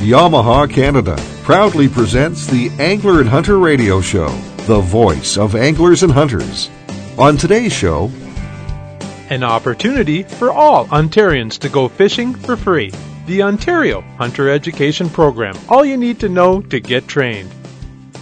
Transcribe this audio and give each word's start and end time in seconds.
Yamaha 0.00 0.70
Canada 0.70 1.16
proudly 1.42 1.88
presents 1.88 2.46
the 2.46 2.70
Angler 2.78 3.20
and 3.20 3.28
Hunter 3.28 3.58
Radio 3.58 4.02
Show, 4.02 4.28
the 4.66 4.80
voice 4.80 5.38
of 5.38 5.56
anglers 5.56 6.02
and 6.02 6.12
hunters. 6.12 6.68
On 7.16 7.36
today's 7.38 7.72
show, 7.72 8.10
an 9.30 9.42
opportunity 9.42 10.22
for 10.22 10.52
all 10.52 10.86
Ontarians 10.88 11.58
to 11.60 11.70
go 11.70 11.88
fishing 11.88 12.34
for 12.34 12.56
free. 12.56 12.92
The 13.26 13.42
Ontario 13.42 14.02
Hunter 14.18 14.50
Education 14.50 15.08
Program. 15.08 15.56
All 15.68 15.84
you 15.84 15.96
need 15.96 16.20
to 16.20 16.28
know 16.28 16.60
to 16.60 16.78
get 16.78 17.08
trained. 17.08 17.50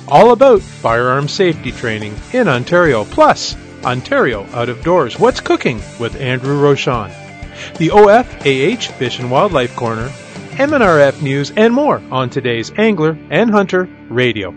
All 0.06 0.30
about 0.30 0.62
firearm 0.62 1.27
safety 1.27 1.72
training 1.72 2.14
in 2.32 2.46
Ontario. 2.46 3.04
Plus, 3.04 3.56
Ontario 3.84 4.46
Out 4.52 4.68
of 4.68 4.84
Doors. 4.84 5.18
What's 5.18 5.41
cooking 5.41 5.82
with 5.98 6.18
Andrew 6.20 6.59
Rochon. 6.59 7.11
The 7.79 7.91
OFAH 7.91 8.93
Fish 8.93 9.18
and 9.18 9.30
Wildlife 9.30 9.75
Corner 9.77 10.11
MNRF 10.55 11.20
news, 11.20 11.51
and 11.56 11.74
more 11.74 12.01
on 12.12 12.30
today's 12.30 12.70
Angler 12.77 13.19
and 13.29 13.51
Hunter 13.51 13.88
Radio. 14.09 14.52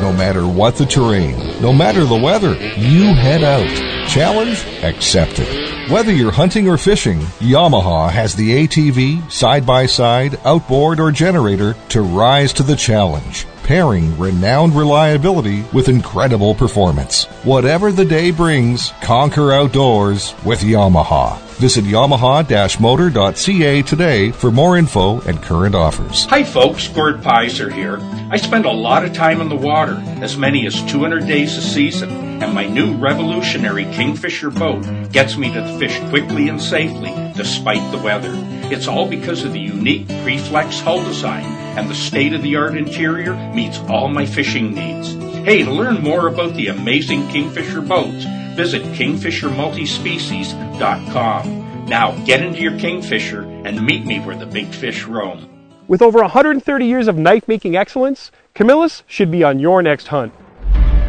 No 0.00 0.12
matter 0.12 0.46
what 0.46 0.76
the 0.76 0.84
terrain, 0.84 1.38
no 1.62 1.72
matter 1.72 2.04
the 2.04 2.20
weather, 2.22 2.54
you 2.76 3.14
head 3.14 3.42
out. 3.42 3.66
Challenge 4.08 4.62
accepted. 4.82 5.90
Whether 5.90 6.12
you're 6.12 6.32
hunting 6.32 6.68
or 6.68 6.76
fishing, 6.76 7.20
Yamaha 7.40 8.10
has 8.10 8.34
the 8.34 8.66
ATV, 8.66 9.30
side 9.32 9.64
by 9.64 9.86
side, 9.86 10.38
outboard, 10.44 11.00
or 11.00 11.12
generator 11.12 11.74
to 11.90 12.02
rise 12.02 12.52
to 12.54 12.62
the 12.62 12.76
challenge 12.76 13.46
pairing 13.64 14.18
renowned 14.18 14.74
reliability 14.74 15.64
with 15.72 15.88
incredible 15.88 16.54
performance. 16.54 17.24
Whatever 17.44 17.92
the 17.92 18.04
day 18.04 18.30
brings, 18.30 18.92
conquer 19.00 19.52
outdoors 19.52 20.34
with 20.44 20.60
Yamaha. 20.60 21.38
Visit 21.62 21.84
yamaha-motor.ca 21.84 23.82
today 23.82 24.30
for 24.32 24.50
more 24.50 24.76
info 24.76 25.20
and 25.20 25.40
current 25.42 25.74
offers. 25.76 26.24
Hi 26.24 26.42
folks, 26.42 26.88
Gord 26.88 27.20
Pyzer 27.20 27.72
here. 27.72 27.98
I 28.32 28.36
spend 28.36 28.64
a 28.64 28.72
lot 28.72 29.04
of 29.04 29.12
time 29.12 29.40
in 29.40 29.48
the 29.48 29.54
water, 29.54 30.02
as 30.20 30.36
many 30.36 30.66
as 30.66 30.82
200 30.90 31.26
days 31.26 31.56
a 31.56 31.62
season, 31.62 32.10
and 32.42 32.52
my 32.52 32.66
new 32.66 32.96
revolutionary 32.96 33.84
Kingfisher 33.84 34.50
boat 34.50 34.84
gets 35.12 35.36
me 35.36 35.52
to 35.52 35.60
the 35.60 35.78
fish 35.78 36.00
quickly 36.08 36.48
and 36.48 36.60
safely 36.60 37.14
despite 37.36 37.92
the 37.92 37.98
weather. 37.98 38.32
It's 38.72 38.88
all 38.88 39.06
because 39.06 39.44
of 39.44 39.52
the 39.52 39.60
unique 39.60 40.08
Preflex 40.24 40.80
hull 40.80 41.04
design 41.04 41.44
and 41.76 41.90
the 41.90 41.94
state-of-the-art 41.94 42.74
interior 42.74 43.34
meets 43.52 43.78
all 43.80 44.08
my 44.08 44.24
fishing 44.24 44.72
needs. 44.72 45.12
Hey, 45.44 45.62
to 45.62 45.70
learn 45.70 46.02
more 46.02 46.26
about 46.26 46.54
the 46.54 46.68
amazing 46.68 47.28
Kingfisher 47.28 47.82
boats, 47.82 48.24
visit 48.56 48.80
kingfishermultispecies.com. 48.94 51.86
Now 51.86 52.12
get 52.24 52.40
into 52.40 52.62
your 52.62 52.78
Kingfisher 52.78 53.42
and 53.42 53.84
meet 53.84 54.06
me 54.06 54.20
where 54.20 54.36
the 54.36 54.46
big 54.46 54.68
fish 54.68 55.04
roam. 55.04 55.50
With 55.86 56.00
over 56.00 56.20
130 56.20 56.86
years 56.86 57.08
of 57.08 57.18
knife 57.18 57.46
making 57.46 57.76
excellence, 57.76 58.30
Camillus 58.54 59.02
should 59.06 59.30
be 59.30 59.44
on 59.44 59.58
your 59.58 59.82
next 59.82 60.06
hunt. 60.06 60.32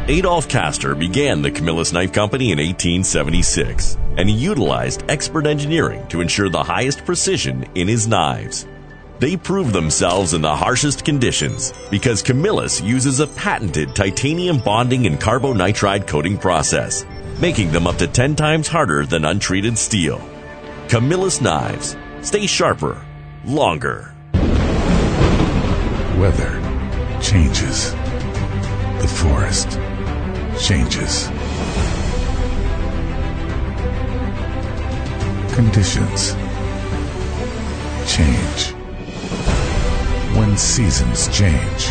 Adolph 0.09 0.49
Kastor 0.49 0.99
began 0.99 1.41
the 1.41 1.49
Camillus 1.49 1.93
Knife 1.93 2.11
Company 2.11 2.51
in 2.51 2.57
1876, 2.57 3.97
and 4.17 4.27
he 4.27 4.35
utilized 4.35 5.09
expert 5.09 5.47
engineering 5.47 6.05
to 6.09 6.19
ensure 6.19 6.49
the 6.49 6.61
highest 6.61 7.05
precision 7.05 7.65
in 7.75 7.87
his 7.87 8.05
knives. 8.05 8.67
They 9.19 9.37
prove 9.37 9.71
themselves 9.71 10.33
in 10.33 10.41
the 10.41 10.53
harshest 10.53 11.05
conditions 11.05 11.71
because 11.89 12.21
Camillus 12.21 12.81
uses 12.81 13.21
a 13.21 13.27
patented 13.27 13.95
titanium 13.95 14.57
bonding 14.57 15.05
and 15.05 15.17
carbonitride 15.17 16.05
coating 16.05 16.37
process, 16.37 17.05
making 17.39 17.71
them 17.71 17.87
up 17.87 17.95
to 17.99 18.07
10 18.07 18.35
times 18.35 18.67
harder 18.67 19.05
than 19.05 19.23
untreated 19.23 19.77
steel. 19.77 20.21
Camillus 20.89 21.39
knives 21.39 21.95
stay 22.21 22.45
sharper, 22.45 23.01
longer. 23.45 24.13
Weather 26.19 26.59
changes. 27.21 27.93
The 28.99 29.07
forest 29.07 29.79
changes. 30.59 31.27
Conditions 35.53 36.33
change 38.07 38.73
when 40.35 40.57
seasons 40.57 41.27
change. 41.27 41.87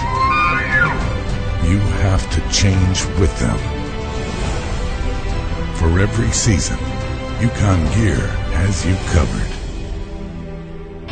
You 1.64 1.78
have 2.02 2.28
to 2.32 2.40
change 2.52 3.04
with 3.18 3.36
them. 3.38 3.58
For 5.76 6.00
every 6.00 6.30
season, 6.32 6.78
Yukon 7.40 7.84
Gear 7.94 8.26
has 8.56 8.84
you 8.86 8.94
covered. 9.12 9.61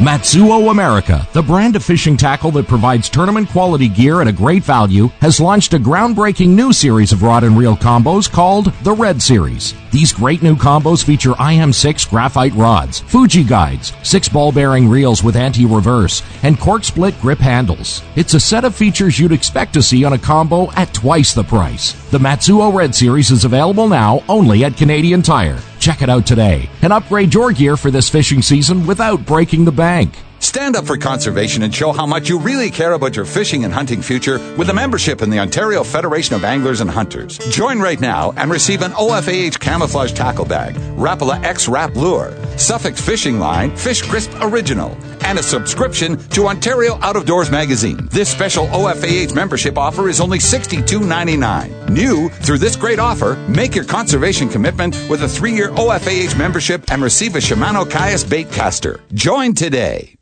Matsuo 0.01 0.71
America, 0.71 1.29
the 1.35 1.43
brand 1.43 1.77
of 1.77 1.85
fishing 1.85 2.17
tackle 2.17 2.51
that 2.53 2.67
provides 2.67 3.11
tournament 3.11 3.51
quality 3.51 3.87
gear 3.87 4.23
at 4.23 4.29
a 4.29 4.33
great 4.33 4.63
value, 4.63 5.09
has 5.21 5.43
launched 5.43 5.75
a 5.75 5.79
groundbreaking 5.79 6.49
new 6.49 6.73
series 6.73 7.13
of 7.13 7.23
rod 7.23 7.45
and 7.45 7.55
reel 7.55 7.77
combos 7.77 8.31
called 8.31 8.73
the 8.83 8.95
Red 8.95 9.21
Series. 9.21 9.75
These 9.91 10.15
great 10.15 10.43
new 10.43 10.57
combos 10.57 11.05
feature 11.05 11.33
IM6 11.33 12.09
graphite 12.09 12.55
rods, 12.55 13.01
Fuji 13.01 13.45
guides, 13.45 13.93
six 14.03 14.27
ball 14.27 14.53
bearing 14.53 14.89
reels 14.89 15.23
with 15.23 15.37
anti-reverse, 15.37 16.23
and 16.45 16.59
cork 16.59 16.83
split 16.83 17.21
grip 17.21 17.39
handles. 17.39 18.03
It's 18.17 18.33
a 18.33 18.41
set 18.41 18.65
of 18.65 18.75
features 18.75 19.19
you'd 19.19 19.33
expect 19.33 19.75
to 19.75 19.83
see 19.83 20.03
on 20.05 20.15
a 20.15 20.19
combo 20.19 20.73
at 20.77 20.95
twice 20.95 21.35
the 21.35 21.45
price. 21.45 21.93
The 22.11 22.19
Matsuo 22.19 22.73
Red 22.73 22.95
Series 22.95 23.31
is 23.31 23.45
available 23.45 23.87
now 23.87 24.25
only 24.31 24.65
at 24.65 24.79
Canadian 24.79 25.21
Tire. 25.21 25.61
Check 25.81 26.03
it 26.03 26.09
out 26.09 26.27
today 26.27 26.69
and 26.83 26.93
upgrade 26.93 27.35
your 27.35 27.51
gear 27.53 27.77
for 27.77 27.91
this 27.91 28.09
fishing 28.09 28.43
season 28.43 28.87
without 28.87 29.27
breaking 29.27 29.65
the 29.65 29.73
bank. 29.73 30.15
Stand 30.41 30.75
up 30.75 30.87
for 30.87 30.97
conservation 30.97 31.63
and 31.63 31.75
show 31.75 31.93
how 31.93 32.07
much 32.07 32.31
you 32.31 32.39
really 32.39 32.71
care 32.71 32.95
about 32.95 33.15
your 33.15 33.27
fishing 33.27 33.65
and 33.65 33.75
hunting 33.75 34.01
future 34.01 34.39
with 34.57 34.71
a 34.71 34.75
membership 34.75 35.21
in 35.21 35.29
the 35.29 35.39
Ontario 35.39 35.85
Federation 35.85 36.35
of 36.35 36.45
Anglers 36.45 36.81
and 36.81 36.91
Hunters. 36.91 37.37
Join 37.51 37.79
right 37.79 38.01
now 38.01 38.33
and 38.39 38.51
receive 38.51 38.81
an 38.81 38.93
OFAH 38.93 39.61
camouflage 39.61 40.13
tackle 40.13 40.47
bag, 40.47 40.77
Rapala 40.97 41.45
X 41.45 41.69
Rap 41.69 41.95
Lure, 41.95 42.33
Suffix 42.57 43.01
Fishing 43.03 43.39
Line 43.39 43.77
Fish 43.77 44.01
Crisp 44.01 44.33
Original, 44.41 44.97
and 45.27 45.39
a 45.39 45.43
subscription 45.43 46.17
to 46.31 46.47
Ontario 46.47 46.99
Out 47.03 47.17
of 47.17 47.27
Doors 47.27 47.51
magazine. 47.51 48.09
This 48.11 48.31
special 48.31 48.67
OFAH 48.69 49.35
membership 49.35 49.77
offer 49.77 50.09
is 50.09 50.21
only 50.23 50.39
$62.99. 50.39 51.91
New 51.91 52.31
through 52.31 52.59
this 52.59 52.77
great 52.77 52.99
offer, 52.99 53.37
make 53.47 53.75
your 53.75 53.85
conservation 53.85 54.49
commitment 54.49 54.95
with 55.11 55.23
a 55.23 55.29
three-year 55.29 55.69
OFAH 55.69 56.39
membership 56.39 56.91
and 56.91 57.03
receive 57.03 57.37
a 57.37 57.41
Shimano 57.41 57.89
Caius 57.89 58.25
bait 58.25 58.51
caster. 58.51 59.01
Join 59.13 59.55
today. 59.55 60.17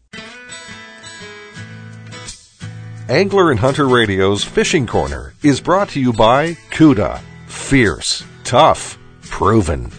Angler 3.10 3.50
and 3.50 3.58
Hunter 3.58 3.88
Radio's 3.88 4.44
Fishing 4.44 4.86
Corner 4.86 5.32
is 5.42 5.62
brought 5.62 5.88
to 5.90 6.00
you 6.00 6.12
by 6.12 6.52
CUDA. 6.70 7.22
Fierce, 7.46 8.22
tough, 8.44 8.98
proven. 9.22 9.90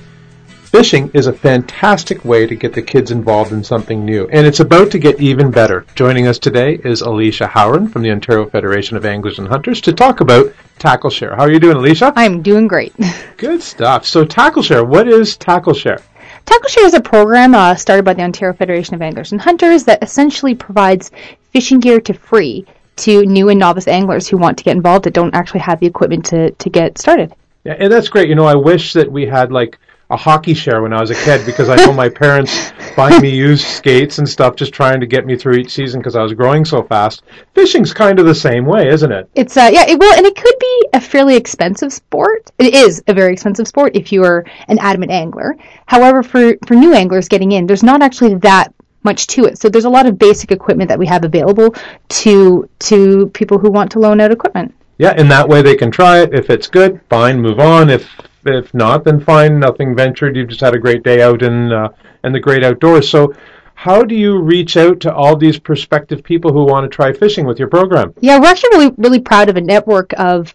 Fishing 0.46 1.09
is 1.16 1.25
a 1.25 1.34
fantastic 1.34 2.24
way 2.24 2.46
to 2.46 2.53
get 2.53 2.72
the 2.72 2.84
kids 2.84 3.09
involved 3.09 3.52
in 3.52 3.64
something 3.64 4.06
new, 4.06 4.28
and 4.28 4.46
it's 4.46 4.59
about 4.59 4.92
to 4.92 5.00
get 5.00 5.19
even 5.19 5.50
better. 5.50 5.88
Joining 5.96 6.28
us 6.28 6.38
today 6.38 6.80
is 6.86 7.02
Alicia 7.02 7.48
Howren 7.48 7.92
from 7.92 8.03
the 8.03 8.12
Ontario 8.12 8.48
Federation 8.48 8.96
of 8.96 9.06
Anglers 9.06 9.40
and 9.40 9.48
Hunters 9.48 9.81
to 9.81 9.94
talk 9.94 10.22
about 10.22 10.53
Tackle 10.78 11.09
Share. 11.09 11.36
How 11.36 11.46
are 11.46 11.52
you 11.52 11.59
doing, 11.59 11.78
Alicia? 11.78 12.14
I'm 12.16 12.44
doing 12.44 12.68
great. 12.68 12.94
Good 13.38 13.64
stuff. 13.64 14.06
So, 14.06 14.24
Tackle 14.24 14.62
Share, 14.62 14.86
what 14.86 15.08
is 15.08 15.36
Tackle 15.36 15.74
Share? 15.74 15.98
Tackle 16.46 16.69
Share 16.69 16.86
is 16.86 16.94
a 16.94 17.02
program 17.02 17.56
uh, 17.56 17.74
started 17.74 18.06
by 18.06 18.14
the 18.14 18.22
Ontario 18.22 18.53
Federation 18.53 18.94
of 18.94 19.02
Anglers 19.02 19.31
and 19.31 19.42
Hunters 19.42 19.86
that 19.86 20.03
essentially 20.03 20.53
provides 20.53 21.09
fishing 21.52 21.80
gear 21.80 22.00
to 22.02 22.14
free 22.14 22.68
to 23.00 23.26
new 23.26 23.50
and 23.50 23.60
novice 23.60 23.88
anglers 23.88 24.28
who 24.28 24.38
want 24.38 24.58
to 24.58 24.64
get 24.64 24.76
involved 24.76 25.06
that 25.06 25.14
don't 25.14 25.34
actually 25.34 25.62
have 25.62 25.80
the 25.80 25.88
equipment 25.88 26.26
to, 26.28 26.52
to 26.52 26.70
get 26.70 26.98
started. 26.98 27.34
Yeah, 27.64 27.76
and 27.78 27.92
that's 27.92 28.10
great. 28.10 28.30
You 28.30 28.36
know, 28.36 28.46
I 28.46 28.56
wish 28.56 28.94
that 28.94 29.12
we 29.12 29.26
had 29.26 29.52
like 29.52 29.78
a 30.12 30.18
hockey 30.18 30.56
share 30.56 30.81
when 30.81 30.92
I 30.92 31.00
was 31.00 31.12
a 31.12 31.16
kid 31.16 31.46
because 31.46 31.69
I 31.69 31.75
know 31.75 31.94
my 31.94 32.10
parents 32.24 32.72
buying 32.96 33.22
me 33.22 33.30
used 33.30 33.66
skates 33.66 34.18
and 34.18 34.28
stuff 34.28 34.56
just 34.56 34.74
trying 34.74 35.00
to 35.01 35.06
get 35.06 35.25
me 35.25 35.36
through 35.36 35.56
each 35.56 35.72
season 35.72 36.00
because 36.00 36.16
I 36.16 36.24
was 36.24 36.34
growing 36.34 36.66
so 36.66 36.81
fast. 36.81 37.22
Fishing's 37.54 37.94
kind 37.94 38.19
of 38.19 38.25
the 38.25 38.34
same 38.34 38.66
way, 38.66 38.88
isn't 38.88 39.12
it? 39.12 39.30
It's 39.36 39.56
uh 39.56 39.69
yeah, 39.72 39.86
it 39.88 40.00
will 40.00 40.13
and 40.16 40.25
it 40.25 40.36
could 40.36 40.56
be 40.60 40.88
a 40.94 41.02
fairly 41.02 41.36
expensive 41.36 41.94
sport. 41.94 42.50
It 42.57 42.74
is 42.74 43.04
a 43.07 43.13
very 43.13 43.34
expensive 43.34 43.68
sport 43.68 43.95
if 43.95 44.12
you 44.12 44.24
are 44.24 44.45
an 44.68 44.80
adamant 44.80 45.12
angler. 45.12 45.56
However, 45.86 46.24
for 46.24 46.56
for 46.66 46.74
new 46.74 46.94
anglers 46.94 47.28
getting 47.28 47.52
in, 47.52 47.68
there's 47.68 47.84
not 47.84 48.02
actually 48.02 48.36
that 48.36 48.74
much 49.04 49.28
to 49.28 49.46
it. 49.46 49.57
So 49.57 49.69
there's 49.69 49.86
a 49.86 49.90
lot 49.90 50.06
of 50.06 50.18
basic 50.19 50.51
equipment 50.51 50.90
that 50.90 51.00
we 51.00 51.07
have 51.07 51.24
available 51.24 51.74
to 52.10 52.69
to 52.80 53.28
people 53.30 53.57
who 53.57 53.69
want 53.69 53.92
to 53.92 54.00
loan 54.00 54.19
out 54.22 54.31
equipment. 54.31 54.74
Yeah, 54.98 55.18
in 55.18 55.30
that 55.30 55.48
way 55.48 55.62
they 55.62 55.75
can 55.75 55.92
try 55.92 56.22
it. 56.22 56.34
If 56.34 56.50
it's 56.50 56.68
good, 56.68 57.00
fine, 57.10 57.42
move 57.42 57.60
on. 57.60 57.90
If 57.90 58.10
if 58.46 58.74
not, 58.74 59.04
then 59.04 59.19
fine, 59.19 59.60
nothing 59.60 59.96
ventured. 59.96 60.36
You've 60.36 60.50
just 60.50 60.62
had 60.62 60.74
a 60.74 60.80
great 60.80 61.04
day 61.04 61.22
out 61.22 61.42
in 61.42 61.72
uh, 61.72 61.90
in 62.24 62.34
the 62.34 62.40
great 62.40 62.63
outdoors. 62.63 63.10
So 63.10 63.34
how 63.75 64.04
do 64.04 64.13
you 64.13 64.38
reach 64.38 64.75
out 64.75 65.00
to 65.02 65.13
all 65.13 65.38
these 65.38 65.57
prospective 65.57 66.22
people 66.22 66.52
who 66.52 66.66
want 66.66 66.84
to 66.84 66.94
try 66.94 67.13
fishing 67.13 67.45
with 67.45 67.60
your 67.60 67.69
program? 67.69 68.13
Yeah, 68.19 68.38
we're 68.40 68.48
actually 68.50 68.78
really 68.78 68.94
really 68.98 69.22
proud 69.22 69.48
of 69.48 69.56
a 69.56 69.62
network 69.62 70.13
of 70.18 70.54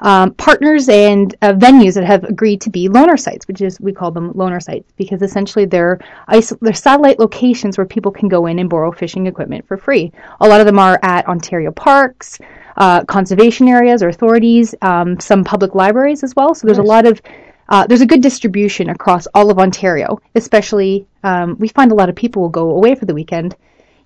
um, 0.00 0.32
partners 0.34 0.88
and 0.88 1.34
uh, 1.42 1.52
venues 1.52 1.94
that 1.94 2.04
have 2.04 2.24
agreed 2.24 2.60
to 2.62 2.70
be 2.70 2.88
loaner 2.88 3.18
sites, 3.18 3.46
which 3.48 3.60
is 3.60 3.80
we 3.80 3.92
call 3.92 4.10
them 4.10 4.32
loaner 4.34 4.62
sites 4.62 4.92
because 4.96 5.22
essentially 5.22 5.64
they're 5.64 5.98
iso- 6.28 6.58
they're 6.60 6.74
satellite 6.74 7.18
locations 7.18 7.78
where 7.78 7.86
people 7.86 8.12
can 8.12 8.28
go 8.28 8.46
in 8.46 8.58
and 8.58 8.68
borrow 8.68 8.92
fishing 8.92 9.26
equipment 9.26 9.66
for 9.66 9.76
free. 9.76 10.12
A 10.40 10.48
lot 10.48 10.60
of 10.60 10.66
them 10.66 10.78
are 10.78 10.98
at 11.02 11.26
Ontario 11.26 11.70
parks, 11.70 12.38
uh, 12.76 13.04
conservation 13.04 13.68
areas 13.68 14.02
or 14.02 14.08
authorities, 14.08 14.74
um, 14.82 15.18
some 15.20 15.44
public 15.44 15.74
libraries 15.74 16.22
as 16.22 16.34
well. 16.34 16.54
So 16.54 16.66
there's 16.66 16.78
nice. 16.78 16.86
a 16.86 16.88
lot 16.88 17.06
of 17.06 17.22
uh, 17.68 17.86
there's 17.86 18.02
a 18.02 18.06
good 18.06 18.20
distribution 18.20 18.90
across 18.90 19.26
all 19.34 19.50
of 19.50 19.58
Ontario, 19.58 20.20
especially 20.34 21.06
um, 21.22 21.56
we 21.58 21.68
find 21.68 21.92
a 21.92 21.94
lot 21.94 22.08
of 22.08 22.14
people 22.14 22.42
will 22.42 22.50
go 22.50 22.70
away 22.70 22.94
for 22.94 23.06
the 23.06 23.14
weekend. 23.14 23.56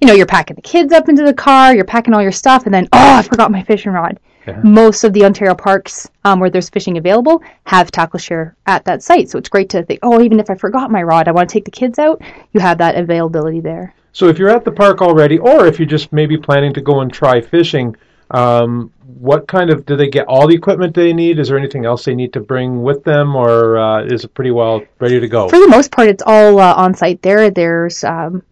You 0.00 0.06
know, 0.06 0.14
you're 0.14 0.26
packing 0.26 0.55
the 0.55 0.62
kids 0.62 0.93
up 0.93 1.08
into 1.08 1.25
the 1.25 1.34
car, 1.34 1.75
you're 1.75 1.84
packing 1.84 2.14
all 2.14 2.23
your 2.23 2.31
stuff, 2.31 2.67
and 2.67 2.75
then, 2.75 2.88
oh, 2.93 3.17
I 3.17 3.23
forgot 3.23 3.50
my 3.50 3.64
fishing 3.64 3.91
rod. 3.91 4.20
Most 4.62 5.04
of 5.04 5.12
the 5.12 5.24
Ontario 5.24 5.54
parks 5.54 6.10
um, 6.24 6.40
where 6.40 6.50
there's 6.50 6.68
fishing 6.68 6.98
available 6.98 7.42
have 7.64 7.90
tackle 7.90 8.18
share 8.18 8.56
at 8.66 8.84
that 8.84 9.02
site. 9.02 9.30
So 9.30 9.38
it's 9.38 9.48
great 9.48 9.68
to 9.70 9.82
think, 9.82 10.00
oh, 10.02 10.20
even 10.20 10.40
if 10.40 10.50
I 10.50 10.54
forgot 10.54 10.90
my 10.90 11.02
rod, 11.02 11.28
I 11.28 11.32
want 11.32 11.48
to 11.48 11.52
take 11.52 11.64
the 11.64 11.70
kids 11.70 11.98
out, 11.98 12.20
you 12.52 12.60
have 12.60 12.78
that 12.78 12.96
availability 12.96 13.60
there. 13.60 13.94
So 14.12 14.28
if 14.28 14.38
you're 14.38 14.48
at 14.48 14.64
the 14.64 14.72
park 14.72 15.00
already, 15.00 15.38
or 15.38 15.66
if 15.66 15.78
you're 15.78 15.86
just 15.86 16.12
maybe 16.12 16.36
planning 16.36 16.72
to 16.74 16.80
go 16.80 17.00
and 17.00 17.12
try 17.12 17.40
fishing, 17.40 17.94
um, 18.30 18.92
what 19.18 19.48
kind 19.48 19.70
of 19.70 19.86
do 19.86 19.96
they 19.96 20.08
get 20.08 20.26
all 20.26 20.46
the 20.46 20.54
equipment 20.54 20.94
they 20.94 21.12
need? 21.12 21.38
Is 21.38 21.48
there 21.48 21.58
anything 21.58 21.84
else 21.84 22.04
they 22.04 22.14
need 22.14 22.32
to 22.34 22.40
bring 22.40 22.82
with 22.82 23.04
them, 23.04 23.34
or 23.34 23.78
uh, 23.78 24.04
is 24.04 24.24
it 24.24 24.34
pretty 24.34 24.50
well 24.50 24.82
ready 24.98 25.18
to 25.18 25.28
go? 25.28 25.48
For 25.48 25.58
the 25.58 25.68
most 25.68 25.90
part, 25.90 26.08
it's 26.08 26.22
all 26.26 26.58
uh, 26.58 26.74
on 26.74 26.94
site. 26.94 27.22
There, 27.22 27.50
there's 27.50 28.04
um, 28.04 28.42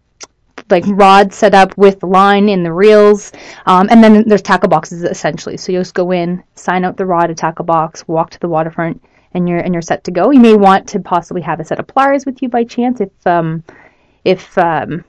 like 0.69 0.83
rod 0.87 1.33
set 1.33 1.53
up 1.53 1.77
with 1.77 2.03
line 2.03 2.49
in 2.49 2.63
the 2.63 2.73
reels, 2.73 3.31
um, 3.65 3.87
and 3.89 4.03
then 4.03 4.27
there's 4.27 4.41
tackle 4.41 4.69
boxes 4.69 5.03
essentially. 5.03 5.57
So 5.57 5.71
you 5.71 5.79
just 5.79 5.93
go 5.93 6.11
in, 6.11 6.43
sign 6.55 6.83
out 6.83 6.97
the 6.97 7.05
rod, 7.05 7.29
a 7.29 7.35
tackle 7.35 7.65
box, 7.65 8.07
walk 8.07 8.29
to 8.31 8.39
the 8.39 8.49
waterfront, 8.49 9.03
and 9.33 9.47
you're 9.47 9.59
and 9.59 9.73
you're 9.73 9.81
set 9.81 10.03
to 10.05 10.11
go. 10.11 10.31
You 10.31 10.39
may 10.39 10.55
want 10.55 10.87
to 10.89 10.99
possibly 10.99 11.41
have 11.41 11.59
a 11.59 11.65
set 11.65 11.79
of 11.79 11.87
pliers 11.87 12.25
with 12.25 12.41
you 12.41 12.49
by 12.49 12.63
chance 12.63 13.01
if 13.01 13.27
um, 13.27 13.63
if 14.23 14.57
um, 14.57 15.03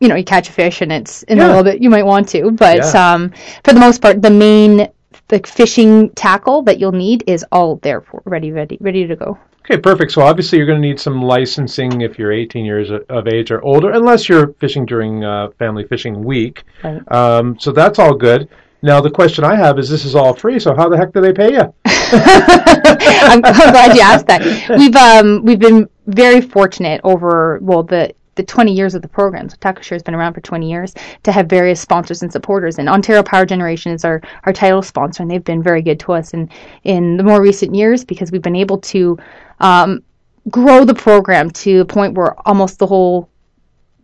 you 0.00 0.08
know 0.08 0.14
you 0.14 0.24
catch 0.24 0.48
a 0.48 0.52
fish 0.52 0.80
and 0.80 0.92
it's 0.92 1.22
in 1.24 1.38
yeah. 1.38 1.46
a 1.46 1.48
little 1.48 1.64
bit 1.64 1.82
you 1.82 1.90
might 1.90 2.04
want 2.04 2.28
to 2.28 2.50
but 2.50 2.78
yeah. 2.78 3.14
um, 3.14 3.32
for 3.64 3.72
the 3.72 3.80
most 3.80 4.00
part 4.00 4.22
the 4.22 4.30
main 4.30 4.88
the 5.28 5.40
fishing 5.40 6.10
tackle 6.10 6.62
that 6.62 6.78
you'll 6.78 6.92
need 6.92 7.24
is 7.26 7.44
all 7.50 7.76
there 7.76 8.00
for 8.00 8.22
ready 8.24 8.52
ready 8.52 8.78
ready 8.80 9.06
to 9.06 9.16
go 9.16 9.38
okay 9.68 9.80
perfect 9.80 10.12
so 10.12 10.22
obviously 10.22 10.58
you're 10.58 10.66
going 10.66 10.80
to 10.80 10.86
need 10.86 10.98
some 10.98 11.20
licensing 11.20 12.00
if 12.00 12.18
you're 12.18 12.32
18 12.32 12.64
years 12.64 12.90
of 13.08 13.28
age 13.28 13.50
or 13.50 13.62
older 13.62 13.90
unless 13.90 14.28
you're 14.28 14.52
fishing 14.54 14.86
during 14.86 15.24
uh, 15.24 15.48
family 15.58 15.86
fishing 15.86 16.24
week 16.24 16.64
right. 16.82 17.00
um, 17.12 17.58
so 17.58 17.72
that's 17.72 17.98
all 17.98 18.14
good 18.14 18.48
now 18.80 19.00
the 19.00 19.10
question 19.10 19.44
I 19.44 19.56
have 19.56 19.78
is, 19.78 19.88
this 19.88 20.04
is 20.04 20.14
all 20.14 20.34
free, 20.34 20.60
so 20.60 20.74
how 20.74 20.88
the 20.88 20.96
heck 20.96 21.12
do 21.12 21.20
they 21.20 21.32
pay 21.32 21.52
you? 21.52 21.74
I'm, 21.84 23.44
I'm, 23.44 23.72
glad 23.72 23.96
you 23.96 24.02
asked 24.02 24.26
that. 24.28 24.42
We've 24.78 24.94
um, 24.94 25.44
we've 25.44 25.58
been 25.58 25.88
very 26.06 26.40
fortunate 26.40 27.00
over 27.02 27.58
well 27.60 27.82
the 27.82 28.14
the 28.38 28.44
20 28.44 28.72
years 28.72 28.94
of 28.94 29.02
the 29.02 29.08
program. 29.08 29.50
So 29.50 29.56
TackleShare 29.56 29.96
has 29.96 30.02
been 30.02 30.14
around 30.14 30.32
for 30.32 30.40
20 30.40 30.70
years 30.70 30.94
to 31.24 31.32
have 31.32 31.46
various 31.46 31.80
sponsors 31.80 32.22
and 32.22 32.32
supporters. 32.32 32.78
And 32.78 32.88
Ontario 32.88 33.22
Power 33.22 33.44
Generation 33.44 33.92
is 33.92 34.04
our, 34.04 34.22
our 34.44 34.52
title 34.54 34.80
sponsor, 34.80 35.22
and 35.22 35.30
they've 35.30 35.44
been 35.44 35.62
very 35.62 35.82
good 35.82 36.00
to 36.00 36.12
us 36.12 36.32
in, 36.32 36.48
in 36.84 37.18
the 37.18 37.24
more 37.24 37.42
recent 37.42 37.74
years 37.74 38.04
because 38.04 38.32
we've 38.32 38.40
been 38.40 38.56
able 38.56 38.78
to 38.78 39.18
um, 39.60 40.02
grow 40.48 40.84
the 40.84 40.94
program 40.94 41.50
to 41.50 41.78
the 41.78 41.84
point 41.84 42.14
where 42.14 42.34
almost 42.48 42.78
the 42.78 42.86
whole 42.86 43.28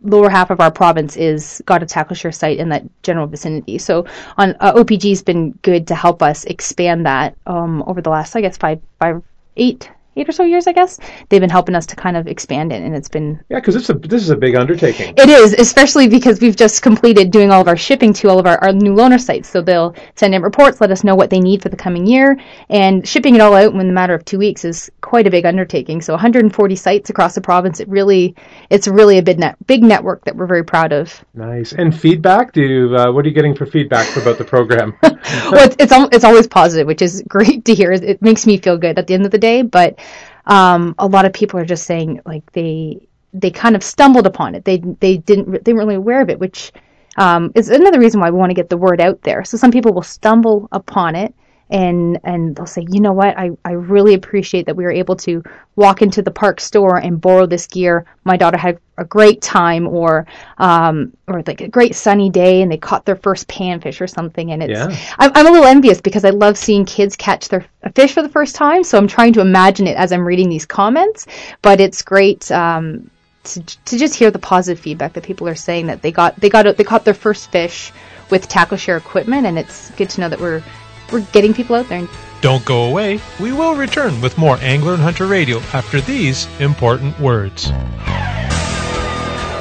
lower 0.01 0.29
half 0.29 0.51
of 0.51 0.59
our 0.59 0.69
province 0.69 1.15
is 1.15 1.63
got 1.65 1.81
a 1.81 1.85
TackleShare 1.85 2.35
site 2.35 2.59
in 2.59 2.69
that 2.69 2.83
general 3.01 3.25
vicinity. 3.25 3.77
So 3.77 4.05
on 4.37 4.55
uh, 4.59 4.73
OPG's 4.73 5.23
been 5.23 5.51
good 5.63 5.87
to 5.87 5.95
help 5.95 6.21
us 6.21 6.43
expand 6.43 7.05
that 7.05 7.35
um, 7.47 7.83
over 7.87 8.01
the 8.01 8.09
last, 8.09 8.35
I 8.35 8.41
guess, 8.41 8.57
five, 8.57 8.81
five, 8.99 9.23
eight 9.55 9.89
eight 10.15 10.29
or 10.29 10.31
so 10.31 10.43
years, 10.43 10.67
I 10.67 10.71
guess, 10.71 10.99
they've 11.29 11.41
been 11.41 11.49
helping 11.49 11.75
us 11.75 11.85
to 11.87 11.95
kind 11.95 12.17
of 12.17 12.27
expand 12.27 12.71
it, 12.71 12.81
and 12.81 12.95
it's 12.95 13.09
been 13.09 13.43
yeah, 13.49 13.59
because 13.59 13.75
it's 13.75 13.89
a 13.89 13.93
this 13.93 14.21
is 14.21 14.29
a 14.29 14.37
big 14.37 14.55
undertaking. 14.55 15.13
It 15.17 15.29
is, 15.29 15.53
especially 15.53 16.07
because 16.07 16.39
we've 16.39 16.55
just 16.55 16.81
completed 16.81 17.31
doing 17.31 17.51
all 17.51 17.61
of 17.61 17.67
our 17.67 17.77
shipping 17.77 18.13
to 18.13 18.29
all 18.29 18.39
of 18.39 18.45
our, 18.45 18.57
our 18.63 18.73
new 18.73 18.93
loaner 18.93 19.19
sites. 19.19 19.49
So 19.49 19.61
they'll 19.61 19.95
send 20.15 20.33
in 20.35 20.41
reports, 20.41 20.81
let 20.81 20.91
us 20.91 21.03
know 21.03 21.15
what 21.15 21.29
they 21.29 21.39
need 21.39 21.61
for 21.61 21.69
the 21.69 21.77
coming 21.77 22.05
year, 22.05 22.39
and 22.69 23.07
shipping 23.07 23.35
it 23.35 23.41
all 23.41 23.55
out 23.55 23.73
in 23.73 23.77
the 23.77 23.93
matter 23.93 24.13
of 24.13 24.25
two 24.25 24.37
weeks 24.37 24.65
is 24.65 24.89
quite 25.01 25.27
a 25.27 25.31
big 25.31 25.45
undertaking. 25.45 26.01
So 26.01 26.13
140 26.13 26.75
sites 26.75 27.09
across 27.09 27.35
the 27.35 27.41
province. 27.41 27.79
It 27.79 27.87
really, 27.87 28.35
it's 28.69 28.87
really 28.87 29.17
a 29.17 29.23
big 29.23 29.39
net, 29.39 29.55
big 29.67 29.83
network 29.83 30.25
that 30.25 30.35
we're 30.35 30.47
very 30.47 30.63
proud 30.63 30.91
of. 30.93 31.23
Nice. 31.33 31.73
And 31.73 31.97
feedback? 31.97 32.53
Do 32.53 32.61
you, 32.61 32.95
uh, 32.95 33.11
what 33.11 33.25
are 33.25 33.27
you 33.27 33.33
getting 33.33 33.55
for 33.55 33.65
feedback 33.65 34.15
about 34.17 34.37
the 34.37 34.45
program? 34.45 34.97
well, 35.51 35.65
it's, 35.65 35.75
it's 35.79 35.93
it's 36.13 36.23
always 36.23 36.47
positive, 36.47 36.87
which 36.87 37.01
is 37.01 37.23
great 37.27 37.65
to 37.65 37.73
hear. 37.73 37.91
It 37.91 38.21
makes 38.21 38.45
me 38.45 38.57
feel 38.57 38.77
good 38.77 38.99
at 38.99 39.07
the 39.07 39.13
end 39.13 39.25
of 39.25 39.31
the 39.31 39.37
day, 39.37 39.61
but 39.61 39.99
um, 40.45 40.93
a 40.99 41.07
lot 41.07 41.25
of 41.25 41.33
people 41.33 41.59
are 41.59 41.65
just 41.65 41.85
saying 41.85 42.21
like 42.25 42.51
they 42.51 43.07
they 43.33 43.51
kind 43.51 43.75
of 43.75 43.83
stumbled 43.83 44.27
upon 44.27 44.55
it. 44.55 44.65
They 44.65 44.77
they 44.77 45.17
didn't 45.17 45.65
they 45.65 45.73
weren't 45.73 45.87
really 45.87 45.95
aware 45.95 46.21
of 46.21 46.29
it, 46.29 46.39
which 46.39 46.71
um, 47.17 47.51
is 47.55 47.69
another 47.69 47.99
reason 47.99 48.19
why 48.19 48.29
we 48.29 48.37
want 48.37 48.51
to 48.51 48.55
get 48.55 48.69
the 48.69 48.77
word 48.77 49.01
out 49.01 49.21
there. 49.23 49.43
So 49.43 49.57
some 49.57 49.71
people 49.71 49.93
will 49.93 50.03
stumble 50.03 50.67
upon 50.71 51.15
it 51.15 51.33
and 51.69 52.19
and 52.23 52.55
they'll 52.55 52.65
say, 52.65 52.85
you 52.89 52.99
know 52.99 53.13
what, 53.13 53.37
I, 53.37 53.51
I 53.65 53.71
really 53.71 54.13
appreciate 54.13 54.65
that 54.67 54.75
we 54.75 54.83
were 54.83 54.91
able 54.91 55.15
to 55.17 55.43
walk 55.75 56.01
into 56.01 56.21
the 56.21 56.31
park 56.31 56.61
store 56.61 56.97
and 56.97 57.19
borrow 57.19 57.45
this 57.45 57.65
gear. 57.65 58.05
My 58.23 58.37
daughter 58.37 58.57
had 58.57 58.79
a 58.97 59.05
great 59.05 59.41
time 59.41 59.87
or 59.87 60.25
um 60.59 61.11
or 61.27 61.41
like 61.47 61.61
a 61.61 61.67
great 61.67 61.95
sunny 61.95 62.29
day 62.29 62.61
and 62.61 62.71
they 62.71 62.77
caught 62.77 63.05
their 63.05 63.15
first 63.15 63.47
panfish 63.47 63.99
or 63.99 64.07
something 64.07 64.51
and 64.51 64.63
it's 64.63 64.71
yeah. 64.71 65.15
I'm, 65.17 65.31
I'm 65.33 65.47
a 65.47 65.51
little 65.51 65.67
envious 65.67 65.99
because 65.99 66.23
I 66.23 66.29
love 66.29 66.57
seeing 66.57 66.85
kids 66.85 67.15
catch 67.15 67.49
their 67.49 67.65
fish 67.95 68.13
for 68.13 68.21
the 68.21 68.29
first 68.29 68.55
time. 68.55 68.83
So 68.83 68.97
I'm 68.97 69.07
trying 69.07 69.33
to 69.33 69.41
imagine 69.41 69.87
it 69.87 69.97
as 69.97 70.11
I'm 70.11 70.25
reading 70.25 70.49
these 70.49 70.65
comments, 70.65 71.25
but 71.61 71.79
it's 71.79 72.01
great 72.01 72.51
um 72.51 73.09
to, 73.45 73.61
to 73.63 73.97
just 73.97 74.15
hear 74.15 74.31
the 74.31 74.39
positive 74.39 74.81
feedback 74.81 75.13
that 75.13 75.23
people 75.23 75.47
are 75.47 75.55
saying 75.55 75.87
that 75.87 76.01
they 76.01 76.11
got 76.11 76.39
they 76.39 76.49
got 76.49 76.77
they 76.77 76.83
caught 76.83 77.05
their 77.05 77.13
first 77.13 77.51
fish 77.51 77.91
with 78.29 78.47
tackle 78.47 78.77
share 78.77 78.97
equipment 78.97 79.45
and 79.45 79.57
it's 79.57 79.91
good 79.91 80.09
to 80.09 80.21
know 80.21 80.29
that 80.29 80.39
we're 80.39 80.63
we're 81.11 81.21
getting 81.21 81.53
people 81.53 81.75
out 81.75 81.87
there. 81.89 82.07
Don't 82.41 82.63
go 82.65 82.85
away. 82.85 83.19
We 83.39 83.53
will 83.53 83.75
return 83.75 84.21
with 84.21 84.37
more 84.37 84.57
Angler 84.61 84.93
and 84.93 85.01
Hunter 85.01 85.25
Radio 85.25 85.59
after 85.73 86.01
these 86.01 86.47
important 86.59 87.19
words. 87.19 87.69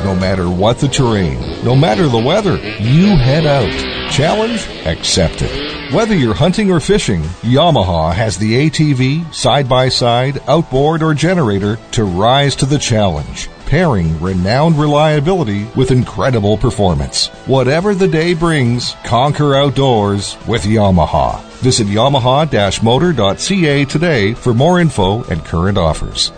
No 0.04 0.14
matter 0.14 0.50
what 0.50 0.78
the 0.78 0.88
terrain, 0.88 1.64
no 1.64 1.74
matter 1.74 2.08
the 2.08 2.18
weather, 2.18 2.56
you 2.56 3.16
head 3.16 3.46
out. 3.46 3.72
Challenge 4.12 4.66
accepted. 4.86 5.94
Whether 5.94 6.14
you're 6.14 6.34
hunting 6.34 6.70
or 6.70 6.78
fishing, 6.78 7.22
Yamaha 7.40 8.12
has 8.12 8.36
the 8.36 8.68
ATV, 8.68 9.32
side 9.34 9.66
by 9.66 9.88
side, 9.88 10.42
outboard, 10.46 11.02
or 11.02 11.14
generator 11.14 11.78
to 11.92 12.04
rise 12.04 12.54
to 12.56 12.66
the 12.66 12.78
challenge 12.78 13.48
pairing 13.66 14.20
renowned 14.20 14.78
reliability 14.78 15.66
with 15.76 15.90
incredible 15.90 16.56
performance. 16.56 17.28
Whatever 17.46 17.94
the 17.94 18.08
day 18.08 18.34
brings, 18.34 18.94
conquer 19.04 19.54
outdoors 19.54 20.36
with 20.46 20.62
Yamaha. 20.62 21.40
Visit 21.60 21.86
yamaha-motor.ca 21.86 23.84
today 23.84 24.34
for 24.34 24.54
more 24.54 24.80
info 24.80 25.24
and 25.24 25.44
current 25.44 25.78
offers. 25.78 26.32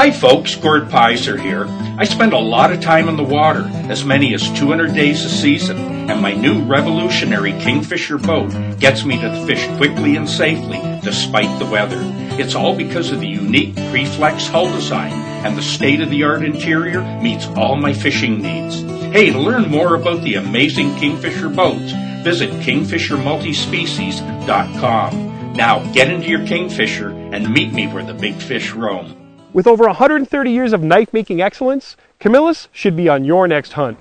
Hi 0.00 0.10
folks, 0.10 0.54
Gord 0.54 0.88
Pyzer 0.88 1.38
here. 1.38 1.66
I 1.98 2.04
spend 2.04 2.32
a 2.32 2.38
lot 2.38 2.72
of 2.72 2.80
time 2.80 3.06
in 3.10 3.16
the 3.16 3.22
water, 3.22 3.70
as 3.90 4.02
many 4.02 4.32
as 4.32 4.50
200 4.52 4.94
days 4.94 5.26
a 5.26 5.28
season, 5.28 5.76
and 6.10 6.22
my 6.22 6.32
new 6.32 6.62
revolutionary 6.62 7.52
Kingfisher 7.52 8.16
boat 8.16 8.50
gets 8.78 9.04
me 9.04 9.20
to 9.20 9.46
fish 9.46 9.66
quickly 9.76 10.16
and 10.16 10.26
safely 10.26 10.80
despite 11.02 11.58
the 11.58 11.66
weather. 11.66 11.98
It's 12.40 12.54
all 12.54 12.74
because 12.74 13.12
of 13.12 13.20
the 13.20 13.28
unique 13.28 13.74
Preflex 13.74 14.48
hull 14.48 14.72
design 14.72 15.12
and 15.44 15.54
the 15.54 15.62
state-of-the-art 15.62 16.42
interior 16.42 17.02
meets 17.20 17.46
all 17.48 17.76
my 17.76 17.92
fishing 17.92 18.40
needs. 18.40 18.80
Hey, 19.12 19.30
to 19.30 19.38
learn 19.38 19.70
more 19.70 19.94
about 19.94 20.22
the 20.22 20.36
amazing 20.36 20.96
Kingfisher 20.96 21.50
boats, 21.50 21.92
visit 22.24 22.48
kingfishermultispecies.com. 22.62 25.52
Now 25.52 25.92
get 25.92 26.08
into 26.08 26.28
your 26.28 26.46
Kingfisher 26.46 27.10
and 27.10 27.52
meet 27.52 27.74
me 27.74 27.88
where 27.88 28.04
the 28.04 28.14
big 28.14 28.36
fish 28.36 28.72
roam. 28.72 29.14
With 29.52 29.66
over 29.66 29.84
130 29.84 30.50
years 30.50 30.72
of 30.72 30.82
knife 30.82 31.12
making 31.12 31.42
excellence, 31.42 31.94
Camillus 32.18 32.68
should 32.72 32.96
be 32.96 33.10
on 33.10 33.22
your 33.22 33.48
next 33.48 33.74
hunt. 33.74 33.98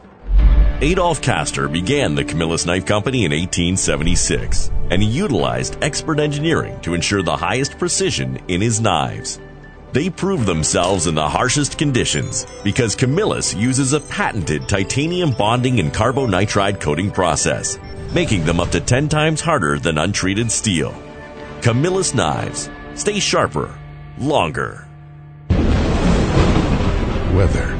Adolph 0.81 1.21
Kastor 1.21 1.69
began 1.69 2.15
the 2.15 2.23
Camillus 2.23 2.65
Knife 2.65 2.85
Company 2.85 3.25
in 3.25 3.33
1876, 3.33 4.71
and 4.89 5.03
he 5.03 5.09
utilized 5.09 5.77
expert 5.83 6.21
engineering 6.21 6.79
to 6.79 6.93
ensure 6.93 7.21
the 7.21 7.35
highest 7.35 7.77
precision 7.77 8.39
in 8.47 8.61
his 8.61 8.79
knives. 8.79 9.41
They 9.91 10.09
prove 10.09 10.45
themselves 10.45 11.05
in 11.05 11.15
the 11.15 11.27
harshest 11.27 11.77
conditions 11.77 12.47
because 12.63 12.95
Camillus 12.95 13.53
uses 13.53 13.91
a 13.91 13.99
patented 13.99 14.69
titanium 14.69 15.31
bonding 15.31 15.81
and 15.81 15.91
carbonitride 15.91 16.79
coating 16.79 17.11
process, 17.11 17.77
making 18.13 18.45
them 18.45 18.61
up 18.61 18.69
to 18.69 18.79
10 18.79 19.09
times 19.09 19.41
harder 19.41 19.79
than 19.79 19.97
untreated 19.97 20.49
steel. 20.49 20.95
Camillus 21.61 22.13
knives 22.13 22.69
stay 22.95 23.19
sharper, 23.19 23.77
longer. 24.17 24.87
Weather 27.35 27.75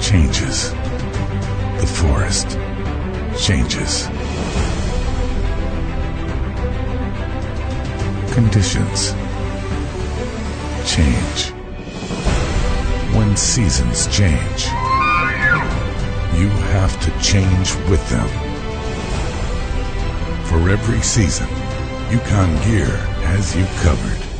changes 0.00 0.74
the 1.82 1.88
forest 1.88 2.48
changes. 3.36 4.06
conditions 8.32 9.12
change, 10.86 11.50
when 13.14 13.36
seasons 13.36 14.06
change, 14.06 14.64
you 16.38 16.48
have 16.72 16.94
to 17.02 17.10
change 17.20 17.74
with 17.90 18.02
them. 18.08 18.28
For 20.46 20.70
every 20.70 21.02
season, 21.02 21.48
Yukon 22.10 22.54
Gear 22.64 22.96
has 23.26 23.54
you 23.54 23.66
covered. 23.82 24.31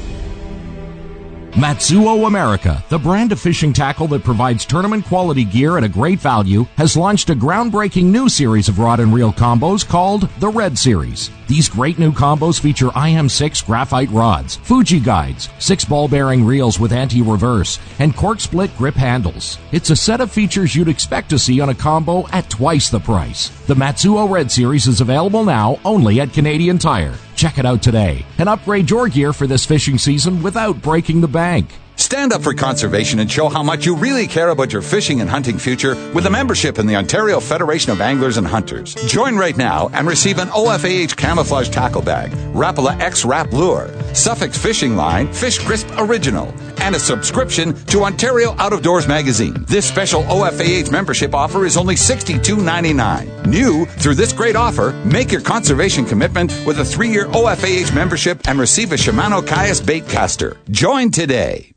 Matsuo 1.53 2.27
America, 2.27 2.83
the 2.89 2.99
brand 2.99 3.31
of 3.31 3.39
fishing 3.39 3.75
tackle 3.75 4.09
that 4.09 4.25
provides 4.25 4.65
tournament 4.65 5.05
quality 5.05 5.45
gear 5.45 5.77
at 5.77 5.85
a 5.85 5.89
great 5.89 6.19
value, 6.19 6.65
has 6.79 6.97
launched 6.97 7.29
a 7.29 7.35
groundbreaking 7.35 8.05
new 8.05 8.27
series 8.31 8.71
of 8.71 8.79
rod 8.79 9.01
and 9.01 9.13
reel 9.13 9.35
combos 9.35 9.87
called 9.87 10.31
the 10.41 10.49
Red 10.49 10.79
Series. 10.79 11.31
These 11.49 11.69
great 11.69 11.99
new 11.99 12.11
combos 12.11 12.59
feature 12.59 12.89
IM6 12.89 13.67
graphite 13.67 14.09
rods, 14.09 14.57
Fuji 14.57 14.99
guides, 14.99 15.51
six 15.59 15.85
ball 15.85 16.09
bearing 16.09 16.43
reels 16.43 16.81
with 16.81 16.91
anti-reverse, 16.91 17.79
and 17.99 18.17
cork 18.17 18.41
split 18.41 18.75
grip 18.79 18.95
handles. 18.95 19.59
It's 19.73 19.91
a 19.91 19.97
set 19.97 20.23
of 20.23 20.33
features 20.33 20.75
you'd 20.75 20.89
expect 20.89 21.29
to 21.31 21.39
see 21.39 21.61
on 21.61 21.69
a 21.69 21.75
combo 21.75 22.27
at 22.29 22.49
twice 22.49 22.89
the 22.89 22.99
price. 22.99 23.51
The 23.67 23.75
Matsuo 23.75 24.31
Red 24.31 24.51
Series 24.51 24.87
is 24.87 25.03
available 25.03 25.45
now 25.45 25.79
only 25.85 26.19
at 26.19 26.33
Canadian 26.33 26.79
Tire. 26.79 27.15
Check 27.43 27.59
it 27.59 27.67
out 27.67 27.83
today 27.83 28.25
and 28.39 28.49
upgrade 28.49 28.89
your 28.89 29.09
gear 29.09 29.33
for 29.33 29.49
this 29.49 29.67
fishing 29.67 29.99
season 29.99 30.45
without 30.45 30.81
breaking 30.81 31.23
the 31.23 31.27
bank. 31.27 31.75
Stand 31.97 32.33
up 32.33 32.41
for 32.41 32.55
conservation 32.55 33.19
and 33.19 33.29
show 33.29 33.49
how 33.49 33.65
much 33.65 33.85
you 33.85 33.97
really 33.97 34.29
care 34.29 34.51
about 34.51 34.73
your 34.73 34.81
fishing 34.81 35.21
and 35.21 35.29
hunting 35.29 35.59
future 35.59 35.97
with 36.13 36.25
a 36.27 36.31
membership 36.31 36.79
in 36.79 36.87
the 36.87 36.95
Ontario 36.95 37.41
Federation 37.41 37.91
of 37.91 38.01
Anglers 38.01 38.37
and 38.37 38.47
Hunters. 38.47 38.95
Join 39.09 39.37
right 39.37 39.57
now 39.57 39.89
and 39.93 40.07
receive 40.07 40.39
an 40.39 40.51
OFAH 40.51 41.17
camouflage 41.17 41.69
tackle 41.69 42.03
bag, 42.03 42.31
Rapala 42.55 42.97
X 43.01 43.25
Rap 43.25 43.53
Lure, 43.53 43.91
Suffix 44.15 44.57
Fishing 44.57 44.95
Line, 44.95 45.33
Fish 45.33 45.59
Crisp 45.59 45.89
Original, 45.99 46.55
and 46.81 46.95
a 46.95 46.99
subscription 47.01 47.75
to 47.87 48.03
Ontario 48.05 48.55
Out 48.59 48.73
of 48.73 48.83
Doors 48.83 49.07
magazine. 49.09 49.65
This 49.69 49.87
special 49.87 50.23
OFAH 50.25 50.91
membership 50.91 51.35
offer 51.35 51.67
is 51.67 51.77
only 51.77 51.95
$62.99. 51.95 53.47
New 53.47 53.87
through 53.87 54.15
this 54.15 54.33
great 54.33 54.57
offer, 54.57 54.93
make 55.05 55.31
your 55.31 55.41
conservation 55.41 56.05
commitment 56.05 56.51
with 56.67 56.79
a 56.79 56.85
three-year 56.85 57.27
OFAH 57.27 57.95
membership 57.95 58.49
and 58.49 58.59
receive 58.59 58.93
a 58.93 58.97
Shimano 58.97 59.47
Caius 59.47 59.81
bait 59.81 60.09
caster. 60.09 60.57
Join 60.71 61.11
today. 61.11 61.73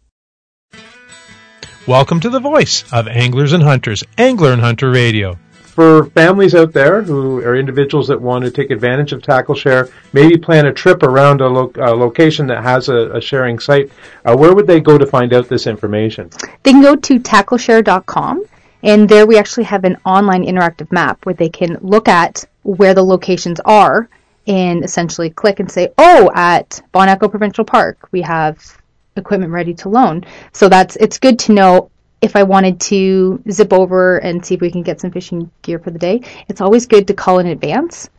Welcome 1.87 2.19
to 2.21 2.31
the 2.31 2.39
voice 2.39 2.83
of 2.91 3.07
Anglers 3.07 3.53
and 3.53 3.61
Hunters, 3.61 4.03
Angler 4.17 4.51
and 4.51 4.61
Hunter 4.61 4.89
Radio. 4.89 5.37
For 5.75 6.05
families 6.05 6.55
out 6.55 6.71
there 6.71 7.01
who 7.01 7.39
are 7.39 7.53
individuals 7.53 8.07
that 8.07 8.21
want 8.21 8.45
to 8.45 8.49
take 8.49 8.71
advantage 8.71 9.11
of 9.11 9.21
Tackle 9.21 9.55
Share, 9.55 9.89
maybe 10.13 10.37
plan 10.37 10.67
a 10.67 10.71
trip 10.71 11.03
around 11.03 11.41
a, 11.41 11.47
lo- 11.49 11.73
a 11.75 11.93
location 11.93 12.47
that 12.47 12.63
has 12.63 12.87
a, 12.87 13.11
a 13.11 13.19
sharing 13.19 13.59
site, 13.59 13.91
uh, 14.23 14.37
where 14.37 14.55
would 14.55 14.67
they 14.67 14.79
go 14.79 14.97
to 14.97 15.05
find 15.05 15.33
out 15.33 15.49
this 15.49 15.67
information? 15.67 16.29
They 16.63 16.71
can 16.71 16.81
go 16.81 16.95
to 16.95 17.19
tackleshare.com, 17.19 18.45
and 18.83 19.09
there 19.09 19.27
we 19.27 19.37
actually 19.37 19.65
have 19.65 19.83
an 19.83 19.97
online 20.05 20.45
interactive 20.45 20.89
map 20.93 21.25
where 21.25 21.35
they 21.35 21.49
can 21.49 21.77
look 21.81 22.07
at 22.07 22.45
where 22.63 22.93
the 22.93 23.03
locations 23.03 23.59
are 23.65 24.07
and 24.47 24.81
essentially 24.81 25.29
click 25.29 25.59
and 25.59 25.69
say, 25.69 25.89
oh, 25.97 26.31
at 26.33 26.81
Bon 26.93 27.09
Echo 27.09 27.27
Provincial 27.27 27.65
Park, 27.65 28.07
we 28.13 28.21
have 28.21 28.81
equipment 29.17 29.51
ready 29.51 29.73
to 29.73 29.89
loan. 29.89 30.23
So 30.53 30.69
that's 30.69 30.95
it's 30.95 31.19
good 31.19 31.37
to 31.39 31.51
know 31.51 31.91
if 32.21 32.35
I 32.35 32.43
wanted 32.43 32.79
to 32.81 33.41
zip 33.51 33.73
over 33.73 34.17
and 34.17 34.45
see 34.45 34.55
if 34.55 34.61
we 34.61 34.71
can 34.71 34.83
get 34.83 34.99
some 34.99 35.11
fishing 35.11 35.51
gear 35.61 35.79
for 35.79 35.91
the 35.91 35.99
day. 35.99 36.21
It's 36.47 36.61
always 36.61 36.85
good 36.85 37.07
to 37.07 37.13
call 37.13 37.39
in 37.39 37.47
advance. 37.47 38.09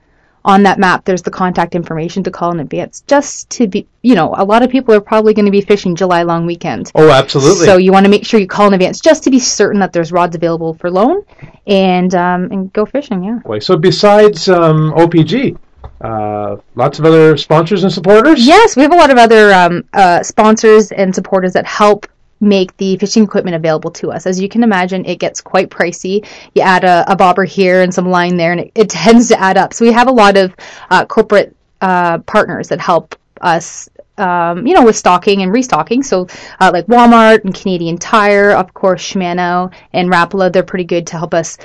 On 0.45 0.63
that 0.63 0.79
map, 0.79 1.05
there's 1.05 1.23
the 1.23 1.31
contact 1.33 1.75
information 1.75 2.23
to 2.23 2.31
call 2.31 2.53
in 2.53 2.61
advance, 2.61 3.03
just 3.09 3.51
to 3.51 3.67
be, 3.67 3.89
you 4.03 4.15
know, 4.15 4.33
a 4.37 4.45
lot 4.45 4.63
of 4.63 4.71
people 4.71 4.95
are 4.95 5.01
probably 5.01 5.35
going 5.35 5.47
to 5.47 5.51
be 5.51 5.61
fishing 5.61 5.97
July 5.97 6.23
long 6.23 6.47
weekend. 6.47 6.93
Oh, 6.95 7.11
absolutely. 7.11 7.67
So 7.67 7.79
you 7.79 7.91
want 7.91 8.05
to 8.05 8.11
make 8.11 8.25
sure 8.25 8.39
you 8.39 8.47
call 8.47 8.69
in 8.69 8.75
advance 8.75 9.01
just 9.01 9.25
to 9.25 9.31
be 9.31 9.41
certain 9.41 9.81
that 9.81 9.93
there's 9.93 10.13
rods 10.13 10.37
available 10.37 10.75
for 10.75 10.89
loan, 10.89 11.25
and 11.67 12.15
um, 12.15 12.53
and 12.53 12.73
go 12.73 12.87
fishing. 12.87 13.25
Yeah. 13.25 13.59
So 13.59 13.77
besides 13.77 14.49
um, 14.49 14.93
OPG, 14.93 15.59
uh, 16.01 16.57
lots 16.75 16.99
of 16.99 17.05
other 17.05 17.37
sponsors 17.37 17.83
and 17.83 17.93
supporters. 17.93 18.47
Yes, 18.47 18.77
we 18.77 18.83
have 18.83 18.93
a 18.93 18.97
lot 18.97 19.11
of 19.11 19.19
other 19.19 19.53
um, 19.53 19.85
uh, 19.93 20.23
sponsors 20.23 20.93
and 20.93 21.15
supporters 21.15 21.55
that 21.55 21.67
help 21.67 22.07
make 22.41 22.77
the 22.77 22.97
fishing 22.99 23.25
equipment 23.25 23.57
available 23.57 23.91
to 23.91 24.13
us. 24.13 24.27
As 24.27 24.41
you 24.41 24.49
can 24.49 24.63
imagine, 24.63 25.05
it 25.05 25.19
gets 25.19 25.41
quite 25.41 25.71
pricey. 25.71 26.27
You 26.55 26.63
add 26.63 26.85
a, 26.85 27.05
a 27.11 27.17
bobber 27.17 27.45
here 27.45 27.83
and 27.83 27.93
some 27.93 28.09
line 28.09 28.37
there, 28.37 28.53
and 28.53 28.61
it, 28.61 28.73
it, 28.75 28.91
tends 28.97 29.29
to 29.29 29.41
add 29.41 29.57
up. 29.57 29.73
So 29.73 29.85
we 29.85 29.93
have 29.93 30.09
a 30.09 30.13
lot 30.13 30.37
of 30.37 30.55
uh, 30.91 31.07
corporate 31.07 31.57
uh, 31.81 32.19
partners 32.19 32.69
that 32.69 32.81
help 32.81 33.17
us 33.41 33.89
um, 34.19 34.67
you 34.67 34.75
know, 34.75 34.85
with 34.85 34.97
stocking 34.97 35.43
and 35.43 35.53
restocking. 35.53 36.03
So, 36.03 36.27
uh, 36.61 36.71
like 36.73 36.87
Walmart 36.87 37.45
and 37.45 37.55
Canadian 37.55 37.99
Tire, 37.99 38.53
of 38.53 38.73
course, 38.73 39.03
Shimano 39.03 39.73
and 39.93 40.09
Rapala, 40.09 40.53
they're 40.53 40.63
pretty 40.63 40.85
good 40.85 41.07
to 41.09 41.19
help 41.19 41.35
us 41.35 41.59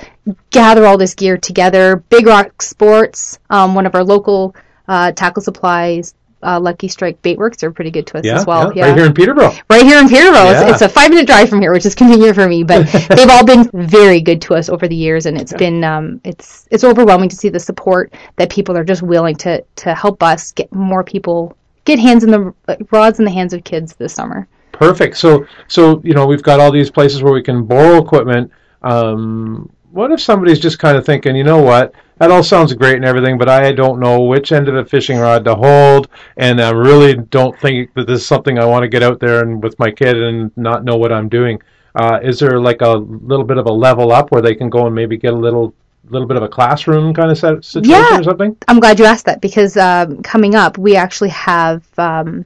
gather 0.50 0.84
all 0.86 0.98
this 0.98 1.14
gear 1.14 1.38
together. 1.38 1.96
Big 2.10 2.26
Rock 2.26 2.60
Sports, 2.60 3.38
um, 3.50 3.74
one 3.74 3.86
of 3.86 3.94
our 3.94 4.04
local 4.04 4.54
uh, 4.88 5.12
tackle 5.12 5.42
supplies. 5.42 6.14
Uh, 6.42 6.58
Lucky 6.60 6.88
Strike 6.88 7.20
Baitworks 7.22 7.62
are 7.62 7.70
pretty 7.70 7.90
good 7.90 8.06
to 8.08 8.18
us 8.18 8.24
yeah, 8.24 8.36
as 8.36 8.46
well. 8.46 8.72
Yeah, 8.74 8.86
Right 8.86 8.96
here 8.96 9.06
in 9.06 9.14
Peterborough. 9.14 9.52
Right 9.70 9.82
here 9.82 9.98
in 9.98 10.08
Peterborough. 10.08 10.50
Yeah. 10.50 10.62
It's, 10.62 10.72
it's, 10.72 10.82
a 10.82 10.88
five 10.88 11.10
minute 11.10 11.26
drive 11.26 11.48
from 11.48 11.60
here, 11.60 11.72
which 11.72 11.86
is 11.86 11.94
convenient 11.94 12.34
for 12.34 12.48
me. 12.48 12.64
But 12.64 12.86
they've 13.16 13.30
all 13.30 13.44
been 13.44 13.70
very 13.72 14.20
good 14.20 14.42
to 14.42 14.54
us 14.54 14.68
over 14.68 14.88
the 14.88 14.96
years, 14.96 15.26
and 15.26 15.40
it's 15.40 15.52
been 15.52 15.84
um, 15.84 16.20
it's 16.24 16.66
it's 16.70 16.84
overwhelming 16.84 17.28
to 17.28 17.36
see 17.36 17.48
the 17.48 17.60
support 17.60 18.12
that 18.36 18.50
people 18.50 18.76
are 18.76 18.84
just 18.84 19.02
willing 19.02 19.36
to 19.36 19.64
to 19.76 19.94
help 19.94 20.22
us 20.22 20.52
get 20.52 20.72
more 20.72 21.04
people 21.04 21.56
get 21.84 21.98
hands 21.98 22.24
in 22.24 22.30
the 22.30 22.54
rods 22.90 23.18
in 23.18 23.24
the 23.24 23.30
hands 23.30 23.52
of 23.52 23.64
kids 23.64 23.94
this 23.94 24.14
summer. 24.14 24.48
Perfect. 24.72 25.16
So, 25.16 25.46
so 25.68 26.00
you 26.04 26.14
know, 26.14 26.26
we've 26.26 26.42
got 26.42 26.60
all 26.60 26.72
these 26.72 26.90
places 26.90 27.22
where 27.22 27.32
we 27.32 27.42
can 27.42 27.64
borrow 27.64 27.98
equipment. 27.98 28.50
Um, 28.82 29.70
what 29.90 30.10
if 30.10 30.20
somebody's 30.20 30.58
just 30.58 30.78
kind 30.78 30.96
of 30.96 31.04
thinking, 31.04 31.36
you 31.36 31.44
know 31.44 31.62
what, 31.62 31.94
that 32.22 32.30
all 32.30 32.44
sounds 32.44 32.72
great 32.74 32.94
and 32.94 33.04
everything, 33.04 33.36
but 33.36 33.48
I 33.48 33.72
don't 33.72 33.98
know 33.98 34.20
which 34.20 34.52
end 34.52 34.68
of 34.68 34.76
the 34.76 34.84
fishing 34.84 35.18
rod 35.18 35.44
to 35.44 35.56
hold, 35.56 36.06
and 36.36 36.60
I 36.60 36.70
really 36.70 37.14
don't 37.14 37.58
think 37.58 37.92
that 37.94 38.06
this 38.06 38.20
is 38.20 38.26
something 38.26 38.60
I 38.60 38.64
want 38.64 38.84
to 38.84 38.88
get 38.88 39.02
out 39.02 39.18
there 39.18 39.42
and 39.42 39.60
with 39.60 39.76
my 39.80 39.90
kid 39.90 40.16
and 40.16 40.56
not 40.56 40.84
know 40.84 40.94
what 40.94 41.12
I'm 41.12 41.28
doing. 41.28 41.60
Uh, 41.96 42.20
is 42.22 42.38
there 42.38 42.60
like 42.60 42.80
a 42.80 42.90
little 42.90 43.44
bit 43.44 43.58
of 43.58 43.66
a 43.66 43.72
level 43.72 44.12
up 44.12 44.30
where 44.30 44.40
they 44.40 44.54
can 44.54 44.70
go 44.70 44.86
and 44.86 44.94
maybe 44.94 45.16
get 45.16 45.34
a 45.34 45.36
little 45.36 45.74
little 46.10 46.28
bit 46.28 46.36
of 46.36 46.44
a 46.44 46.48
classroom 46.48 47.12
kind 47.12 47.32
of 47.32 47.64
situation 47.64 47.90
yeah, 47.90 48.20
or 48.20 48.22
something? 48.22 48.56
I'm 48.68 48.78
glad 48.78 49.00
you 49.00 49.04
asked 49.04 49.26
that 49.26 49.40
because 49.40 49.76
um, 49.76 50.22
coming 50.22 50.54
up, 50.54 50.78
we 50.78 50.94
actually 50.94 51.30
have 51.30 51.82
um, 51.98 52.44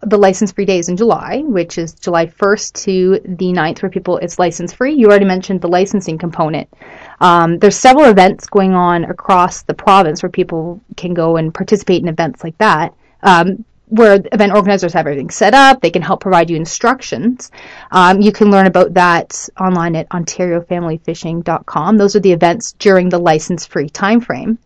the 0.00 0.16
license 0.16 0.52
free 0.52 0.64
days 0.64 0.88
in 0.88 0.96
July, 0.96 1.42
which 1.44 1.76
is 1.76 1.92
July 1.94 2.26
1st 2.26 2.84
to 2.84 3.20
the 3.24 3.52
9th, 3.52 3.82
where 3.82 3.90
people 3.90 4.16
it's 4.18 4.38
license 4.38 4.72
free. 4.72 4.94
You 4.94 5.08
already 5.08 5.24
mentioned 5.24 5.60
the 5.60 5.68
licensing 5.68 6.18
component. 6.18 6.68
Um, 7.20 7.58
there's 7.58 7.76
several 7.76 8.06
events 8.06 8.46
going 8.46 8.74
on 8.74 9.04
across 9.04 9.62
the 9.62 9.74
province 9.74 10.22
where 10.22 10.30
people 10.30 10.80
can 10.96 11.14
go 11.14 11.36
and 11.36 11.52
participate 11.52 12.02
in 12.02 12.08
events 12.08 12.44
like 12.44 12.56
that. 12.58 12.94
Um, 13.22 13.64
where 13.88 14.22
event 14.32 14.52
organizers 14.52 14.92
have 14.92 15.06
everything 15.06 15.30
set 15.30 15.54
up. 15.54 15.80
They 15.80 15.90
can 15.90 16.02
help 16.02 16.20
provide 16.20 16.50
you 16.50 16.56
instructions. 16.56 17.50
Um, 17.90 18.20
you 18.20 18.32
can 18.32 18.50
learn 18.50 18.66
about 18.66 18.94
that 18.94 19.48
online 19.58 19.96
at 19.96 20.08
OntarioFamilyFishing.com. 20.10 21.96
Those 21.96 22.14
are 22.14 22.20
the 22.20 22.32
events 22.32 22.72
during 22.72 23.08
the 23.08 23.18
license-free 23.18 23.88
time 23.90 24.20
frame. 24.20 24.58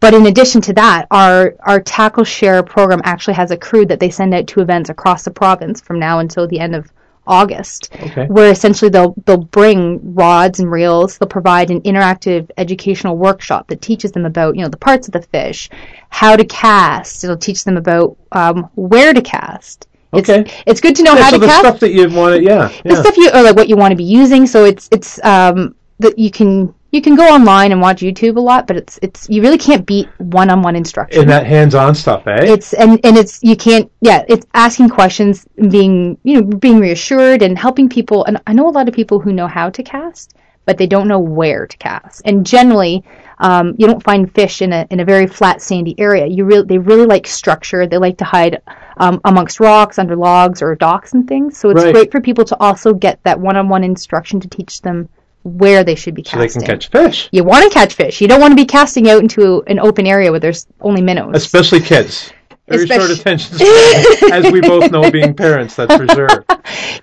But 0.00 0.14
in 0.14 0.26
addition 0.26 0.60
to 0.62 0.72
that, 0.74 1.06
our, 1.10 1.54
our 1.60 1.80
Tackle 1.80 2.24
Share 2.24 2.62
program 2.62 3.00
actually 3.04 3.34
has 3.34 3.50
a 3.50 3.56
crew 3.56 3.86
that 3.86 3.98
they 3.98 4.10
send 4.10 4.34
out 4.34 4.46
to 4.48 4.60
events 4.60 4.90
across 4.90 5.24
the 5.24 5.30
province 5.30 5.80
from 5.80 5.98
now 5.98 6.18
until 6.18 6.46
the 6.46 6.60
end 6.60 6.74
of 6.74 6.90
August, 7.26 7.90
okay. 7.94 8.26
where 8.26 8.50
essentially 8.50 8.90
they'll 8.90 9.14
they'll 9.24 9.36
bring 9.36 10.14
rods 10.14 10.60
and 10.60 10.70
reels. 10.70 11.18
They'll 11.18 11.28
provide 11.28 11.70
an 11.70 11.80
interactive 11.82 12.50
educational 12.56 13.16
workshop 13.16 13.68
that 13.68 13.82
teaches 13.82 14.12
them 14.12 14.26
about 14.26 14.56
you 14.56 14.62
know 14.62 14.68
the 14.68 14.76
parts 14.76 15.08
of 15.08 15.12
the 15.12 15.22
fish, 15.22 15.68
how 16.08 16.36
to 16.36 16.44
cast. 16.44 17.24
It'll 17.24 17.36
teach 17.36 17.64
them 17.64 17.76
about 17.76 18.16
um, 18.32 18.70
where 18.74 19.12
to 19.12 19.20
cast. 19.20 19.88
Okay. 20.12 20.40
It's, 20.40 20.62
it's 20.66 20.80
good 20.80 20.96
to 20.96 21.02
know 21.02 21.14
yeah, 21.14 21.22
how 21.22 21.30
so 21.30 21.36
to 21.36 21.40
the 21.40 21.46
cast. 21.46 21.60
stuff 21.60 21.80
that 21.80 21.92
you 21.92 22.08
want, 22.08 22.42
yeah, 22.42 22.70
yeah. 22.84 22.94
The 22.94 22.96
stuff 23.02 23.16
you 23.16 23.30
or 23.34 23.42
like 23.42 23.56
what 23.56 23.68
you 23.68 23.76
want 23.76 23.92
to 23.92 23.96
be 23.96 24.04
using. 24.04 24.46
So 24.46 24.64
it's 24.64 24.88
it's 24.92 25.22
um 25.24 25.74
that 25.98 26.18
you 26.18 26.30
can 26.30 26.74
you 26.96 27.02
can 27.02 27.14
go 27.14 27.28
online 27.28 27.70
and 27.72 27.80
watch 27.80 28.00
YouTube 28.00 28.36
a 28.36 28.40
lot, 28.40 28.66
but 28.66 28.76
it's 28.76 28.98
it's 29.02 29.28
you 29.28 29.42
really 29.42 29.58
can't 29.58 29.86
beat 29.86 30.08
one-on-one 30.18 30.74
instruction. 30.74 31.20
And 31.22 31.30
that 31.30 31.46
hands-on 31.46 31.94
stuff, 31.94 32.26
eh? 32.26 32.44
It's 32.54 32.72
and 32.72 32.98
and 33.04 33.16
it's 33.16 33.42
you 33.42 33.56
can't 33.56 33.90
yeah, 34.00 34.24
it's 34.28 34.46
asking 34.54 34.88
questions, 34.88 35.46
being 35.70 36.18
you 36.24 36.40
know 36.40 36.42
being 36.42 36.80
reassured 36.80 37.42
and 37.42 37.56
helping 37.56 37.88
people. 37.88 38.24
And 38.24 38.40
I 38.46 38.52
know 38.54 38.68
a 38.68 38.74
lot 38.78 38.88
of 38.88 38.94
people 38.94 39.20
who 39.20 39.32
know 39.32 39.46
how 39.46 39.70
to 39.70 39.82
cast, 39.82 40.34
but 40.64 40.78
they 40.78 40.86
don't 40.86 41.06
know 41.06 41.20
where 41.20 41.66
to 41.66 41.76
cast. 41.76 42.22
And 42.24 42.44
generally, 42.44 43.04
um, 43.38 43.74
you 43.78 43.86
don't 43.86 44.02
find 44.02 44.34
fish 44.34 44.62
in 44.62 44.72
a 44.72 44.86
in 44.90 45.00
a 45.00 45.04
very 45.04 45.26
flat 45.26 45.60
sandy 45.60 45.94
area. 45.98 46.26
You 46.26 46.44
really 46.46 46.66
they 46.66 46.78
really 46.78 47.06
like 47.06 47.26
structure. 47.26 47.86
They 47.86 47.98
like 47.98 48.18
to 48.18 48.24
hide 48.24 48.62
um, 48.96 49.20
amongst 49.24 49.60
rocks, 49.60 49.98
under 49.98 50.16
logs, 50.16 50.62
or 50.62 50.74
docks 50.74 51.12
and 51.12 51.28
things. 51.28 51.58
So 51.58 51.70
it's 51.70 51.84
Right. 51.84 51.94
great 51.94 52.10
for 52.10 52.20
people 52.20 52.44
to 52.46 52.56
also 52.58 52.94
get 52.94 53.22
that 53.24 53.38
one-on-one 53.38 53.84
instruction 53.84 54.40
to 54.40 54.48
teach 54.48 54.80
them 54.80 55.08
where 55.46 55.84
they 55.84 55.94
should 55.94 56.14
be 56.14 56.24
so 56.24 56.38
they 56.38 56.48
can 56.48 56.62
catch 56.62 56.88
fish, 56.88 57.28
You 57.30 57.44
want 57.44 57.64
to 57.64 57.70
catch 57.70 57.94
fish. 57.94 58.20
You 58.20 58.28
don't 58.28 58.40
want 58.40 58.50
to 58.52 58.56
be 58.56 58.64
casting 58.66 59.08
out 59.08 59.20
into 59.22 59.62
an 59.68 59.78
open 59.78 60.06
area 60.06 60.30
where 60.30 60.40
there's 60.40 60.66
only 60.80 61.02
minnows. 61.02 61.34
especially 61.36 61.80
kids. 61.80 62.32
Very 62.68 62.82
Especially- 62.82 63.06
short 63.14 63.20
attention 63.20 63.54
span, 63.58 64.32
as 64.32 64.52
we 64.52 64.60
both 64.60 64.90
know, 64.90 65.08
being 65.08 65.34
parents, 65.34 65.76
that's 65.76 65.94
for 65.94 66.06
sure. 66.08 66.44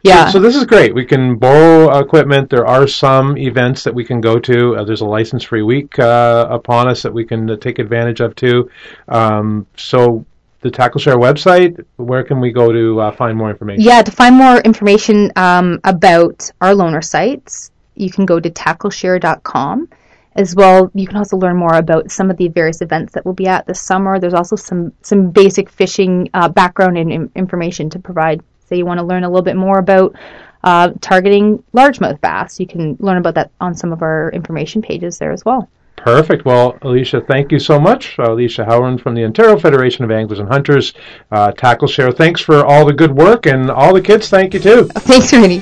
Yeah. 0.04 0.26
So, 0.26 0.34
so 0.34 0.40
this 0.42 0.58
is 0.58 0.66
great. 0.66 0.94
We 0.94 1.06
can 1.06 1.38
borrow 1.38 1.98
equipment. 1.98 2.50
There 2.50 2.68
are 2.68 2.86
some 2.86 3.38
events 3.38 3.86
that 3.86 3.96
we 3.96 4.04
can 4.04 4.20
go 4.20 4.38
to. 4.38 4.76
Uh, 4.76 4.84
there's 4.84 5.00
a 5.00 5.06
license-free 5.06 5.62
week 5.62 5.98
uh, 5.98 6.48
upon 6.50 6.90
us 6.90 7.02
that 7.04 7.14
we 7.14 7.24
can 7.24 7.50
uh, 7.50 7.56
take 7.56 7.80
advantage 7.80 8.20
of 8.20 8.36
too. 8.36 8.70
Um, 9.08 9.66
so 9.78 10.26
the 10.60 10.70
Tackle 10.70 11.00
Share 11.00 11.16
website. 11.18 11.84
Where 11.96 12.24
can 12.24 12.42
we 12.42 12.52
go 12.52 12.74
to 12.74 13.00
uh, 13.00 13.12
find 13.12 13.38
more 13.38 13.50
information? 13.50 13.82
Yeah, 13.82 14.02
to 14.02 14.12
find 14.12 14.36
more 14.36 14.58
information 14.58 15.32
um, 15.38 15.80
about 15.86 16.52
our 16.60 16.74
loaner 16.74 17.04
sites, 17.04 17.72
you 17.96 18.12
can 18.12 18.26
go 18.26 18.40
to 18.40 18.50
tackleshare.com. 18.50 19.90
As 20.36 20.56
well, 20.56 20.90
you 20.96 21.06
can 21.06 21.18
also 21.18 21.38
learn 21.38 21.56
more 21.56 21.76
about 21.76 22.10
some 22.12 22.32
of 22.32 22.38
the 22.38 22.48
various 22.48 22.82
events 22.82 23.14
that 23.14 23.24
we'll 23.24 23.36
be 23.36 23.46
at 23.48 23.68
this 23.68 23.80
summer. 23.80 24.20
There's 24.20 24.34
also 24.34 24.56
some 24.56 24.92
some 25.04 25.30
basic 25.30 25.70
fishing 25.70 26.30
uh, 26.34 26.50
background 26.50 26.98
and 26.98 27.12
in- 27.12 27.32
information 27.36 27.90
to 27.92 28.00
provide. 28.00 28.42
Say 28.66 28.78
you 28.78 28.86
want 28.86 29.00
to 29.00 29.06
learn 29.06 29.24
a 29.24 29.30
little 29.30 29.44
bit 29.44 29.56
more 29.56 29.78
about 29.78 30.16
uh, 30.64 30.92
targeting 31.02 31.62
largemouth 31.74 32.20
bass, 32.22 32.60
you 32.60 32.68
can 32.68 32.96
learn 33.00 33.18
about 33.18 33.36
that 33.36 33.52
on 33.60 33.76
some 33.76 33.92
of 33.92 34.02
our 34.02 34.32
information 34.32 34.82
pages 34.82 35.18
there 35.18 35.32
as 35.32 35.44
well. 35.46 35.70
Perfect. 35.98 36.46
Well, 36.46 36.78
Alicia, 36.82 37.22
thank 37.22 37.52
you 37.52 37.60
so 37.60 37.80
much. 37.80 38.18
Uh, 38.18 38.32
Alicia 38.34 38.66
Howard 38.66 39.02
from 39.02 39.14
the 39.14 39.24
Ontario 39.24 39.58
Federation 39.58 40.04
of 40.04 40.12
Anglers 40.12 40.40
and 40.40 40.50
Hunters. 40.50 40.94
Uh, 41.32 41.52
Tackle 41.52 41.88
Share, 41.88 42.12
thanks 42.12 42.42
for 42.42 42.66
all 42.66 42.86
the 42.86 42.94
good 42.94 43.12
work, 43.12 43.46
and 43.46 43.70
all 43.70 43.94
the 43.94 44.02
kids, 44.02 44.30
thank 44.30 44.54
you 44.54 44.60
too. 44.60 44.86
Thanks, 44.96 45.32
Randy. 45.32 45.62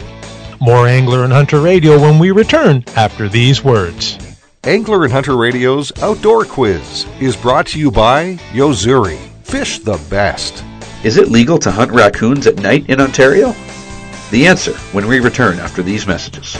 More 0.63 0.87
Angler 0.87 1.23
and 1.23 1.33
Hunter 1.33 1.59
Radio 1.59 1.99
when 1.99 2.19
we 2.19 2.29
return 2.29 2.83
after 2.95 3.27
these 3.27 3.63
words. 3.63 4.19
Angler 4.63 5.03
and 5.05 5.11
Hunter 5.11 5.35
Radio's 5.35 5.91
Outdoor 6.03 6.45
Quiz 6.45 7.07
is 7.19 7.35
brought 7.35 7.65
to 7.67 7.79
you 7.79 7.89
by 7.89 8.37
Yo-Zuri. 8.53 9.17
Fish 9.43 9.79
the 9.79 9.99
best. 10.11 10.63
Is 11.03 11.17
it 11.17 11.29
legal 11.29 11.57
to 11.57 11.71
hunt 11.71 11.91
raccoons 11.91 12.45
at 12.45 12.57
night 12.57 12.87
in 12.91 13.01
Ontario? 13.01 13.55
The 14.29 14.45
answer 14.45 14.73
when 14.93 15.07
we 15.07 15.19
return 15.19 15.57
after 15.57 15.81
these 15.81 16.05
messages. 16.05 16.55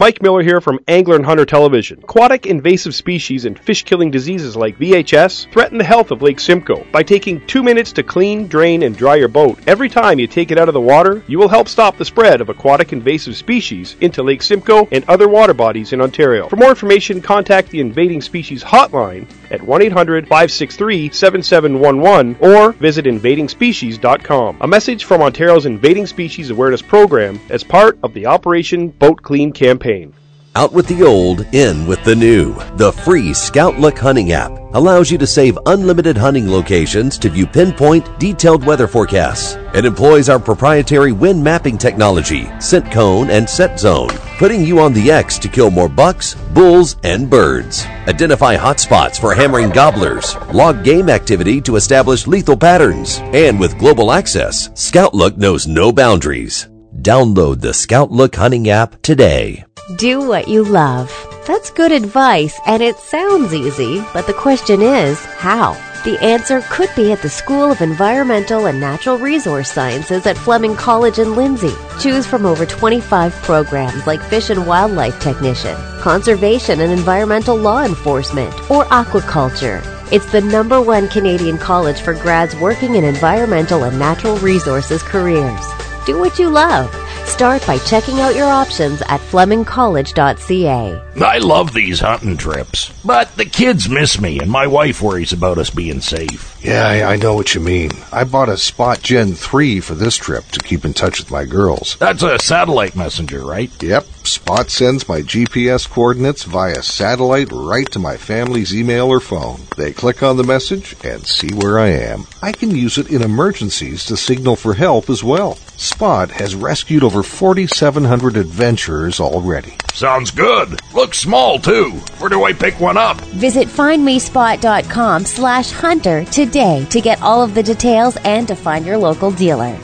Mike 0.00 0.22
Miller 0.22 0.44
here 0.44 0.60
from 0.60 0.78
Angler 0.86 1.16
and 1.16 1.26
Hunter 1.26 1.44
Television. 1.44 1.98
Aquatic 2.04 2.46
invasive 2.46 2.94
species 2.94 3.46
and 3.46 3.58
fish 3.58 3.82
killing 3.82 4.12
diseases 4.12 4.54
like 4.54 4.78
VHS 4.78 5.50
threaten 5.50 5.76
the 5.76 5.82
health 5.82 6.12
of 6.12 6.22
Lake 6.22 6.38
Simcoe. 6.38 6.86
By 6.92 7.02
taking 7.02 7.44
two 7.48 7.64
minutes 7.64 7.90
to 7.94 8.04
clean, 8.04 8.46
drain, 8.46 8.84
and 8.84 8.96
dry 8.96 9.16
your 9.16 9.26
boat 9.26 9.58
every 9.66 9.88
time 9.88 10.20
you 10.20 10.28
take 10.28 10.52
it 10.52 10.58
out 10.58 10.68
of 10.68 10.74
the 10.74 10.80
water, 10.80 11.24
you 11.26 11.36
will 11.36 11.48
help 11.48 11.66
stop 11.66 11.96
the 11.96 12.04
spread 12.04 12.40
of 12.40 12.48
aquatic 12.48 12.92
invasive 12.92 13.36
species 13.36 13.96
into 14.00 14.22
Lake 14.22 14.44
Simcoe 14.44 14.86
and 14.92 15.04
other 15.08 15.28
water 15.28 15.52
bodies 15.52 15.92
in 15.92 16.00
Ontario. 16.00 16.48
For 16.48 16.54
more 16.54 16.70
information, 16.70 17.20
contact 17.20 17.70
the 17.70 17.80
Invading 17.80 18.20
Species 18.20 18.62
Hotline 18.62 19.26
at 19.50 19.62
1 19.62 19.82
800 19.82 20.24
563 20.24 21.10
7711 21.10 22.36
or 22.40 22.72
visit 22.72 23.04
invadingspecies.com. 23.04 24.58
A 24.60 24.66
message 24.66 25.04
from 25.04 25.22
Ontario's 25.22 25.66
Invading 25.66 26.06
Species 26.06 26.50
Awareness 26.50 26.82
Program 26.82 27.40
as 27.50 27.64
part 27.64 27.98
of 28.02 28.14
the 28.14 28.26
Operation 28.26 28.88
Boat 28.88 29.22
Clean 29.22 29.52
campaign. 29.52 30.12
Out 30.58 30.72
with 30.72 30.88
the 30.88 31.04
old, 31.04 31.46
in 31.54 31.86
with 31.86 32.02
the 32.02 32.16
new. 32.16 32.52
The 32.74 32.90
free 32.90 33.32
Scout 33.32 33.78
Look 33.78 33.96
hunting 33.96 34.32
app 34.32 34.50
allows 34.74 35.08
you 35.08 35.16
to 35.18 35.24
save 35.24 35.56
unlimited 35.66 36.16
hunting 36.16 36.50
locations 36.50 37.16
to 37.18 37.28
view 37.28 37.46
pinpoint, 37.46 38.18
detailed 38.18 38.66
weather 38.66 38.88
forecasts. 38.88 39.54
It 39.72 39.84
employs 39.84 40.28
our 40.28 40.40
proprietary 40.40 41.12
wind 41.12 41.44
mapping 41.44 41.78
technology, 41.78 42.50
scent 42.58 42.90
cone, 42.90 43.30
and 43.30 43.48
set 43.48 43.78
zone, 43.78 44.08
putting 44.36 44.64
you 44.64 44.80
on 44.80 44.92
the 44.92 45.12
X 45.12 45.38
to 45.38 45.48
kill 45.48 45.70
more 45.70 45.88
bucks, 45.88 46.34
bulls, 46.34 46.96
and 47.04 47.30
birds. 47.30 47.84
Identify 48.08 48.56
hotspots 48.56 49.20
for 49.20 49.36
hammering 49.36 49.70
gobblers, 49.70 50.34
log 50.52 50.82
game 50.82 51.08
activity 51.08 51.60
to 51.60 51.76
establish 51.76 52.26
lethal 52.26 52.56
patterns, 52.56 53.20
and 53.32 53.60
with 53.60 53.78
global 53.78 54.10
access, 54.10 54.70
Scout 54.74 55.14
Look 55.14 55.36
knows 55.36 55.68
no 55.68 55.92
boundaries. 55.92 56.68
Download 56.96 57.60
the 57.60 57.72
Scout 57.72 58.10
Look 58.10 58.34
hunting 58.34 58.68
app 58.68 59.00
today. 59.02 59.64
Do 59.96 60.20
what 60.20 60.48
you 60.48 60.64
love. 60.64 61.10
That's 61.46 61.70
good 61.70 61.92
advice, 61.92 62.60
and 62.66 62.82
it 62.82 62.98
sounds 62.98 63.54
easy, 63.54 64.04
but 64.12 64.26
the 64.26 64.34
question 64.34 64.82
is 64.82 65.18
how? 65.24 65.72
The 66.04 66.22
answer 66.22 66.60
could 66.68 66.90
be 66.94 67.10
at 67.10 67.22
the 67.22 67.30
School 67.30 67.72
of 67.72 67.80
Environmental 67.80 68.66
and 68.66 68.78
Natural 68.78 69.16
Resource 69.16 69.72
Sciences 69.72 70.26
at 70.26 70.36
Fleming 70.36 70.76
College 70.76 71.18
in 71.18 71.34
Lindsay. 71.34 71.72
Choose 72.00 72.26
from 72.26 72.44
over 72.44 72.66
25 72.66 73.32
programs 73.36 74.06
like 74.06 74.20
Fish 74.20 74.50
and 74.50 74.66
Wildlife 74.66 75.18
Technician, 75.20 75.76
Conservation 76.00 76.80
and 76.80 76.92
Environmental 76.92 77.56
Law 77.56 77.82
Enforcement, 77.82 78.52
or 78.70 78.84
Aquaculture. 78.86 79.82
It's 80.12 80.30
the 80.30 80.42
number 80.42 80.82
one 80.82 81.08
Canadian 81.08 81.56
college 81.56 82.02
for 82.02 82.12
grads 82.12 82.54
working 82.56 82.94
in 82.94 83.04
environmental 83.04 83.84
and 83.84 83.98
natural 83.98 84.36
resources 84.36 85.02
careers. 85.02 85.64
Do 86.04 86.18
what 86.18 86.38
you 86.38 86.50
love. 86.50 86.94
Start 87.28 87.64
by 87.66 87.78
checking 87.78 88.20
out 88.20 88.34
your 88.34 88.48
options 88.48 89.00
at 89.02 89.20
flemingcollege.ca. 89.20 91.02
I 91.22 91.38
love 91.38 91.72
these 91.72 92.00
hunting 92.00 92.36
trips, 92.36 92.90
but 93.04 93.36
the 93.36 93.44
kids 93.44 93.88
miss 93.88 94.20
me, 94.20 94.40
and 94.40 94.50
my 94.50 94.66
wife 94.66 95.02
worries 95.02 95.32
about 95.32 95.58
us 95.58 95.70
being 95.70 96.00
safe. 96.00 96.56
Yeah, 96.60 96.86
I, 96.86 97.12
I 97.12 97.16
know 97.16 97.34
what 97.34 97.54
you 97.54 97.60
mean. 97.60 97.90
I 98.10 98.24
bought 98.24 98.48
a 98.48 98.56
Spot 98.56 99.00
Gen 99.00 99.34
3 99.34 99.78
for 99.80 99.94
this 99.94 100.16
trip 100.16 100.46
to 100.48 100.60
keep 100.60 100.84
in 100.84 100.94
touch 100.94 101.20
with 101.20 101.30
my 101.30 101.44
girls. 101.44 101.96
That's 102.00 102.22
a 102.22 102.38
satellite 102.40 102.96
messenger, 102.96 103.44
right? 103.44 103.70
Yep, 103.80 104.06
Spot 104.28 104.70
sends 104.70 105.08
my 105.08 105.22
GPS 105.22 105.88
coordinates 105.88 106.44
via 106.44 106.82
satellite 106.82 107.48
right 107.50 107.90
to 107.92 107.98
my 107.98 108.18
family's 108.18 108.74
email 108.74 109.08
or 109.08 109.20
phone. 109.20 109.62
They 109.76 109.92
click 109.92 110.22
on 110.22 110.36
the 110.36 110.44
message 110.44 110.94
and 111.02 111.26
see 111.26 111.48
where 111.54 111.78
I 111.78 111.88
am. 111.88 112.26
I 112.42 112.52
can 112.52 112.70
use 112.70 112.98
it 112.98 113.10
in 113.10 113.22
emergencies 113.22 114.04
to 114.04 114.18
signal 114.18 114.56
for 114.56 114.74
help 114.74 115.08
as 115.08 115.24
well. 115.24 115.54
Spot 115.78 116.30
has 116.30 116.54
rescued 116.54 117.02
over 117.04 117.22
4,700 117.22 118.36
adventurers 118.36 119.18
already. 119.18 119.74
Sounds 119.94 120.30
good. 120.30 120.78
Looks 120.92 121.18
small, 121.18 121.58
too. 121.58 121.92
Where 122.18 122.28
do 122.28 122.44
I 122.44 122.52
pick 122.52 122.78
one 122.78 122.98
up? 122.98 123.18
Visit 123.20 123.66
findmespot.com 123.66 125.24
slash 125.24 125.70
hunter 125.70 126.24
today 126.26 126.86
to 126.90 127.00
get 127.00 127.22
all 127.22 127.42
of 127.42 127.54
the 127.54 127.62
details 127.62 128.16
and 128.24 128.46
to 128.48 128.54
find 128.54 128.84
your 128.84 128.98
local 128.98 129.30
dealer. 129.30 129.78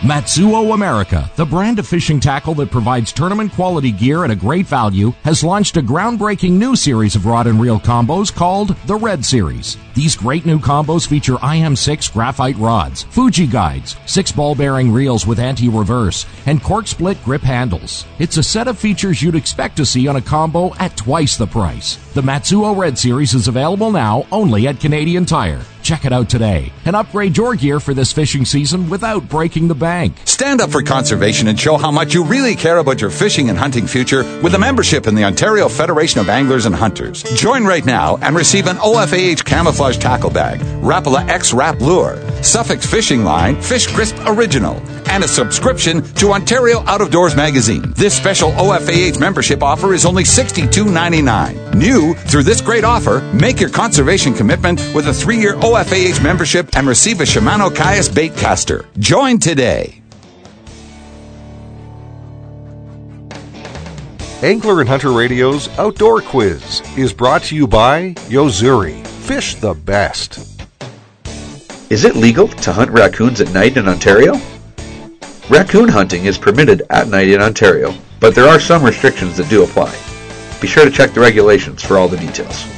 Matsuo 0.00 0.74
America, 0.74 1.30
the 1.36 1.46
brand 1.46 1.78
of 1.78 1.86
fishing 1.86 2.20
tackle 2.20 2.52
that 2.56 2.70
provides 2.70 3.12
tournament 3.12 3.50
quality 3.52 3.90
gear 3.90 4.24
at 4.24 4.30
a 4.30 4.36
great 4.36 4.66
value, 4.66 5.12
has 5.24 5.42
launched 5.42 5.78
a 5.78 5.82
groundbreaking 5.82 6.50
new 6.50 6.76
series 6.76 7.16
of 7.16 7.24
rod 7.24 7.46
and 7.46 7.58
reel 7.58 7.80
combos 7.80 8.32
called 8.32 8.76
the 8.86 8.94
Red 8.94 9.24
Series. 9.24 9.78
These 9.94 10.14
great 10.14 10.44
new 10.44 10.58
combos 10.58 11.08
feature 11.08 11.36
IM6 11.36 12.12
graphite 12.12 12.58
rods, 12.58 13.04
Fuji 13.04 13.46
guides, 13.46 13.96
six 14.04 14.30
ball 14.30 14.54
bearing 14.54 14.92
reels 14.92 15.26
with 15.26 15.38
anti-reverse, 15.38 16.26
and 16.44 16.62
cork 16.62 16.86
split 16.86 17.22
grip 17.24 17.42
handles. 17.42 18.04
It's 18.18 18.36
a 18.36 18.42
set 18.42 18.68
of 18.68 18.78
features 18.78 19.22
you'd 19.22 19.34
expect 19.34 19.78
to 19.78 19.86
see 19.86 20.06
on 20.08 20.16
a 20.16 20.22
combo 20.22 20.74
at 20.74 20.94
twice 20.98 21.38
the 21.38 21.46
price. 21.46 21.96
The 22.12 22.22
Matsuo 22.22 22.76
Red 22.76 22.98
Series 22.98 23.32
is 23.32 23.48
available 23.48 23.90
now 23.90 24.26
only 24.30 24.68
at 24.68 24.78
Canadian 24.78 25.24
Tire. 25.24 25.62
Check 25.86 26.04
it 26.04 26.12
out 26.12 26.28
today 26.28 26.72
and 26.84 26.96
upgrade 26.96 27.36
your 27.36 27.54
gear 27.54 27.78
for 27.78 27.94
this 27.94 28.12
fishing 28.12 28.44
season 28.44 28.90
without 28.90 29.28
breaking 29.28 29.68
the 29.68 29.74
bank. 29.76 30.16
Stand 30.24 30.60
up 30.60 30.70
for 30.70 30.82
conservation 30.82 31.46
and 31.46 31.60
show 31.60 31.76
how 31.76 31.92
much 31.92 32.12
you 32.12 32.24
really 32.24 32.56
care 32.56 32.78
about 32.78 33.00
your 33.00 33.10
fishing 33.10 33.50
and 33.50 33.56
hunting 33.56 33.86
future 33.86 34.24
with 34.42 34.56
a 34.56 34.58
membership 34.58 35.06
in 35.06 35.14
the 35.14 35.22
Ontario 35.22 35.68
Federation 35.68 36.18
of 36.18 36.28
Anglers 36.28 36.66
and 36.66 36.74
Hunters. 36.74 37.22
Join 37.36 37.64
right 37.64 37.86
now 37.86 38.16
and 38.16 38.34
receive 38.34 38.66
an 38.66 38.78
OFAH 38.78 39.44
camouflage 39.44 39.96
tackle 39.98 40.30
bag, 40.30 40.58
Rapala 40.82 41.24
X 41.28 41.54
Rap 41.54 41.80
Lure, 41.80 42.16
Suffix 42.42 42.84
Fishing 42.84 43.22
Line 43.22 43.62
Fish 43.62 43.86
Crisp 43.86 44.16
Original, 44.26 44.82
and 45.08 45.22
a 45.22 45.28
subscription 45.28 46.02
to 46.14 46.32
Ontario 46.32 46.80
Out 46.86 47.00
of 47.00 47.12
Doors 47.12 47.36
magazine. 47.36 47.92
This 47.94 48.16
special 48.16 48.50
OFAH 48.50 49.20
membership 49.20 49.62
offer 49.62 49.94
is 49.94 50.04
only 50.04 50.24
$62.99. 50.24 51.76
New 51.76 52.14
through 52.14 52.42
this 52.42 52.60
great 52.60 52.82
offer, 52.82 53.20
make 53.32 53.60
your 53.60 53.70
conservation 53.70 54.34
commitment 54.34 54.80
with 54.92 55.06
a 55.06 55.14
three-year 55.14 55.54
OFAH 55.54 55.75
membership 56.22 56.74
and 56.76 56.86
receive 56.86 57.20
a 57.20 57.24
Shimano 57.24 57.74
Caius 57.74 58.08
bait 58.08 58.34
caster. 58.36 58.86
Join 58.98 59.38
today. 59.38 60.02
Angler 64.42 64.80
and 64.80 64.88
Hunter 64.88 65.12
Radio's 65.12 65.68
Outdoor 65.78 66.20
Quiz 66.20 66.82
is 66.96 67.12
brought 67.12 67.42
to 67.44 67.56
you 67.56 67.66
by 67.66 68.14
Yo-Zuri. 68.28 69.06
Fish 69.06 69.54
the 69.56 69.74
best. 69.74 70.66
Is 71.90 72.04
it 72.04 72.16
legal 72.16 72.48
to 72.48 72.72
hunt 72.72 72.90
raccoons 72.90 73.40
at 73.40 73.52
night 73.52 73.76
in 73.76 73.88
Ontario? 73.88 74.40
Raccoon 75.48 75.88
hunting 75.88 76.24
is 76.24 76.38
permitted 76.38 76.82
at 76.90 77.08
night 77.08 77.28
in 77.28 77.40
Ontario, 77.40 77.94
but 78.20 78.34
there 78.34 78.48
are 78.48 78.60
some 78.60 78.82
restrictions 78.82 79.36
that 79.36 79.48
do 79.48 79.62
apply. 79.62 79.94
Be 80.60 80.68
sure 80.68 80.84
to 80.84 80.90
check 80.90 81.12
the 81.12 81.20
regulations 81.20 81.82
for 81.82 81.98
all 81.98 82.08
the 82.08 82.16
details. 82.16 82.75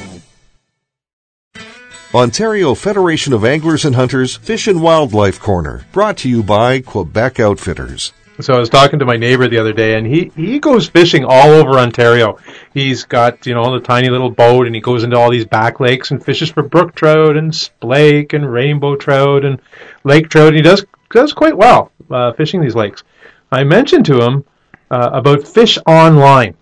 Ontario 2.13 2.73
Federation 2.73 3.33
of 3.33 3.45
Anglers 3.45 3.85
and 3.85 3.95
Hunters 3.95 4.35
Fish 4.35 4.65
and 4.65 4.81
Wildlife 4.81 5.39
Corner, 5.39 5.85
brought 5.91 6.17
to 6.17 6.29
you 6.29 6.41
by 6.41 6.81
Quebec 6.81 7.39
Outfitters. 7.39 8.13
So 8.41 8.55
I 8.55 8.59
was 8.59 8.69
talking 8.69 8.97
to 8.97 9.05
my 9.05 9.15
neighbor 9.15 9.47
the 9.47 9.59
other 9.59 9.73
day, 9.73 9.95
and 9.95 10.07
he 10.07 10.31
he 10.35 10.57
goes 10.57 10.89
fishing 10.89 11.23
all 11.23 11.49
over 11.51 11.77
Ontario. 11.77 12.39
He's 12.73 13.03
got 13.03 13.45
you 13.45 13.53
know 13.53 13.73
the 13.73 13.85
tiny 13.85 14.09
little 14.09 14.31
boat, 14.31 14.65
and 14.65 14.73
he 14.73 14.81
goes 14.81 15.03
into 15.03 15.17
all 15.17 15.29
these 15.29 15.45
back 15.45 15.79
lakes 15.79 16.09
and 16.09 16.23
fishes 16.23 16.49
for 16.49 16.63
brook 16.63 16.95
trout 16.95 17.37
and 17.37 17.51
splake 17.51 18.33
and 18.33 18.51
rainbow 18.51 18.95
trout 18.95 19.45
and 19.45 19.61
lake 20.03 20.29
trout. 20.29 20.47
And 20.47 20.55
he 20.55 20.63
does 20.63 20.83
does 21.11 21.33
quite 21.33 21.55
well 21.55 21.91
uh, 22.09 22.33
fishing 22.33 22.59
these 22.59 22.75
lakes. 22.75 23.03
I 23.51 23.65
mentioned 23.65 24.07
to 24.07 24.19
him 24.19 24.45
uh, 24.89 25.11
about 25.13 25.47
fish 25.47 25.77
online, 25.85 26.55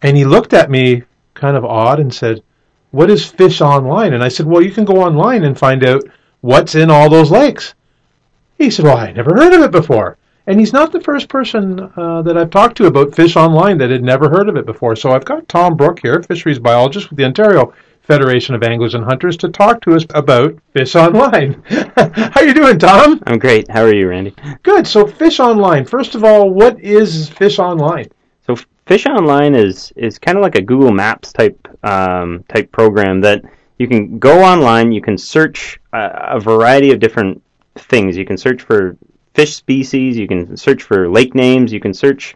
and 0.00 0.16
he 0.16 0.24
looked 0.24 0.54
at 0.54 0.70
me 0.70 1.02
kind 1.34 1.58
of 1.58 1.66
odd 1.66 2.00
and 2.00 2.14
said, 2.14 2.42
"What 2.90 3.10
is 3.10 3.24
fish 3.24 3.60
online?" 3.60 4.12
And 4.14 4.22
I 4.22 4.28
said, 4.28 4.46
"Well, 4.46 4.62
you 4.62 4.70
can 4.70 4.84
go 4.84 5.02
online 5.02 5.44
and 5.44 5.58
find 5.58 5.84
out 5.84 6.02
what's 6.40 6.74
in 6.74 6.90
all 6.90 7.08
those 7.08 7.30
lakes." 7.30 7.74
He 8.58 8.70
said, 8.70 8.84
"Well, 8.84 8.96
I 8.96 9.12
never 9.12 9.34
heard 9.34 9.52
of 9.52 9.62
it 9.62 9.70
before." 9.70 10.16
And 10.46 10.58
he's 10.58 10.72
not 10.72 10.90
the 10.90 11.00
first 11.00 11.28
person 11.28 11.92
uh, 11.96 12.22
that 12.22 12.36
I've 12.36 12.50
talked 12.50 12.76
to 12.78 12.86
about 12.86 13.14
fish 13.14 13.36
online 13.36 13.78
that 13.78 13.90
had 13.90 14.02
never 14.02 14.28
heard 14.28 14.48
of 14.48 14.56
it 14.56 14.66
before. 14.66 14.96
So 14.96 15.12
I've 15.12 15.24
got 15.24 15.48
Tom 15.48 15.76
Brook 15.76 16.00
here, 16.02 16.22
fisheries 16.22 16.58
biologist 16.58 17.10
with 17.10 17.18
the 17.18 17.24
Ontario 17.24 17.72
Federation 18.02 18.56
of 18.56 18.62
Anglers 18.64 18.94
and 18.94 19.04
Hunters, 19.04 19.36
to 19.36 19.48
talk 19.48 19.80
to 19.82 19.94
us 19.94 20.04
about 20.10 20.56
fish 20.72 20.94
online. 21.06 21.62
How 21.96 22.40
are 22.40 22.44
you 22.44 22.54
doing, 22.54 22.78
Tom? 22.78 23.22
I'm 23.26 23.38
great. 23.38 23.70
How 23.70 23.82
are 23.82 23.94
you, 23.94 24.08
Randy? 24.08 24.34
Good. 24.64 24.86
So 24.86 25.06
fish 25.06 25.38
online. 25.38 25.84
First 25.84 26.16
of 26.16 26.24
all, 26.24 26.50
what 26.50 26.80
is 26.80 27.28
fish 27.28 27.58
online? 27.58 28.08
So 28.46 28.56
fish 28.90 29.06
online 29.06 29.54
is 29.54 29.92
is 29.94 30.18
kind 30.18 30.36
of 30.36 30.42
like 30.42 30.56
a 30.56 30.60
Google 30.60 30.90
Maps 30.90 31.32
type 31.32 31.56
um, 31.84 32.44
type 32.48 32.72
program 32.72 33.20
that 33.20 33.44
you 33.78 33.86
can 33.86 34.18
go 34.18 34.42
online. 34.42 34.90
You 34.90 35.00
can 35.00 35.16
search 35.16 35.78
a, 35.92 36.36
a 36.36 36.40
variety 36.40 36.90
of 36.90 36.98
different 36.98 37.40
things. 37.76 38.16
You 38.16 38.26
can 38.26 38.36
search 38.36 38.62
for 38.62 38.96
fish 39.32 39.54
species. 39.54 40.18
You 40.18 40.26
can 40.26 40.56
search 40.56 40.82
for 40.82 41.08
lake 41.08 41.36
names. 41.36 41.72
You 41.72 41.78
can 41.78 41.94
search, 41.94 42.34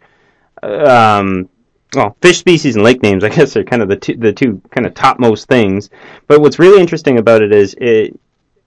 um, 0.63 1.49
well, 1.93 2.17
fish 2.23 2.39
species 2.39 2.77
and 2.77 2.85
lake 2.85 3.03
names. 3.03 3.25
I 3.29 3.31
guess 3.31 3.57
are 3.57 3.65
kind 3.65 3.83
of 3.83 3.89
the 3.89 3.97
two, 3.97 4.15
the 4.15 4.33
two 4.33 4.63
kind 4.71 4.87
of 4.87 4.95
topmost 4.95 5.49
things. 5.49 5.91
But 6.29 6.41
what's 6.41 6.61
really 6.61 6.81
interesting 6.81 7.19
about 7.19 7.43
it 7.43 7.53
is 7.53 7.75
it 7.79 8.17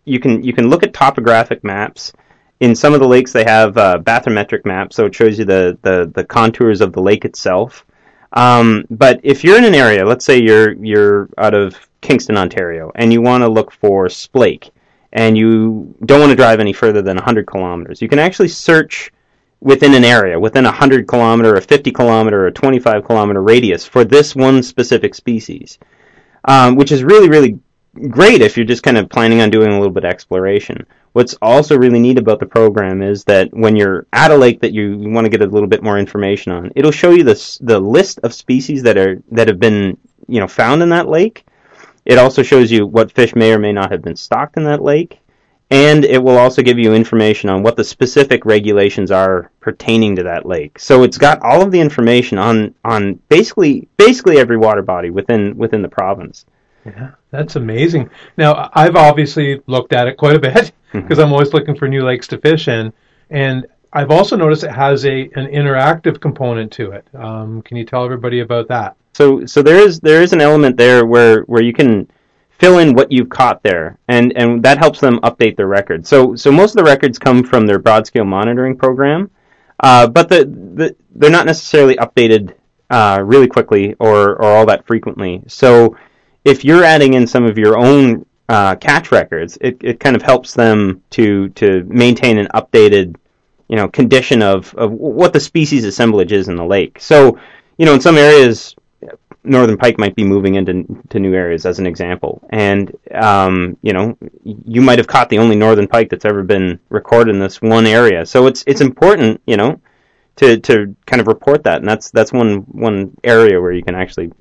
you 0.04 0.20
can 0.20 0.44
you 0.44 0.52
can 0.52 0.70
look 0.70 0.84
at 0.84 0.94
topographic 0.94 1.64
maps. 1.64 2.12
In 2.60 2.76
some 2.76 2.94
of 2.94 3.00
the 3.00 3.08
lakes, 3.08 3.32
they 3.32 3.44
have 3.44 3.78
uh, 3.78 4.00
bathymetric 4.00 4.66
maps, 4.66 4.96
so 4.96 5.06
it 5.06 5.14
shows 5.14 5.38
you 5.38 5.46
the, 5.46 5.78
the, 5.84 6.12
the 6.14 6.24
contours 6.24 6.82
of 6.82 6.92
the 6.94 7.02
lake 7.02 7.24
itself. 7.24 7.86
Um, 8.34 8.86
but 8.90 9.20
if 9.24 9.44
you're 9.44 9.58
in 9.58 9.64
an 9.64 9.76
area, 9.76 10.06
let's 10.06 10.26
say 10.26 10.42
you're 10.42 10.74
you're 10.74 11.30
out 11.38 11.54
of 11.54 11.76
Kingston, 12.02 12.38
Ontario, 12.38 12.92
and 12.96 13.14
you 13.14 13.22
want 13.22 13.44
to 13.44 13.48
look 13.48 13.72
for 13.72 14.08
splake, 14.08 14.72
and 15.14 15.38
you 15.38 15.96
don't 16.06 16.20
want 16.20 16.32
to 16.32 16.36
drive 16.36 16.60
any 16.60 16.74
further 16.74 17.02
than 17.02 17.16
100 17.16 17.48
kilometers, 17.48 18.02
you 18.02 18.10
can 18.10 18.20
actually 18.20 18.50
search 18.50 19.12
within 19.60 19.94
an 19.94 20.06
area, 20.06 20.40
within 20.40 20.66
a 20.66 20.70
100 20.70 21.08
kilometer, 21.08 21.56
a 21.56 21.62
50 21.62 21.92
kilometer, 21.92 22.48
a 22.48 22.52
25 22.52 23.06
kilometer 23.06 23.42
radius 23.42 23.86
for 23.86 24.04
this 24.04 24.36
one 24.36 24.62
specific 24.62 25.16
species, 25.16 25.80
um, 26.46 26.76
which 26.76 26.92
is 26.92 27.04
really, 27.04 27.30
really 27.30 27.60
great 28.10 28.42
if 28.42 28.56
you're 28.56 28.66
just 28.66 28.84
kind 28.84 28.98
of 28.98 29.10
planning 29.10 29.42
on 29.42 29.50
doing 29.50 29.70
a 29.70 29.78
little 29.78 29.94
bit 29.94 30.04
of 30.04 30.12
exploration. 30.12 30.86
What's 31.18 31.34
also 31.42 31.76
really 31.76 32.00
neat 32.00 32.20
about 32.20 32.40
the 32.40 32.46
program 32.46 33.02
is 33.02 33.24
that 33.24 33.52
when 33.52 33.76
you're 33.76 34.06
at 34.14 34.30
a 34.30 34.38
lake 34.38 34.62
that 34.62 34.72
you 34.72 35.00
want 35.00 35.26
to 35.26 35.32
get 35.32 35.42
a 35.42 35.50
little 35.52 35.68
bit 35.68 35.82
more 35.82 35.98
information 35.98 36.52
on, 36.52 36.72
it'll 36.76 36.92
show 36.92 37.10
you 37.10 37.24
the 37.24 37.58
the 37.60 37.80
list 37.80 38.20
of 38.22 38.36
species 38.36 38.84
that 38.84 39.00
are 39.00 39.20
that 39.32 39.48
have 39.48 39.60
been 39.60 39.98
you 40.28 40.40
know 40.40 40.48
found 40.48 40.84
in 40.84 40.90
that 40.90 41.10
lake, 41.10 41.44
it 42.06 42.20
also 42.20 42.44
shows 42.44 42.72
you 42.72 42.86
what 42.86 43.12
fish 43.12 43.34
may 43.34 43.52
or 43.52 43.58
may 43.58 43.74
not 43.74 43.92
have 43.92 44.04
been 44.04 44.16
stocked 44.16 44.58
in 44.58 44.64
that 44.66 44.84
lake, 44.84 45.20
and 45.72 46.06
it 46.06 46.22
will 46.22 46.38
also 46.38 46.62
give 46.62 46.78
you 46.78 46.94
information 46.94 47.50
on 47.50 47.64
what 47.64 47.78
the 47.78 47.84
specific 47.84 48.46
regulations 48.46 49.10
are 49.10 49.50
pertaining 49.60 50.16
to 50.18 50.22
that 50.22 50.46
lake. 50.46 50.78
So 50.78 51.02
it's 51.02 51.18
got 51.18 51.42
all 51.42 51.64
of 51.64 51.72
the 51.72 51.82
information 51.82 52.38
on 52.38 52.76
on 52.86 53.16
basically 53.28 53.88
basically 53.98 54.38
every 54.38 54.58
water 54.58 54.84
body 54.84 55.10
within 55.10 55.58
within 55.58 55.82
the 55.82 55.90
province. 55.90 56.46
Yeah, 56.86 57.14
that's 57.32 57.56
amazing. 57.56 58.12
Now 58.38 58.70
I've 58.76 58.96
obviously 58.96 59.64
looked 59.66 59.94
at 59.94 60.08
it 60.08 60.18
quite 60.18 60.36
a 60.36 60.40
bit 60.40 60.72
because 60.92 61.20
I'm 61.20 61.32
always 61.32 61.54
looking 61.54 61.76
for 61.76 61.88
new 61.88 62.04
lakes 62.04 62.28
to 62.28 62.38
fish 62.38 62.68
in, 62.68 62.94
and 63.30 63.66
I've 63.94 64.12
also 64.12 64.36
noticed 64.36 64.64
it 64.64 64.72
has 64.72 65.06
a 65.06 65.24
an 65.36 65.48
interactive 65.48 66.20
component 66.20 66.72
to 66.74 66.92
it. 66.92 67.08
Um, 67.16 67.62
can 67.62 67.78
you 67.78 67.86
tell 67.86 68.04
everybody 68.04 68.42
about 68.42 68.68
that? 68.68 68.96
So 69.14 69.46
so 69.46 69.62
there 69.62 69.78
is 69.78 70.00
there 70.00 70.22
is 70.22 70.34
an 70.34 70.42
element 70.42 70.78
there 70.78 71.06
where 71.06 71.42
where 71.44 71.64
you 71.64 71.74
can 71.74 72.10
fill 72.50 72.80
in 72.80 72.94
what 72.94 73.12
you've 73.12 73.30
caught 73.30 73.64
there, 73.64 73.98
and 74.08 74.36
and 74.36 74.64
that 74.64 74.78
helps 74.78 75.00
them 75.00 75.20
update 75.22 75.56
their 75.58 75.68
record. 75.68 76.06
So 76.06 76.36
so 76.36 76.52
most 76.52 76.72
of 76.72 76.78
the 76.78 76.84
records 76.84 77.18
come 77.18 77.44
from 77.44 77.66
their 77.66 77.80
broad 77.80 78.06
scale 78.08 78.26
monitoring 78.26 78.78
program, 78.78 79.32
uh, 79.80 80.08
but 80.08 80.30
the, 80.30 80.46
the 80.46 80.96
they're 81.16 81.32
not 81.32 81.46
necessarily 81.46 81.96
updated 81.96 82.54
uh, 82.90 83.22
really 83.24 83.48
quickly 83.48 83.96
or 84.00 84.36
or 84.36 84.44
all 84.44 84.66
that 84.66 84.86
frequently. 84.86 85.44
So 85.48 85.98
if 86.46 86.64
you're 86.64 86.84
adding 86.84 87.14
in 87.14 87.28
some 87.28 87.46
of 87.46 87.58
your 87.58 87.78
own 87.78 88.26
uh, 88.50 88.76
catch 88.76 89.12
records, 89.12 89.58
it, 89.62 89.78
it 89.82 90.00
kind 90.00 90.16
of 90.16 90.22
helps 90.22 90.54
them 90.54 91.04
to 91.12 91.50
to 91.50 91.84
maintain 91.86 92.38
an 92.38 92.48
updated 92.54 93.16
you 93.68 93.76
know 93.76 93.88
condition 93.88 94.42
of, 94.42 94.74
of 94.76 94.92
what 94.92 95.34
the 95.34 95.40
species 95.40 95.84
assemblage 95.84 96.32
is 96.32 96.48
in 96.48 96.56
the 96.56 96.66
lake. 96.66 97.00
So 97.00 97.38
you 97.78 97.86
know 97.86 97.94
in 97.94 98.02
some 98.02 98.18
areas 98.18 98.76
northern 99.48 99.78
pike 99.78 99.98
might 99.98 100.16
be 100.16 100.24
moving 100.24 100.56
into 100.56 100.86
to 101.10 101.20
new 101.20 101.34
areas, 101.34 101.66
as 101.66 101.80
an 101.80 101.88
example. 101.88 102.42
And 102.50 102.96
um, 103.14 103.78
you 103.82 103.94
know, 103.94 104.18
you 104.44 104.82
might 104.82 105.00
have 105.00 105.08
caught 105.08 105.30
the 105.30 105.40
only 105.40 105.56
northern 105.56 105.88
pike 105.88 106.10
that's 106.10 106.26
ever 106.26 106.44
been 106.44 106.80
recorded 106.90 107.36
in 107.36 107.40
this 107.40 107.62
one 107.62 107.88
area. 107.88 108.26
So 108.26 108.48
it's 108.48 108.64
it's 108.68 108.82
important, 108.82 109.42
you 109.48 109.58
know, 109.58 109.80
to 110.38 110.60
to 110.60 110.96
kind 111.06 111.22
of 111.22 111.28
report 111.28 111.64
that, 111.64 111.80
and 111.80 111.88
that's 111.88 112.12
that's 112.12 112.34
one 112.34 112.60
one 112.62 113.16
area 113.24 113.60
where 113.60 113.72
you 113.72 113.84
can 113.84 113.96
actually 113.96 114.32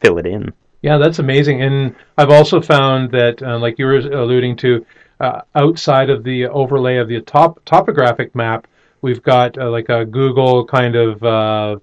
fill 0.00 0.18
it 0.18 0.26
in. 0.26 0.52
Yeah, 0.82 0.98
that's 0.98 1.18
amazing. 1.18 1.62
And 1.62 1.94
I've 2.16 2.30
also 2.30 2.60
found 2.60 3.10
that, 3.12 3.42
uh, 3.42 3.58
like 3.58 3.78
you 3.78 3.86
were 3.86 3.96
alluding 3.98 4.56
to, 4.58 4.86
uh, 5.20 5.40
outside 5.56 6.10
of 6.10 6.22
the 6.22 6.46
overlay 6.46 6.96
of 6.98 7.08
the 7.08 7.20
top 7.22 7.60
topographic 7.64 8.34
map, 8.34 8.66
we've 9.02 9.22
got 9.22 9.58
uh, 9.58 9.70
like 9.70 9.88
a 9.88 10.04
Google 10.04 10.64
kind 10.64 10.94
of 10.94 11.22
uh, 11.24 11.78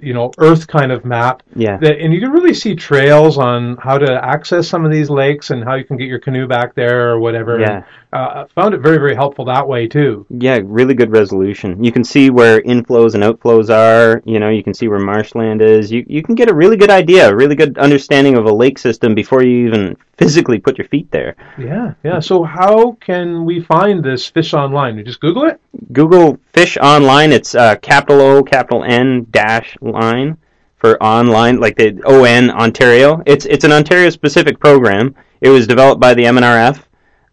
you 0.00 0.14
know 0.14 0.30
earth 0.38 0.66
kind 0.66 0.92
of 0.92 1.04
map 1.04 1.42
yeah. 1.54 1.76
that, 1.78 1.98
and 1.98 2.12
you 2.12 2.20
can 2.20 2.30
really 2.30 2.54
see 2.54 2.74
trails 2.74 3.38
on 3.38 3.76
how 3.76 3.98
to 3.98 4.24
access 4.24 4.68
some 4.68 4.84
of 4.84 4.92
these 4.92 5.10
lakes 5.10 5.50
and 5.50 5.64
how 5.64 5.74
you 5.74 5.84
can 5.84 5.96
get 5.96 6.08
your 6.08 6.18
canoe 6.18 6.46
back 6.46 6.74
there 6.74 7.10
or 7.10 7.18
whatever. 7.18 7.60
Yeah. 7.60 7.84
uh, 8.12 8.46
found 8.46 8.74
it 8.74 8.80
very 8.80 8.98
very 8.98 9.14
helpful 9.14 9.44
that 9.46 9.66
way 9.66 9.86
too. 9.86 10.26
Yeah 10.30 10.60
really 10.64 10.94
good 10.94 11.10
resolution. 11.10 11.82
You 11.82 11.92
can 11.92 12.04
see 12.04 12.30
where 12.30 12.60
inflows 12.62 13.14
and 13.14 13.22
outflows 13.22 13.70
are. 13.70 14.22
You 14.24 14.40
know 14.40 14.48
you 14.50 14.62
can 14.62 14.74
see 14.74 14.88
where 14.88 14.98
marshland 14.98 15.62
is. 15.62 15.90
You, 15.90 16.04
you 16.08 16.22
can 16.22 16.34
get 16.34 16.50
a 16.50 16.54
really 16.54 16.76
good 16.76 16.90
idea 16.90 17.28
a 17.28 17.34
really 17.34 17.56
good 17.56 17.78
understanding 17.78 18.36
of 18.36 18.46
a 18.46 18.52
lake 18.52 18.78
system 18.78 19.14
before 19.14 19.42
you 19.42 19.66
even 19.66 19.96
physically 20.16 20.58
put 20.58 20.78
your 20.78 20.86
feet 20.88 21.10
there. 21.10 21.36
Yeah 21.58 21.94
yeah. 22.02 22.20
So 22.20 22.42
how 22.42 22.92
can 23.00 23.44
we 23.44 23.60
find 23.60 24.04
this 24.04 24.26
fish 24.26 24.54
online? 24.54 24.96
You 24.96 25.04
just 25.04 25.20
google 25.20 25.44
it? 25.44 25.60
Google 25.92 26.38
fish 26.52 26.76
online. 26.76 27.32
It's 27.32 27.54
uh, 27.54 27.76
capital 27.76 28.20
o 28.20 28.42
capital 28.42 28.84
n 28.84 29.26
dash 29.30 29.76
line 29.92 30.36
for 30.76 31.02
online, 31.02 31.58
like 31.58 31.76
the 31.76 32.02
ON 32.04 32.50
Ontario. 32.50 33.22
It's 33.26 33.46
it's 33.46 33.64
an 33.64 33.72
Ontario 33.72 34.10
specific 34.10 34.60
program. 34.60 35.14
It 35.40 35.50
was 35.50 35.66
developed 35.66 36.00
by 36.00 36.14
the 36.14 36.24
MNRF. 36.24 36.82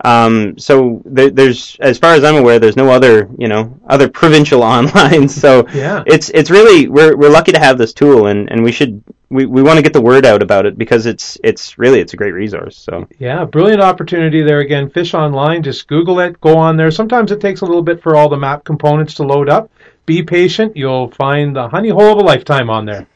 Um, 0.04 0.58
so 0.58 1.02
there, 1.06 1.30
there's, 1.30 1.78
as 1.80 1.98
far 1.98 2.14
as 2.14 2.26
I'm 2.26 2.36
aware, 2.36 2.60
there's 2.60 2.76
no 2.76 2.90
other, 2.90 3.30
you 3.38 3.48
know, 3.48 3.80
other 3.88 4.10
provincial 4.10 4.62
online. 4.76 5.28
So 5.30 5.66
yeah. 5.74 6.04
it's 6.06 6.30
it's 6.30 6.50
really 6.50 6.88
we're 6.88 7.16
we're 7.16 7.30
lucky 7.30 7.52
to 7.54 7.60
have 7.60 7.78
this 7.78 7.94
tool, 7.94 8.28
and, 8.28 8.52
and 8.52 8.64
we 8.64 8.72
should 8.72 9.02
we, 9.30 9.46
we 9.46 9.64
want 9.64 9.78
to 9.78 9.82
get 9.82 9.94
the 9.94 10.02
word 10.02 10.26
out 10.26 10.44
about 10.44 10.66
it 10.66 10.78
because 10.78 11.06
it's 11.06 11.38
it's 11.44 11.78
really 11.78 12.00
it's 12.00 12.14
a 12.14 12.18
great 12.18 12.34
resource. 12.34 12.78
So 12.78 13.08
yeah, 13.18 13.46
brilliant 13.46 13.82
opportunity 13.82 14.42
there 14.42 14.60
again. 14.60 14.90
Fish 14.90 15.14
online, 15.14 15.64
just 15.64 15.88
Google 15.88 16.20
it, 16.20 16.40
go 16.42 16.58
on 16.58 16.76
there. 16.76 16.92
Sometimes 16.92 17.32
it 17.32 17.40
takes 17.40 17.62
a 17.62 17.66
little 17.66 17.82
bit 17.82 18.02
for 18.02 18.16
all 18.16 18.30
the 18.30 18.38
map 18.38 18.64
components 18.64 19.16
to 19.16 19.24
load 19.24 19.50
up. 19.50 19.72
Be 20.06 20.24
patient. 20.24 20.76
You'll 20.76 21.12
find 21.12 21.56
the 21.56 21.70
honey 21.70 21.90
hole 21.90 22.12
of 22.12 22.18
a 22.18 22.22
lifetime 22.22 22.70
on 22.70 22.86
there. 22.86 23.08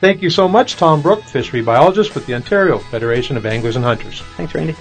Thank 0.00 0.22
you 0.22 0.30
so 0.30 0.46
much, 0.46 0.76
Tom 0.76 1.02
Brook, 1.02 1.22
fishery 1.22 1.62
biologist 1.62 2.14
with 2.14 2.26
the 2.26 2.34
Ontario 2.34 2.78
Federation 2.78 3.36
of 3.36 3.46
Anglers 3.46 3.76
and 3.76 3.84
Hunters. 3.84 4.20
Thanks, 4.36 4.54
Randy. 4.54 4.76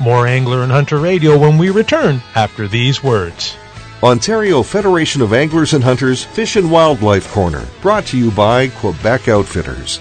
More 0.00 0.26
Angler 0.26 0.62
and 0.62 0.72
Hunter 0.72 0.98
Radio 0.98 1.38
when 1.38 1.56
we 1.56 1.70
return 1.70 2.20
after 2.34 2.66
these 2.66 3.02
words. 3.02 3.56
Ontario 4.02 4.62
Federation 4.62 5.22
of 5.22 5.32
Anglers 5.32 5.72
and 5.72 5.82
Hunters 5.82 6.24
Fish 6.24 6.56
and 6.56 6.70
Wildlife 6.70 7.30
Corner, 7.32 7.64
brought 7.80 8.04
to 8.06 8.18
you 8.18 8.30
by 8.32 8.68
Quebec 8.68 9.28
Outfitters. 9.28 10.00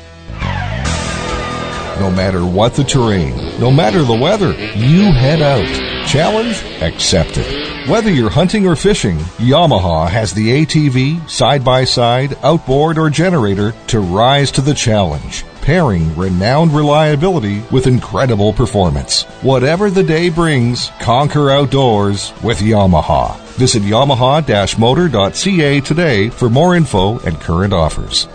No 1.99 2.11
matter 2.11 2.43
what 2.43 2.73
the 2.73 2.83
terrain, 2.83 3.37
no 3.61 3.71
matter 3.71 4.03
the 4.03 4.17
weather, 4.19 4.51
you 4.75 5.13
head 5.13 5.41
out. 5.41 5.67
Challenge 6.07 6.61
accepted. 6.81 7.62
Whether 7.87 8.11
you're 8.11 8.29
hunting 8.29 8.65
or 8.65 8.77
fishing, 8.77 9.17
Yamaha 9.39 10.09
has 10.09 10.33
the 10.33 10.65
ATV, 10.65 11.29
side 11.29 11.65
by 11.65 11.83
side, 11.83 12.37
outboard, 12.41 12.97
or 12.97 13.09
generator 13.09 13.73
to 13.87 13.99
rise 13.99 14.51
to 14.51 14.61
the 14.61 14.73
challenge. 14.73 15.43
pairing 15.63 16.15
renowned 16.17 16.73
reliability 16.73 17.63
with 17.71 17.87
incredible 17.87 18.51
performance. 18.51 19.23
Whatever 19.41 19.89
the 19.89 20.03
day 20.03 20.29
brings, 20.29 20.91
conquer 20.99 21.49
outdoors 21.49 22.33
with 22.43 22.59
Yamaha. 22.59 23.37
Visit 23.55 23.83
yamaha-motor.ca 23.83 25.79
today 25.81 26.29
for 26.29 26.49
more 26.49 26.75
info 26.75 27.19
and 27.19 27.39
current 27.39 27.71
offers. 27.73 28.27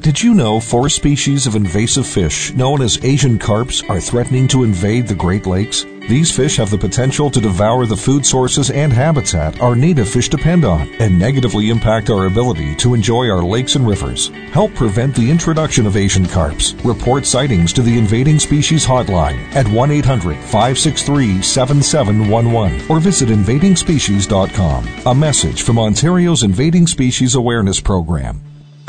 Did 0.00 0.22
you 0.22 0.34
know 0.34 0.60
four 0.60 0.90
species 0.90 1.46
of 1.46 1.56
invasive 1.56 2.06
fish 2.06 2.52
known 2.52 2.82
as 2.82 3.02
Asian 3.02 3.38
carps 3.38 3.82
are 3.88 4.00
threatening 4.00 4.46
to 4.48 4.64
invade 4.64 5.06
the 5.06 5.14
Great 5.14 5.46
Lakes? 5.46 5.86
These 6.08 6.34
fish 6.34 6.56
have 6.56 6.70
the 6.70 6.78
potential 6.78 7.30
to 7.30 7.40
devour 7.40 7.86
the 7.86 7.96
food 7.96 8.26
sources 8.26 8.70
and 8.70 8.92
habitat 8.92 9.60
our 9.60 9.76
native 9.76 10.08
fish 10.08 10.28
depend 10.28 10.64
on 10.64 10.88
and 11.00 11.18
negatively 11.18 11.70
impact 11.70 12.10
our 12.10 12.26
ability 12.26 12.74
to 12.76 12.94
enjoy 12.94 13.30
our 13.30 13.42
lakes 13.42 13.76
and 13.76 13.86
rivers. 13.86 14.28
Help 14.50 14.74
prevent 14.74 15.14
the 15.14 15.30
introduction 15.30 15.86
of 15.86 15.96
Asian 15.96 16.26
carps. 16.26 16.74
Report 16.84 17.24
sightings 17.24 17.72
to 17.72 17.82
the 17.82 17.96
Invading 17.96 18.40
Species 18.40 18.84
Hotline 18.84 19.38
at 19.54 19.68
1 19.68 19.90
800 19.90 20.36
563 20.36 21.40
7711 21.40 22.90
or 22.90 22.98
visit 23.00 23.28
invadingspecies.com. 23.28 24.88
A 25.06 25.14
message 25.14 25.62
from 25.62 25.78
Ontario's 25.78 26.42
Invading 26.42 26.86
Species 26.86 27.36
Awareness 27.36 27.80
Program. 27.80 28.40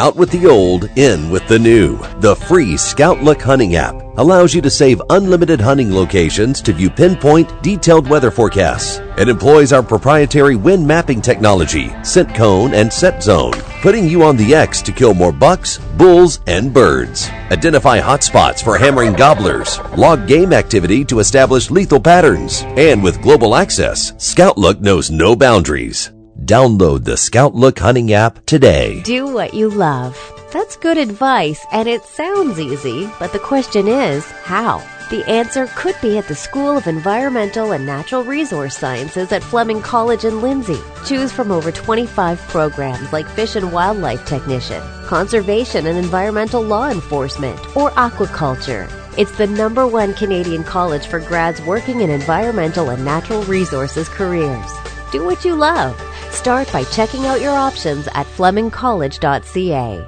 Out 0.03 0.17
with 0.17 0.31
the 0.31 0.47
old, 0.47 0.89
in 0.97 1.29
with 1.29 1.47
the 1.47 1.57
new. 1.57 1.97
The 2.19 2.35
free 2.35 2.75
Scout 2.75 3.23
Look 3.23 3.41
hunting 3.41 3.77
app 3.77 3.95
allows 4.17 4.53
you 4.53 4.61
to 4.61 4.69
save 4.69 5.01
unlimited 5.09 5.61
hunting 5.61 5.93
locations 5.93 6.61
to 6.63 6.73
view 6.73 6.89
pinpoint, 6.89 7.63
detailed 7.63 8.09
weather 8.09 8.29
forecasts. 8.29 8.99
It 9.17 9.29
employs 9.29 9.71
our 9.71 9.81
proprietary 9.81 10.57
wind 10.57 10.85
mapping 10.85 11.21
technology, 11.21 11.89
scent 12.03 12.35
cone, 12.35 12.73
and 12.73 12.91
set 12.91 13.23
zone, 13.23 13.53
putting 13.81 14.05
you 14.05 14.23
on 14.23 14.35
the 14.35 14.53
X 14.53 14.81
to 14.81 14.91
kill 14.91 15.13
more 15.13 15.31
bucks, 15.31 15.77
bulls, 15.97 16.41
and 16.47 16.73
birds. 16.73 17.29
Identify 17.49 18.01
hotspots 18.01 18.61
for 18.61 18.77
hammering 18.77 19.13
gobblers, 19.13 19.79
log 19.97 20.27
game 20.27 20.51
activity 20.51 21.05
to 21.05 21.19
establish 21.19 21.71
lethal 21.71 22.01
patterns, 22.01 22.63
and 22.75 23.01
with 23.01 23.21
global 23.21 23.55
access, 23.55 24.11
Scout 24.17 24.57
Look 24.57 24.81
knows 24.81 25.09
no 25.09 25.33
boundaries. 25.33 26.11
Download 26.45 27.05
the 27.05 27.15
Scout 27.15 27.55
Look 27.55 27.79
hunting 27.79 28.11
app 28.11 28.45
today. 28.45 29.01
Do 29.03 29.33
what 29.33 29.53
you 29.53 29.69
love. 29.69 30.17
That's 30.51 30.75
good 30.75 30.97
advice, 30.97 31.65
and 31.71 31.87
it 31.87 32.03
sounds 32.03 32.59
easy, 32.59 33.09
but 33.17 33.31
the 33.31 33.39
question 33.39 33.87
is 33.87 34.29
how? 34.43 34.79
The 35.09 35.23
answer 35.29 35.67
could 35.67 35.95
be 36.01 36.17
at 36.17 36.27
the 36.27 36.35
School 36.35 36.75
of 36.75 36.87
Environmental 36.87 37.71
and 37.71 37.85
Natural 37.85 38.25
Resource 38.25 38.77
Sciences 38.77 39.31
at 39.31 39.41
Fleming 39.41 39.81
College 39.81 40.25
in 40.25 40.41
Lindsay. 40.41 40.79
Choose 41.05 41.31
from 41.31 41.49
over 41.49 41.71
25 41.71 42.39
programs 42.49 43.13
like 43.13 43.27
Fish 43.29 43.55
and 43.55 43.71
Wildlife 43.71 44.25
Technician, 44.25 44.81
Conservation 45.05 45.85
and 45.85 45.97
Environmental 45.97 46.61
Law 46.61 46.89
Enforcement, 46.89 47.57
or 47.77 47.91
Aquaculture. 47.91 48.91
It's 49.17 49.37
the 49.37 49.47
number 49.47 49.87
one 49.87 50.13
Canadian 50.13 50.65
college 50.65 51.05
for 51.05 51.19
grads 51.19 51.61
working 51.61 52.01
in 52.01 52.09
environmental 52.09 52.89
and 52.89 53.05
natural 53.05 53.43
resources 53.43 54.09
careers. 54.09 54.71
Do 55.13 55.23
what 55.23 55.45
you 55.45 55.55
love. 55.55 55.95
Start 56.33 56.71
by 56.73 56.83
checking 56.85 57.25
out 57.25 57.41
your 57.41 57.55
options 57.55 58.07
at 58.13 58.27
flemingcollege.ca. 58.27 60.07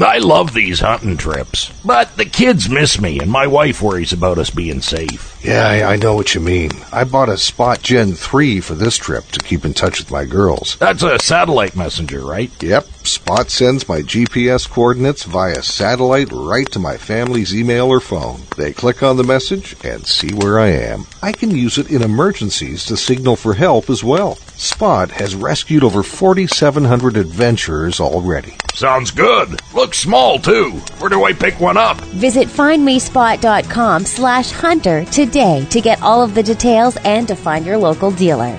I 0.00 0.18
love 0.18 0.52
these 0.52 0.80
hunting 0.80 1.16
trips, 1.16 1.70
but 1.84 2.16
the 2.16 2.24
kids 2.24 2.68
miss 2.68 3.00
me 3.00 3.20
and 3.20 3.30
my 3.30 3.46
wife 3.46 3.80
worries 3.80 4.12
about 4.12 4.38
us 4.38 4.50
being 4.50 4.80
safe. 4.80 5.38
Yeah, 5.44 5.68
I, 5.68 5.92
I 5.92 5.96
know 5.96 6.16
what 6.16 6.34
you 6.34 6.40
mean. 6.40 6.70
I 6.90 7.04
bought 7.04 7.28
a 7.28 7.36
Spot 7.36 7.80
Gen 7.80 8.14
3 8.14 8.58
for 8.58 8.74
this 8.74 8.96
trip 8.96 9.24
to 9.28 9.38
keep 9.38 9.64
in 9.64 9.72
touch 9.72 10.00
with 10.00 10.10
my 10.10 10.24
girls. 10.24 10.76
That's 10.80 11.04
a 11.04 11.20
satellite 11.20 11.76
messenger, 11.76 12.24
right? 12.24 12.50
Yep. 12.60 12.88
Spot 13.06 13.50
sends 13.50 13.86
my 13.86 14.00
GPS 14.00 14.66
coordinates 14.68 15.24
via 15.24 15.62
satellite 15.62 16.32
right 16.32 16.70
to 16.72 16.78
my 16.78 16.96
family's 16.96 17.54
email 17.54 17.88
or 17.88 18.00
phone. 18.00 18.40
They 18.56 18.72
click 18.72 19.02
on 19.02 19.18
the 19.18 19.22
message 19.24 19.76
and 19.84 20.06
see 20.06 20.32
where 20.32 20.58
I 20.58 20.68
am. 20.68 21.06
I 21.22 21.32
can 21.32 21.50
use 21.50 21.76
it 21.76 21.90
in 21.90 22.00
emergencies 22.00 22.86
to 22.86 22.96
signal 22.96 23.36
for 23.36 23.52
help 23.52 23.90
as 23.90 24.02
well. 24.02 24.36
Spot 24.56 25.10
has 25.10 25.34
rescued 25.34 25.84
over 25.84 26.02
4,700 26.02 27.18
adventurers 27.18 28.00
already. 28.00 28.54
Sounds 28.74 29.10
good. 29.10 29.60
Looks 29.74 29.98
small 29.98 30.38
too. 30.38 30.70
Where 30.98 31.10
do 31.10 31.24
I 31.24 31.34
pick 31.34 31.60
one 31.60 31.76
up? 31.76 32.00
Visit 32.00 32.48
findmespot.com 32.48 34.06
slash 34.06 34.50
hunter 34.50 35.04
today 35.06 35.66
to 35.68 35.80
get 35.82 36.00
all 36.00 36.22
of 36.22 36.34
the 36.34 36.42
details 36.42 36.96
and 37.04 37.28
to 37.28 37.36
find 37.36 37.66
your 37.66 37.76
local 37.76 38.10
dealer. 38.12 38.58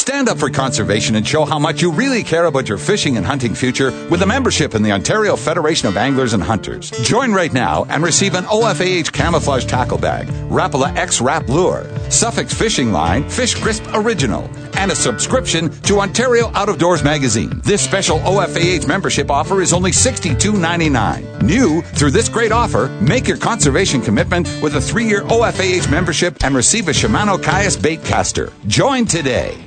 Stand 0.01 0.29
up 0.29 0.39
for 0.39 0.49
conservation 0.49 1.15
and 1.15 1.27
show 1.27 1.45
how 1.45 1.59
much 1.59 1.83
you 1.83 1.91
really 1.91 2.23
care 2.23 2.45
about 2.45 2.67
your 2.67 2.79
fishing 2.79 3.17
and 3.17 3.25
hunting 3.25 3.53
future 3.53 3.91
with 4.09 4.23
a 4.23 4.25
membership 4.25 4.73
in 4.73 4.81
the 4.81 4.91
Ontario 4.91 5.35
Federation 5.35 5.87
of 5.87 5.95
Anglers 5.95 6.33
and 6.33 6.41
Hunters. 6.41 6.89
Join 7.03 7.31
right 7.31 7.53
now 7.53 7.85
and 7.87 8.03
receive 8.03 8.33
an 8.33 8.45
OFAH 8.45 9.13
camouflage 9.13 9.65
tackle 9.65 9.99
bag, 9.99 10.25
Rapala 10.49 10.95
X 10.95 11.21
Rap 11.21 11.47
Lure, 11.47 11.85
Suffix 12.09 12.51
Fishing 12.51 12.91
Line, 12.91 13.29
Fish 13.29 13.53
Crisp 13.53 13.83
Original, 13.93 14.49
and 14.75 14.91
a 14.91 14.95
subscription 14.95 15.69
to 15.81 15.99
Ontario 15.99 16.49
Out 16.55 16.67
of 16.67 16.79
Doors 16.79 17.03
magazine. 17.03 17.61
This 17.63 17.83
special 17.83 18.17
OFAH 18.21 18.87
membership 18.87 19.29
offer 19.29 19.61
is 19.61 19.71
only 19.71 19.91
$62.99. 19.91 21.43
New 21.43 21.83
through 21.83 22.09
this 22.09 22.27
great 22.27 22.51
offer, 22.51 22.87
make 23.01 23.27
your 23.27 23.37
conservation 23.37 24.01
commitment 24.01 24.47
with 24.63 24.75
a 24.77 24.81
three 24.81 25.05
year 25.05 25.21
OFAH 25.25 25.91
membership 25.91 26.43
and 26.43 26.55
receive 26.55 26.87
a 26.87 26.91
Shimano 26.91 27.41
Caius 27.41 27.75
bait 27.75 28.03
caster. 28.03 28.51
Join 28.65 29.05
today. 29.05 29.63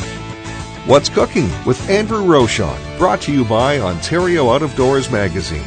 What's 0.86 1.08
Cooking 1.08 1.48
with 1.64 1.88
Andrew 1.88 2.18
Rochon, 2.26 2.76
brought 2.98 3.22
to 3.22 3.32
you 3.32 3.46
by 3.46 3.78
Ontario 3.78 4.50
Out 4.50 4.60
of 4.60 4.76
Doors 4.76 5.10
Magazine. 5.10 5.64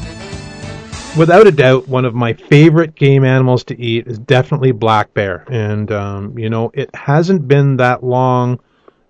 Without 1.18 1.48
a 1.48 1.52
doubt, 1.52 1.88
one 1.88 2.06
of 2.06 2.14
my 2.14 2.34
favorite 2.34 2.94
game 2.94 3.26
animals 3.26 3.64
to 3.64 3.82
eat 3.82 4.06
is 4.06 4.20
definitely 4.20 4.74
black 4.74 5.16
bear. 5.16 5.44
And, 5.48 5.92
um, 5.92 6.38
you 6.38 6.52
know, 6.52 6.70
it 6.76 6.94
hasn't 6.94 7.48
been 7.48 7.78
that 7.78 8.04
long 8.04 8.60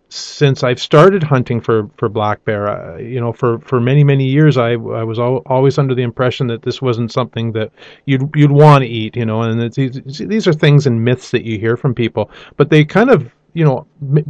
since 0.07 0.63
I've 0.63 0.79
started 0.79 1.23
hunting 1.23 1.59
for, 1.59 1.89
for 1.97 2.07
black 2.07 2.45
bear. 2.45 2.69
Uh, 2.69 2.99
you 2.99 3.19
know, 3.19 3.33
for, 3.33 3.59
for 3.59 3.81
many, 3.81 4.05
many 4.05 4.27
years, 4.27 4.57
I, 4.57 4.69
I 4.69 5.03
was 5.03 5.19
al- 5.19 5.43
always 5.45 5.77
under 5.77 5.93
the 5.93 6.03
impression 6.03 6.47
that 6.47 6.61
this 6.61 6.81
wasn't 6.81 7.11
something 7.11 7.51
that 7.51 7.73
you'd, 8.05 8.29
you'd 8.33 8.53
want 8.53 8.83
to 8.83 8.87
eat, 8.87 9.17
you 9.17 9.25
know, 9.25 9.41
and 9.41 9.73
these, 9.73 9.99
these 10.05 10.47
are 10.47 10.53
things 10.53 10.87
and 10.87 11.03
myths 11.03 11.31
that 11.31 11.43
you 11.43 11.59
hear 11.59 11.75
from 11.75 11.93
people, 11.93 12.31
but 12.55 12.69
they 12.69 12.85
kind 12.85 13.09
of 13.09 13.29
you 13.57 13.65
know 13.65 13.87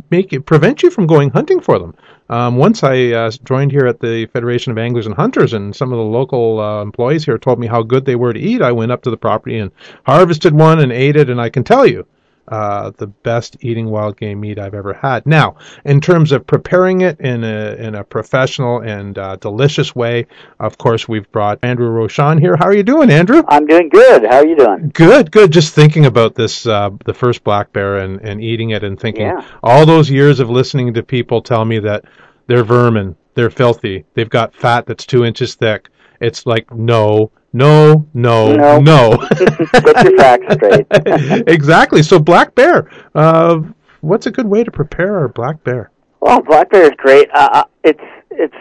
make 0.10 0.32
it 0.32 0.46
prevent 0.46 0.82
you 0.82 0.90
from 0.90 1.06
going 1.06 1.30
hunting 1.30 1.60
for 1.60 1.78
them. 1.78 1.94
Um, 2.30 2.56
once 2.56 2.82
I 2.82 3.12
uh, 3.12 3.32
joined 3.44 3.72
here 3.72 3.86
at 3.86 4.00
the 4.00 4.26
Federation 4.28 4.72
of 4.72 4.78
Anglers 4.78 5.06
and 5.06 5.16
Hunters, 5.16 5.52
and 5.52 5.76
some 5.76 5.92
of 5.92 5.98
the 5.98 6.04
local 6.04 6.62
uh, 6.62 6.82
employees 6.82 7.26
here 7.26 7.38
told 7.38 7.60
me 7.60 7.68
how 7.68 7.84
good 7.84 8.06
they 8.06 8.16
were 8.16 8.32
to 8.32 8.40
eat. 8.40 8.62
I 8.62 8.72
went 8.72 8.94
up 8.94 9.02
to 9.04 9.10
the 9.10 9.18
property 9.18 9.58
and 9.60 9.72
harvested 10.06 10.54
one 10.54 10.80
and 10.80 10.94
ate 10.94 11.18
it, 11.18 11.30
and 11.30 11.42
I 11.42 11.50
can 11.50 11.66
tell 11.66 11.86
you. 11.86 12.08
Uh, 12.48 12.92
the 12.98 13.08
best 13.08 13.58
eating 13.60 13.90
wild 13.90 14.18
game 14.18 14.40
meat 14.40 14.58
I've 14.58 14.74
ever 14.74 14.94
had. 14.94 15.26
Now, 15.26 15.58
in 15.84 16.00
terms 16.00 16.32
of 16.32 16.48
preparing 16.48 17.02
it 17.02 17.20
in 17.20 17.44
a 17.44 17.76
in 17.76 17.96
a 17.96 18.04
professional 18.04 18.80
and 18.80 19.18
uh, 19.18 19.36
delicious 19.36 19.94
way, 19.94 20.28
of 20.60 20.78
course, 20.78 21.10
we've 21.10 21.30
brought 21.34 21.60
Andrew 21.62 21.90
Rochon 21.90 22.40
here. 22.40 22.56
How 22.56 22.66
are 22.66 22.76
you 22.76 22.84
doing, 22.84 23.10
Andrew? 23.12 23.44
I'm 23.50 23.66
doing 23.66 23.90
good. 23.90 24.24
How 24.24 24.38
are 24.38 24.48
you 24.48 24.56
doing? 24.56 24.92
Good, 24.94 25.32
good. 25.32 25.52
Just 25.52 25.74
thinking 25.76 26.06
about 26.06 26.36
this, 26.36 26.66
uh, 26.66 26.92
the 27.06 27.14
first 27.14 27.44
black 27.44 27.74
bear, 27.74 27.98
and, 27.98 28.22
and 28.22 28.42
eating 28.42 28.70
it, 28.70 28.84
and 28.84 28.98
thinking 28.98 29.26
Yeah. 29.28 29.42
all 29.62 29.86
those 29.86 30.10
years 30.10 30.40
of 30.40 30.50
listening 30.50 30.94
to 30.94 31.04
people 31.04 31.42
tell 31.42 31.66
me 31.66 31.80
that 31.80 32.06
they're 32.48 32.64
vermin, 32.64 33.18
they're 33.34 33.50
filthy, 33.50 34.06
they've 34.14 34.30
got 34.30 34.56
fat 34.56 34.86
that's 34.86 35.06
two 35.06 35.26
inches 35.26 35.56
thick. 35.56 35.90
It's 36.22 36.46
like 36.46 36.74
no, 36.74 37.32
no, 37.58 38.08
no, 38.14 38.56
No. 38.56 38.80
no. 38.80 39.18
Get 39.38 40.04
your 40.04 40.18
facts 40.18 40.54
straight. 40.54 40.86
exactly. 41.48 42.04
So 42.04 42.20
black 42.20 42.54
bear. 42.56 42.90
Uh, 43.16 43.62
what's 44.02 44.26
a 44.28 44.32
good 44.32 44.48
way 44.48 44.64
to 44.64 44.72
prepare 44.72 45.26
a 45.26 45.30
black 45.30 45.64
bear? 45.64 45.92
Well, 46.20 46.42
black 46.42 46.70
bear 46.70 46.84
is 46.84 46.92
great. 46.98 47.30
Uh, 47.34 47.50
uh, 47.54 47.64
it's 47.84 48.00
it's 48.32 48.56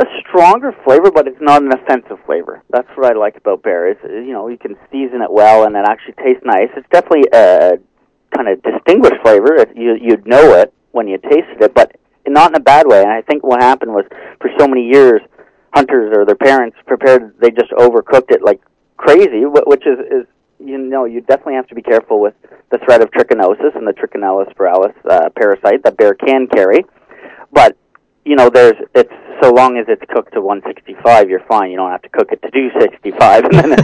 a 0.00 0.04
stronger 0.20 0.74
flavor, 0.84 1.10
but 1.10 1.26
it's 1.26 1.40
not 1.40 1.62
an 1.62 1.72
offensive 1.72 2.18
flavor. 2.26 2.62
That's 2.70 2.88
what 2.96 3.10
I 3.10 3.18
like 3.18 3.36
about 3.36 3.62
bear. 3.62 3.90
Is 3.90 3.96
you 4.04 4.32
know 4.32 4.48
you 4.48 4.58
can 4.58 4.76
season 4.92 5.22
it 5.22 5.30
well 5.32 5.64
and 5.64 5.74
it 5.76 5.84
actually 5.88 6.14
tastes 6.22 6.44
nice. 6.44 6.68
It's 6.76 6.88
definitely 6.92 7.28
a 7.32 7.78
kind 8.34 8.48
of 8.48 8.62
distinguished 8.62 9.20
flavor. 9.22 9.56
If 9.56 9.70
you 9.76 9.96
you'd 10.00 10.26
know 10.26 10.54
it 10.54 10.72
when 10.92 11.08
you 11.08 11.18
tasted 11.18 11.60
it, 11.60 11.74
but 11.74 11.96
not 12.26 12.50
in 12.50 12.56
a 12.56 12.60
bad 12.60 12.86
way. 12.86 13.02
And 13.02 13.10
I 13.10 13.22
think 13.22 13.42
what 13.42 13.62
happened 13.62 13.92
was 13.92 14.04
for 14.40 14.50
so 14.58 14.68
many 14.68 14.86
years, 14.86 15.20
hunters 15.74 16.12
or 16.16 16.24
their 16.24 16.36
parents 16.36 16.76
prepared. 16.86 17.34
They 17.40 17.50
just 17.50 17.70
overcooked 17.72 18.30
it 18.30 18.42
like 18.42 18.60
crazy, 18.96 19.42
wh- 19.42 19.66
which 19.66 19.86
is, 19.86 19.98
is 20.10 20.26
you 20.64 20.76
know 20.78 21.04
you 21.04 21.20
definitely 21.20 21.54
have 21.54 21.68
to 21.68 21.74
be 21.74 21.82
careful 21.82 22.20
with 22.20 22.34
the 22.70 22.78
threat 22.78 23.00
of 23.02 23.10
trichinosis 23.10 23.74
and 23.76 23.86
the 23.86 23.92
Trichinella 23.92 24.52
spiralis 24.54 24.94
uh, 25.08 25.28
parasite 25.36 25.82
that 25.84 25.96
bear 25.96 26.14
can 26.14 26.46
carry. 26.48 26.84
But 27.52 27.76
you 28.24 28.36
know, 28.36 28.50
there's 28.50 28.74
it's 28.94 29.12
so 29.42 29.52
long 29.52 29.78
as 29.78 29.86
it's 29.88 30.02
cooked 30.12 30.34
to 30.34 30.40
165, 30.42 31.30
you're 31.30 31.44
fine. 31.48 31.70
You 31.70 31.76
don't 31.76 31.90
have 31.92 32.02
to 32.02 32.08
cook 32.08 32.30
it 32.32 32.42
to 32.42 32.50
265, 32.50 33.44
and 33.44 33.54
then 33.54 33.72
it, 33.72 33.80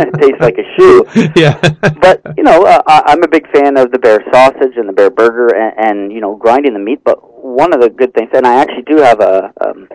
it 0.00 0.14
tastes 0.20 0.40
like 0.40 0.56
a 0.58 0.64
shoe. 0.76 1.04
Yeah. 1.36 1.60
but 2.00 2.20
you 2.36 2.42
know, 2.42 2.64
uh, 2.64 2.82
I- 2.86 3.02
I'm 3.06 3.22
a 3.22 3.28
big 3.28 3.46
fan 3.52 3.76
of 3.76 3.92
the 3.92 3.98
bear 3.98 4.24
sausage 4.32 4.76
and 4.76 4.88
the 4.88 4.92
bear 4.92 5.10
burger, 5.10 5.54
and, 5.54 5.74
and 5.78 6.12
you 6.12 6.20
know, 6.20 6.34
grinding 6.36 6.72
the 6.72 6.78
meat. 6.80 7.02
But 7.04 7.18
one 7.44 7.72
of 7.72 7.80
the 7.80 7.90
good 7.90 8.12
things, 8.14 8.30
and 8.32 8.46
I 8.46 8.54
actually 8.56 8.82
do 8.82 8.96
have 8.96 9.20
a, 9.20 9.52
um, 9.60 9.88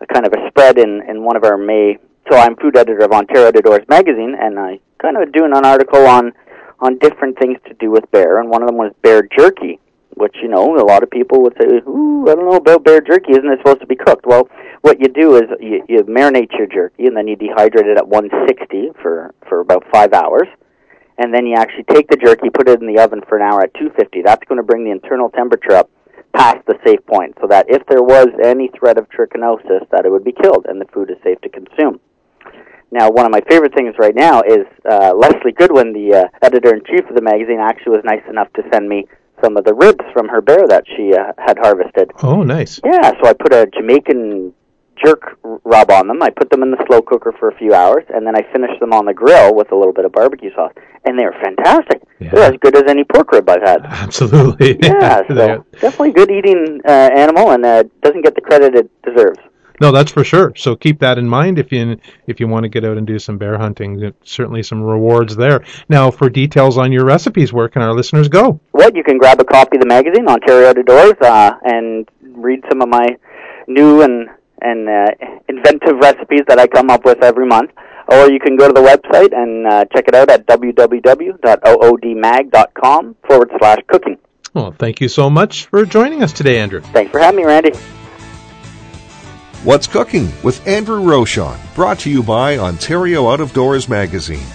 a 0.00 0.06
kind 0.06 0.26
of 0.26 0.32
a 0.32 0.48
spread 0.48 0.78
in 0.78 1.02
in 1.08 1.24
one 1.24 1.36
of 1.36 1.44
our 1.44 1.56
May. 1.56 1.98
So 2.30 2.36
I'm 2.36 2.56
food 2.56 2.76
editor 2.76 3.04
of 3.04 3.12
Ontario 3.12 3.48
Outdoors 3.48 3.86
magazine, 3.88 4.36
and 4.38 4.58
I 4.58 4.80
kind 5.00 5.16
of 5.16 5.32
doing 5.32 5.52
an 5.54 5.64
article 5.64 6.06
on 6.06 6.32
on 6.80 6.98
different 6.98 7.38
things 7.38 7.58
to 7.66 7.74
do 7.74 7.90
with 7.90 8.10
bear, 8.10 8.40
and 8.40 8.48
one 8.48 8.62
of 8.62 8.68
them 8.68 8.76
was 8.76 8.92
bear 9.02 9.22
jerky 9.36 9.80
which 10.18 10.36
you 10.42 10.48
know 10.48 10.76
a 10.76 10.84
lot 10.84 11.02
of 11.02 11.10
people 11.10 11.40
would 11.42 11.54
say, 11.60 11.66
"Ooh, 11.86 12.26
I 12.28 12.34
don't 12.34 12.50
know 12.50 12.56
about 12.56 12.84
bear 12.84 13.00
jerky. 13.00 13.32
Isn't 13.32 13.50
it 13.50 13.58
supposed 13.58 13.80
to 13.80 13.86
be 13.86 13.96
cooked?" 13.96 14.26
Well, 14.26 14.48
what 14.82 15.00
you 15.00 15.08
do 15.08 15.36
is 15.36 15.44
you, 15.60 15.84
you 15.88 16.02
marinate 16.04 16.56
your 16.58 16.66
jerky, 16.66 17.06
and 17.06 17.16
then 17.16 17.28
you 17.28 17.36
dehydrate 17.36 17.86
it 17.86 17.96
at 17.96 18.08
160 18.08 18.92
for 19.00 19.32
for 19.48 19.60
about 19.60 19.84
five 19.92 20.12
hours, 20.12 20.48
and 21.18 21.32
then 21.32 21.46
you 21.46 21.54
actually 21.54 21.84
take 21.84 22.08
the 22.08 22.16
jerky, 22.16 22.50
put 22.50 22.68
it 22.68 22.80
in 22.80 22.92
the 22.92 23.00
oven 23.00 23.22
for 23.28 23.36
an 23.36 23.42
hour 23.42 23.62
at 23.62 23.72
250. 23.74 24.22
That's 24.22 24.44
going 24.48 24.58
to 24.58 24.64
bring 24.64 24.84
the 24.84 24.90
internal 24.90 25.30
temperature 25.30 25.72
up 25.72 25.88
past 26.34 26.64
the 26.66 26.78
safe 26.84 27.04
point, 27.06 27.36
so 27.40 27.46
that 27.48 27.66
if 27.68 27.84
there 27.86 28.02
was 28.02 28.28
any 28.44 28.68
threat 28.78 28.98
of 28.98 29.08
trichinosis, 29.08 29.88
that 29.90 30.04
it 30.04 30.10
would 30.10 30.24
be 30.24 30.32
killed, 30.32 30.66
and 30.68 30.80
the 30.80 30.86
food 30.86 31.10
is 31.10 31.16
safe 31.22 31.40
to 31.40 31.48
consume. 31.48 32.00
Now, 32.90 33.10
one 33.10 33.26
of 33.26 33.32
my 33.32 33.42
favorite 33.48 33.74
things 33.74 33.94
right 33.98 34.14
now 34.14 34.40
is 34.40 34.66
uh, 34.88 35.12
Lezlie 35.12 35.54
Goodwin, 35.54 35.92
the 35.92 36.14
uh, 36.14 36.24
editor 36.42 36.74
in 36.74 36.82
chief 36.84 37.08
of 37.08 37.14
the 37.14 37.22
magazine, 37.22 37.58
actually 37.60 37.96
was 37.96 38.04
nice 38.04 38.22
enough 38.28 38.52
to 38.54 38.62
send 38.72 38.88
me 38.88 39.06
some 39.42 39.56
of 39.56 39.64
the 39.64 39.74
ribs 39.74 40.04
from 40.12 40.28
her 40.28 40.40
bear 40.40 40.66
that 40.66 40.84
she 40.96 41.12
uh, 41.14 41.32
had 41.38 41.58
harvested. 41.58 42.10
Oh, 42.22 42.42
nice. 42.42 42.80
Yeah, 42.84 43.12
so 43.22 43.28
I 43.28 43.34
put 43.34 43.52
a 43.52 43.66
Jamaican 43.66 44.54
jerk 45.04 45.38
rub 45.42 45.90
on 45.90 46.08
them. 46.08 46.22
I 46.22 46.30
put 46.30 46.50
them 46.50 46.62
in 46.62 46.70
the 46.70 46.82
slow 46.86 47.02
cooker 47.02 47.32
for 47.38 47.48
a 47.48 47.56
few 47.56 47.74
hours, 47.74 48.04
and 48.08 48.26
then 48.26 48.34
I 48.36 48.42
finished 48.52 48.80
them 48.80 48.92
on 48.92 49.06
the 49.06 49.14
grill 49.14 49.54
with 49.54 49.72
a 49.72 49.76
little 49.76 49.92
bit 49.92 50.04
of 50.04 50.12
barbecue 50.12 50.52
sauce, 50.54 50.72
and 51.04 51.18
they 51.18 51.24
were 51.24 51.36
fantastic. 51.42 52.02
They're 52.18 52.52
as 52.52 52.58
good 52.60 52.76
as 52.76 52.84
any 52.88 53.04
pork 53.04 53.32
rib 53.32 53.48
I've 53.48 53.62
had. 53.62 53.80
Absolutely. 53.84 54.78
Yeah, 54.82 55.22
so 55.28 55.64
definitely 55.72 56.12
good 56.12 56.30
eating 56.30 56.80
uh, 56.86 57.10
animal, 57.14 57.52
and 57.52 57.64
uh, 57.64 57.84
doesn't 58.02 58.22
get 58.22 58.34
the 58.34 58.40
credit 58.40 58.74
it 58.74 58.90
deserves. 59.02 59.38
No, 59.80 59.92
that's 59.92 60.10
for 60.10 60.24
sure. 60.24 60.52
So 60.56 60.74
keep 60.74 60.98
that 61.00 61.18
in 61.18 61.28
mind 61.28 61.58
if 61.58 61.70
you 61.70 61.98
if 62.26 62.40
you 62.40 62.48
want 62.48 62.64
to 62.64 62.68
get 62.68 62.84
out 62.84 62.98
and 62.98 63.06
do 63.06 63.18
some 63.18 63.38
bear 63.38 63.56
hunting. 63.58 64.12
Certainly 64.24 64.64
some 64.64 64.82
rewards 64.82 65.36
there. 65.36 65.64
Now, 65.88 66.10
for 66.10 66.28
details 66.28 66.78
on 66.78 66.90
your 66.90 67.04
recipes, 67.04 67.52
where 67.52 67.68
can 67.68 67.82
our 67.82 67.94
listeners 67.94 68.28
go? 68.28 68.60
Well, 68.72 68.90
you 68.92 69.04
can 69.04 69.18
grab 69.18 69.40
a 69.40 69.44
copy 69.44 69.76
of 69.76 69.82
the 69.82 69.88
magazine, 69.88 70.26
Ontario 70.26 70.70
Outdoors, 70.70 71.14
uh, 71.20 71.52
and 71.62 72.08
read 72.22 72.64
some 72.68 72.82
of 72.82 72.88
my 72.88 73.06
new 73.68 74.02
and 74.02 74.28
and 74.62 74.88
uh, 74.88 75.08
inventive 75.48 75.98
recipes 76.00 76.42
that 76.48 76.58
I 76.58 76.66
come 76.66 76.90
up 76.90 77.04
with 77.04 77.22
every 77.22 77.46
month. 77.46 77.70
Or 78.08 78.28
you 78.30 78.40
can 78.40 78.56
go 78.56 78.66
to 78.66 78.72
the 78.72 78.80
website 78.80 79.36
and 79.36 79.66
uh, 79.66 79.84
check 79.92 80.08
it 80.08 80.14
out 80.14 80.30
at 80.30 80.46
www.oodmag.com 80.46 83.16
forward 83.26 83.50
slash 83.58 83.78
cooking. 83.86 84.16
Well, 84.54 84.72
thank 84.72 85.02
you 85.02 85.08
so 85.08 85.28
much 85.28 85.66
for 85.66 85.84
joining 85.84 86.22
us 86.22 86.32
today, 86.32 86.58
Andrew. 86.58 86.80
Thanks 86.80 87.12
for 87.12 87.20
having 87.20 87.40
me, 87.40 87.44
Randy. 87.44 87.72
What's 89.64 89.86
Cooking 89.86 90.30
with 90.42 90.66
Andrew 90.66 91.02
Rochon, 91.02 91.58
brought 91.74 91.98
to 92.00 92.10
you 92.10 92.22
by 92.22 92.58
Ontario 92.58 93.28
Out 93.28 93.40
of 93.40 93.52
Doors 93.52 93.88
Magazine. 93.88 94.46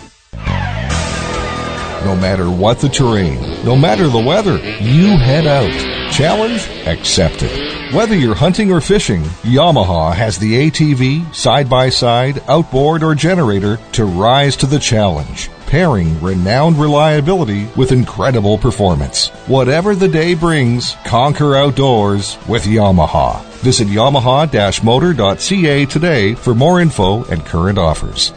No 2.06 2.16
matter 2.16 2.50
what 2.50 2.80
the 2.80 2.90
terrain, 2.90 3.40
no 3.66 3.76
matter 3.76 4.08
the 4.08 4.20
weather, 4.20 4.58
you 4.82 5.18
head 5.18 5.46
out. 5.46 6.03
Challenge 6.14 6.62
accepted. 6.86 7.50
Whether 7.92 8.16
you're 8.16 8.36
hunting 8.36 8.72
or 8.72 8.82
fishing, 8.82 9.24
Yamaha 9.42 10.14
has 10.14 10.38
the 10.38 10.70
ATV, 10.70 11.34
side 11.34 11.68
by 11.68 11.90
side, 11.90 12.44
outboard, 12.48 13.02
or 13.02 13.16
generator 13.16 13.80
to 13.94 14.06
rise 14.06 14.56
to 14.58 14.68
the 14.68 14.78
challenge 14.78 15.50
pairing 15.74 16.22
renowned 16.22 16.78
reliability 16.78 17.68
with 17.76 17.92
incredible 17.92 18.60
performance. 18.60 19.30
Whatever 19.48 19.96
the 19.96 20.08
day 20.08 20.36
brings, 20.36 20.96
conquer 21.04 21.56
outdoors 21.56 22.38
with 22.48 22.66
Yamaha. 22.66 23.42
Visit 23.64 23.88
yamaha-motor.ca 23.88 25.86
today 25.88 26.36
for 26.36 26.54
more 26.54 26.80
info 26.80 27.24
and 27.24 27.44
current 27.44 27.80
offers. 27.80 28.34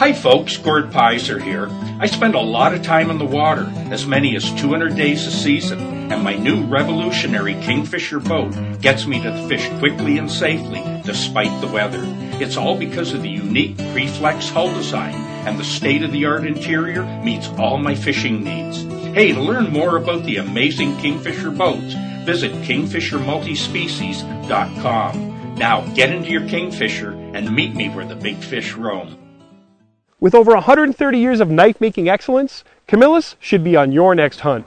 Hi 0.00 0.12
folks, 0.14 0.56
Gord 0.56 0.92
Pyzer 0.92 1.42
here. 1.42 1.68
I 2.00 2.06
spend 2.06 2.34
a 2.34 2.40
lot 2.40 2.72
of 2.72 2.82
time 2.82 3.10
in 3.10 3.18
the 3.18 3.26
water, 3.26 3.70
as 3.90 4.06
many 4.06 4.34
as 4.34 4.50
200 4.52 4.96
days 4.96 5.26
a 5.26 5.30
season, 5.30 6.10
and 6.10 6.24
my 6.24 6.36
new 6.36 6.64
revolutionary 6.64 7.52
Kingfisher 7.56 8.18
boat 8.18 8.54
gets 8.80 9.06
me 9.06 9.22
to 9.22 9.46
fish 9.46 9.68
quickly 9.78 10.16
and 10.16 10.30
safely 10.30 10.82
despite 11.04 11.60
the 11.60 11.66
weather. 11.66 12.00
It's 12.42 12.56
all 12.56 12.78
because 12.78 13.12
of 13.12 13.20
the 13.20 13.28
unique 13.28 13.76
Preflex 13.76 14.50
hull 14.50 14.72
design 14.72 15.16
and 15.46 15.58
the 15.58 15.64
state-of-the-art 15.64 16.46
interior 16.46 17.04
meets 17.22 17.48
all 17.58 17.76
my 17.76 17.94
fishing 17.94 18.42
needs. 18.42 18.82
Hey, 19.14 19.32
to 19.32 19.40
learn 19.42 19.70
more 19.70 19.98
about 19.98 20.24
the 20.24 20.38
amazing 20.38 20.96
Kingfisher 20.96 21.50
boats, 21.50 21.92
visit 22.24 22.52
kingfishermultispecies.com. 22.62 25.54
Now 25.56 25.82
get 25.94 26.10
into 26.10 26.30
your 26.30 26.48
Kingfisher 26.48 27.12
and 27.34 27.54
meet 27.54 27.74
me 27.74 27.90
where 27.90 28.06
the 28.06 28.16
big 28.16 28.38
fish 28.38 28.72
roam. 28.72 29.18
With 30.20 30.34
over 30.34 30.52
130 30.52 31.18
years 31.18 31.40
of 31.40 31.50
knife 31.50 31.80
making 31.80 32.10
excellence, 32.10 32.62
Camillus 32.86 33.36
should 33.40 33.64
be 33.64 33.74
on 33.74 33.90
your 33.90 34.14
next 34.14 34.40
hunt. 34.40 34.66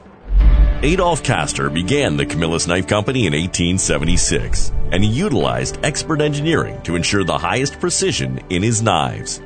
Adolph 0.82 1.22
Kastor 1.22 1.72
began 1.72 2.18
the 2.18 2.26
Camillus 2.26 2.66
Knife 2.66 2.88
Company 2.88 3.28
in 3.28 3.34
1876, 3.34 4.74
and 4.92 5.04
he 5.04 5.10
utilized 5.10 5.78
expert 5.86 6.22
engineering 6.22 6.82
to 6.82 6.96
ensure 6.96 7.24
the 7.24 7.38
highest 7.38 7.80
precision 7.80 8.40
in 8.50 8.64
his 8.64 8.82
knives. 8.82 9.42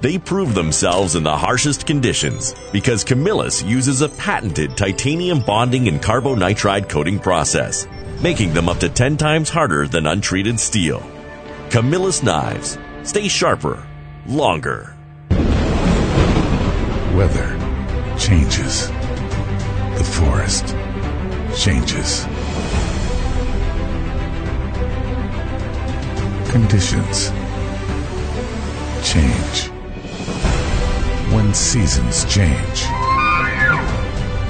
They 0.00 0.16
prove 0.16 0.54
themselves 0.54 1.14
in 1.14 1.24
the 1.24 1.36
harshest 1.36 1.86
conditions 1.86 2.54
because 2.72 3.04
Camillus 3.04 3.62
uses 3.62 4.00
a 4.00 4.08
patented 4.08 4.78
titanium 4.78 5.40
bonding 5.40 5.88
and 5.88 6.00
carbonitride 6.00 6.88
coating 6.88 7.18
process, 7.18 7.86
making 8.22 8.54
them 8.54 8.70
up 8.70 8.78
to 8.78 8.88
10 8.88 9.18
times 9.18 9.50
harder 9.50 9.86
than 9.86 10.06
untreated 10.06 10.58
steel. 10.58 11.02
Camillus 11.68 12.22
knives. 12.22 12.78
Stay 13.02 13.28
sharper, 13.28 13.86
longer. 14.26 14.96
Weather 17.14 17.58
changes. 18.18 18.88
The 19.98 20.04
forest 20.04 20.68
changes. 21.56 22.24
Conditions 26.50 27.30
change. 29.02 29.70
When 31.32 31.52
seasons 31.52 32.24
change, 32.26 32.82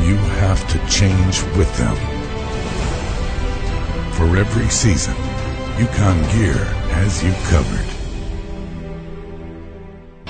you 0.06 0.16
have 0.40 0.62
to 0.68 0.78
change 0.88 1.42
with 1.56 1.74
them. 1.78 1.96
For 4.12 4.36
every 4.36 4.68
season, 4.68 5.16
Yukon 5.78 6.20
Gear 6.32 6.64
has 6.92 7.24
you 7.24 7.32
covered. 7.48 7.99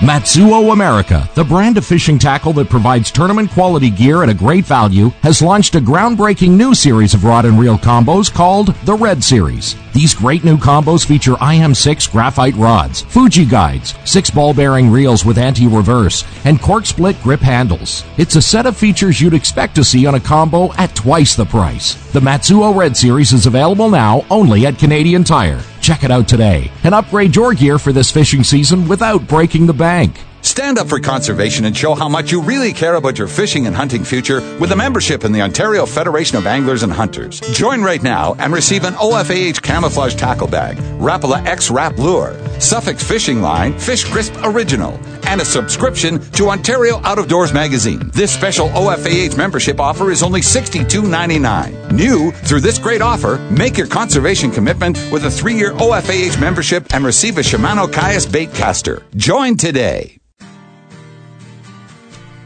Matzuo 0.01 0.73
America, 0.73 1.29
the 1.35 1.43
brand 1.43 1.77
of 1.77 1.85
fishing 1.85 2.17
tackle 2.17 2.53
that 2.53 2.71
provides 2.71 3.11
tournament 3.11 3.51
quality 3.51 3.91
gear 3.91 4.23
at 4.23 4.29
a 4.29 4.33
great 4.33 4.65
value, 4.65 5.09
has 5.21 5.43
launched 5.43 5.75
a 5.75 5.79
groundbreaking 5.79 6.49
new 6.49 6.73
series 6.73 7.13
of 7.13 7.23
rod 7.23 7.45
and 7.45 7.59
reel 7.59 7.77
combos 7.77 8.33
called 8.33 8.73
the 8.83 8.95
Red 8.95 9.23
Series. 9.23 9.75
These 9.93 10.15
great 10.15 10.43
new 10.43 10.57
combos 10.57 11.05
feature 11.05 11.33
IM6 11.33 12.11
graphite 12.11 12.55
rods, 12.55 13.01
Fuji 13.01 13.45
guides, 13.45 13.93
six 14.03 14.31
ball 14.31 14.55
bearing 14.55 14.89
reels 14.89 15.23
with 15.23 15.37
anti-reverse, 15.37 16.25
and 16.45 16.59
cork 16.59 16.87
split 16.87 17.21
grip 17.21 17.41
handles. 17.41 18.03
It's 18.17 18.35
a 18.35 18.41
set 18.41 18.65
of 18.65 18.75
features 18.75 19.21
you'd 19.21 19.35
expect 19.35 19.75
to 19.75 19.83
see 19.83 20.07
on 20.07 20.15
a 20.15 20.19
combo 20.19 20.73
at 20.79 20.95
twice 20.95 21.35
the 21.35 21.45
price. 21.45 21.93
The 22.11 22.21
Matzuo 22.21 22.75
Red 22.75 22.97
Series 22.97 23.33
is 23.33 23.45
available 23.45 23.91
now 23.91 24.25
only 24.31 24.65
at 24.65 24.79
Canadian 24.79 25.23
Tire. 25.23 25.61
Check 25.81 26.03
it 26.03 26.11
out 26.11 26.27
today 26.27 26.71
and 26.83 26.95
upgrade 26.95 27.35
your 27.35 27.53
gear 27.53 27.79
for 27.79 27.91
this 27.91 28.11
fishing 28.11 28.43
season 28.43 28.87
without 28.87 29.27
breaking 29.27 29.65
the 29.65 29.73
bank. 29.73 30.21
Stand 30.41 30.79
up 30.79 30.87
for 30.87 30.99
conservation 30.99 31.65
and 31.65 31.77
show 31.77 31.93
how 31.93 32.09
much 32.09 32.31
you 32.31 32.41
really 32.41 32.73
care 32.73 32.95
about 32.95 33.17
your 33.17 33.27
fishing 33.27 33.67
and 33.67 33.75
hunting 33.75 34.03
future 34.03 34.41
with 34.59 34.71
a 34.71 34.75
membership 34.75 35.23
in 35.23 35.31
the 35.31 35.41
Ontario 35.41 35.85
Federation 35.85 36.37
of 36.37 36.47
Anglers 36.47 36.83
and 36.83 36.91
Hunters. 36.91 37.39
Join 37.51 37.81
right 37.83 38.01
now 38.01 38.35
and 38.39 38.51
receive 38.51 38.83
an 38.83 38.95
OFAH 38.95 39.61
camouflage 39.61 40.15
tackle 40.15 40.47
bag, 40.47 40.77
Rapala 40.99 41.45
X 41.45 41.69
Rap 41.69 41.97
Lure, 41.97 42.35
Suffix 42.59 43.03
fishing 43.03 43.41
line, 43.41 43.77
Fish 43.77 44.03
Crisp 44.03 44.33
Original, 44.43 44.99
and 45.27 45.41
a 45.41 45.45
subscription 45.45 46.19
to 46.31 46.49
Ontario 46.49 46.99
Out 47.03 47.19
of 47.19 47.27
Doors 47.27 47.53
magazine. 47.53 48.09
This 48.13 48.33
special 48.33 48.69
OFAH 48.69 49.37
membership 49.37 49.79
offer 49.79 50.11
is 50.11 50.23
only 50.23 50.41
$62.99. 50.41 51.91
New 51.91 52.31
through 52.31 52.61
this 52.61 52.79
great 52.79 53.01
offer, 53.01 53.37
make 53.51 53.77
your 53.77 53.87
conservation 53.87 54.51
commitment 54.51 54.97
with 55.11 55.25
a 55.25 55.31
three 55.31 55.55
year 55.55 55.71
OFAH 55.73 56.39
membership 56.39 56.93
and 56.93 57.05
receive 57.05 57.37
a 57.37 57.41
Shimano 57.41 57.91
Caius 57.91 58.25
bait 58.25 58.53
caster. 58.53 59.03
Join 59.15 59.55
today. 59.57 60.20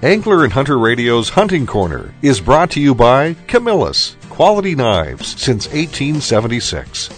Angler 0.05 0.43
and 0.43 0.53
Hunter 0.53 0.77
Radio's 0.77 1.29
Hunting 1.29 1.65
Corner 1.65 2.13
is 2.21 2.39
brought 2.39 2.69
to 2.69 2.79
you 2.79 2.93
by 2.93 3.33
Camillus, 3.47 4.15
quality 4.29 4.75
knives 4.75 5.29
since 5.41 5.65
1876. 5.65 7.09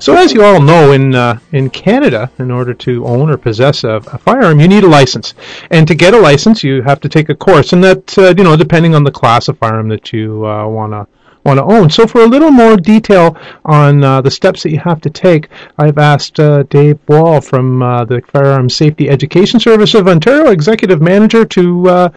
So, 0.00 0.16
as 0.16 0.32
you 0.32 0.42
all 0.42 0.60
know, 0.60 0.90
in 0.90 1.14
uh, 1.14 1.38
in 1.52 1.70
Canada, 1.70 2.28
in 2.40 2.50
order 2.50 2.74
to 2.74 3.06
own 3.06 3.30
or 3.30 3.36
possess 3.36 3.84
a, 3.84 4.02
a, 4.08 4.18
firearm, 4.18 4.58
you 4.58 4.66
need 4.66 4.82
a 4.82 4.88
license, 4.88 5.34
and 5.70 5.86
to 5.86 5.94
get 5.94 6.12
a 6.12 6.18
license, 6.18 6.64
you 6.64 6.82
have 6.82 6.98
to 7.02 7.08
take 7.08 7.28
a 7.28 7.36
course, 7.36 7.72
and 7.72 7.84
that 7.84 8.18
uh, 8.18 8.34
you 8.36 8.42
know, 8.42 8.56
depending 8.56 8.96
on 8.96 9.04
the 9.04 9.12
class 9.12 9.46
of 9.46 9.56
firearm 9.58 9.86
that 9.86 10.12
you 10.12 10.44
uh, 10.44 10.66
want 10.66 10.92
to 10.92 11.06
want 11.44 11.58
to 11.58 11.64
own. 11.64 11.90
So, 11.90 12.06
for 12.06 12.22
a 12.22 12.26
little 12.26 12.50
more 12.50 12.76
detail 12.76 13.36
on 13.64 14.04
uh, 14.04 14.20
the 14.20 14.30
steps 14.30 14.62
that 14.62 14.70
you 14.70 14.78
have 14.78 15.00
to 15.02 15.10
take, 15.10 15.48
I've 15.78 15.98
asked 15.98 16.40
uh, 16.40 16.64
Dave 16.64 16.98
Wall 17.08 17.40
from 17.40 17.82
uh, 17.82 18.04
the 18.04 18.20
Firearms 18.22 18.74
Safety 18.74 19.08
Education 19.08 19.60
Service 19.60 19.94
of 19.94 20.08
Ontario, 20.08 20.50
Executive 20.50 21.00
Manager, 21.00 21.44
to 21.44 21.88
uh, 21.88 22.08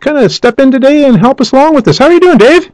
kind 0.00 0.18
of 0.18 0.32
step 0.32 0.58
in 0.58 0.70
today 0.70 1.04
and 1.04 1.18
help 1.18 1.40
us 1.40 1.52
along 1.52 1.74
with 1.74 1.84
this. 1.84 1.98
How 1.98 2.06
are 2.06 2.12
you 2.12 2.20
doing, 2.20 2.38
Dave? 2.38 2.70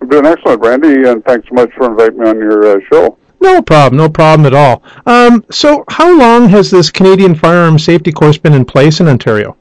I'm 0.00 0.08
doing 0.08 0.26
excellent, 0.26 0.60
Randy, 0.60 1.08
and 1.08 1.24
thanks 1.24 1.48
so 1.48 1.54
much 1.54 1.72
for 1.74 1.90
inviting 1.90 2.18
me 2.18 2.28
on 2.28 2.38
your 2.38 2.76
uh, 2.76 2.80
show. 2.92 3.18
No 3.40 3.60
problem, 3.62 3.98
no 3.98 4.08
problem 4.08 4.46
at 4.46 4.54
all. 4.54 4.82
Um, 5.06 5.44
so, 5.50 5.84
how 5.88 6.18
long 6.18 6.48
has 6.48 6.70
this 6.70 6.90
Canadian 6.90 7.34
Firearm 7.34 7.78
Safety 7.78 8.10
Course 8.10 8.38
been 8.38 8.54
in 8.54 8.64
place 8.64 9.00
in 9.00 9.08
Ontario? 9.08 9.56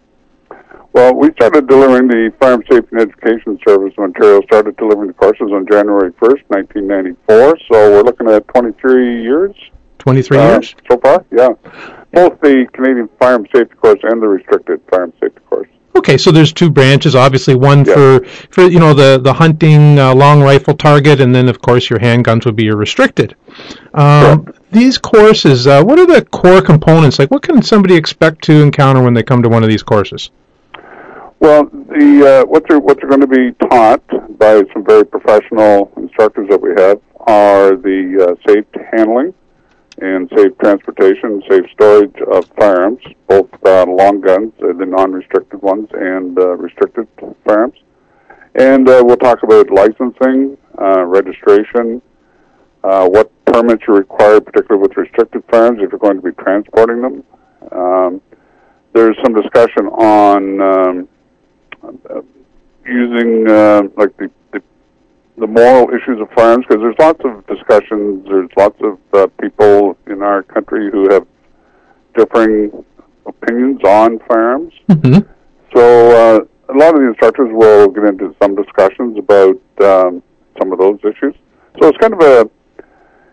Well, 0.94 1.16
we 1.16 1.32
started 1.34 1.68
delivering 1.68 2.08
the 2.08 2.32
Firearm 2.40 2.64
Safety 2.70 2.88
and 2.92 3.02
Education 3.02 3.58
Service 3.68 3.94
of 3.98 4.04
Ontario, 4.04 4.42
started 4.44 4.78
delivering 4.78 5.08
the 5.08 5.14
courses 5.14 5.50
on 5.52 5.66
January 5.66 6.12
1st, 6.14 6.44
1994. 6.50 7.58
So 7.68 7.92
we're 7.92 8.04
looking 8.04 8.30
at 8.30 8.48
23 8.50 9.24
years. 9.24 9.56
23 9.98 10.38
uh, 10.38 10.50
years? 10.52 10.76
So 10.92 11.00
far, 11.00 11.26
yeah. 11.32 11.50
Both 12.14 12.40
the 12.42 12.68
Canadian 12.74 13.10
Firearm 13.20 13.48
Safety 13.52 13.74
Course 13.74 14.00
and 14.04 14.22
the 14.22 14.28
Restricted 14.28 14.82
Firearm 14.88 15.14
Safety 15.20 15.40
Course. 15.50 15.68
Okay, 15.96 16.18
so 16.18 16.32
there's 16.32 16.54
two 16.54 16.70
branches. 16.70 17.16
Obviously, 17.16 17.56
one 17.56 17.86
yeah. 17.86 17.94
for 17.94 18.26
for 18.50 18.64
you 18.64 18.80
know 18.80 18.94
the 18.96 19.20
the 19.20 19.34
hunting 19.34 20.00
uh, 20.00 20.14
long 20.14 20.42
rifle 20.42 20.76
target, 20.76 21.22
and 21.22 21.36
then 21.36 21.48
of 21.48 21.62
course 21.62 21.88
your 21.88 22.00
handguns 22.00 22.46
would 22.46 22.56
be 22.56 22.64
your 22.64 22.78
restricted. 22.78 23.36
Um, 23.94 24.46
sure. 24.46 24.56
These 24.72 24.98
courses, 24.98 25.68
uh, 25.68 25.84
what 25.84 26.00
are 26.00 26.08
the 26.08 26.26
core 26.26 26.64
components? 26.64 27.20
Like, 27.20 27.30
what 27.30 27.44
can 27.44 27.62
somebody 27.62 27.96
expect 27.96 28.44
to 28.46 28.62
encounter 28.64 29.04
when 29.04 29.14
they 29.14 29.22
come 29.22 29.44
to 29.44 29.50
one 29.50 29.62
of 29.62 29.70
these 29.70 29.84
courses? 29.84 30.32
Well, 31.44 31.66
the 31.66 32.42
uh, 32.42 32.46
what 32.46 32.64
they're 32.70 32.80
what 32.80 33.02
they're 33.02 33.10
going 33.10 33.20
to 33.20 33.28
be 33.28 33.52
taught 33.68 34.02
by 34.40 34.64
some 34.72 34.86
very 34.86 35.06
professional 35.06 35.92
instructors 35.98 36.48
that 36.48 36.62
we 36.62 36.70
have 36.78 37.02
are 37.28 37.76
the 37.76 38.30
uh, 38.30 38.50
safe 38.50 38.64
handling 38.94 39.34
and 39.98 40.32
safe 40.38 40.58
transportation, 40.60 41.44
safe 41.50 41.66
storage 41.74 42.16
of 42.32 42.46
firearms, 42.58 43.02
both 43.28 43.50
uh, 43.66 43.86
long 43.86 44.22
guns, 44.22 44.54
uh, 44.64 44.72
the 44.72 44.86
non-restricted 44.86 45.62
ones, 45.62 45.90
and 45.92 46.40
uh, 46.40 46.56
restricted 46.56 47.10
firearms. 47.46 47.78
And 48.56 48.88
uh, 48.88 49.04
we'll 49.06 49.18
talk 49.18 49.44
about 49.44 49.70
licensing, 49.70 50.58
uh, 50.82 51.04
registration, 51.04 52.02
uh, 52.86 53.06
what 53.10 53.30
permits 53.44 53.84
are 53.90 53.96
required, 53.96 54.46
particularly 54.46 54.82
with 54.82 54.96
restricted 54.96 55.44
firearms, 55.52 55.80
if 55.82 55.92
you're 55.92 56.00
going 56.00 56.22
to 56.22 56.24
be 56.24 56.32
transporting 56.42 57.02
them. 57.02 57.24
Um, 57.74 58.22
there's 58.94 59.18
some 59.22 59.34
discussion 59.34 59.88
on 59.88 60.62
um, 60.62 61.10
using 62.86 63.50
uh, 63.50 63.84
like 63.98 64.16
the, 64.18 64.30
the, 64.52 64.62
the 65.38 65.48
moral 65.48 65.90
issues 65.90 66.20
of 66.20 66.30
firearms 66.32 66.66
because 66.68 66.82
there's 66.82 66.96
lots 67.00 67.22
of 67.24 67.46
discussions. 67.48 68.26
There's 68.26 68.50
lots 68.58 68.80
of 68.82 69.00
uh, 69.14 69.28
people 69.42 69.98
in 70.08 70.22
our 70.22 70.44
country 70.44 70.90
who 70.92 71.12
have 71.12 71.28
differing 72.16 72.86
opinions 73.26 73.82
on 73.84 74.20
firearms. 74.28 74.74
Mm-hmm. 74.90 75.30
So 75.76 76.12
uh, 76.12 76.74
a 76.74 76.76
lot 76.78 76.94
of 76.94 77.02
the 77.02 77.08
instructors 77.08 77.50
will 77.52 77.88
get 77.90 78.04
into 78.04 78.36
some 78.42 78.56
discussions 78.56 79.18
about 79.18 79.60
um, 79.82 80.24
some 80.60 80.72
of 80.72 80.80
those 80.80 81.00
issues. 81.00 81.36
So 81.82 81.88
it's 81.88 81.98
kind 81.98 82.14
of 82.14 82.22
a 82.22 82.50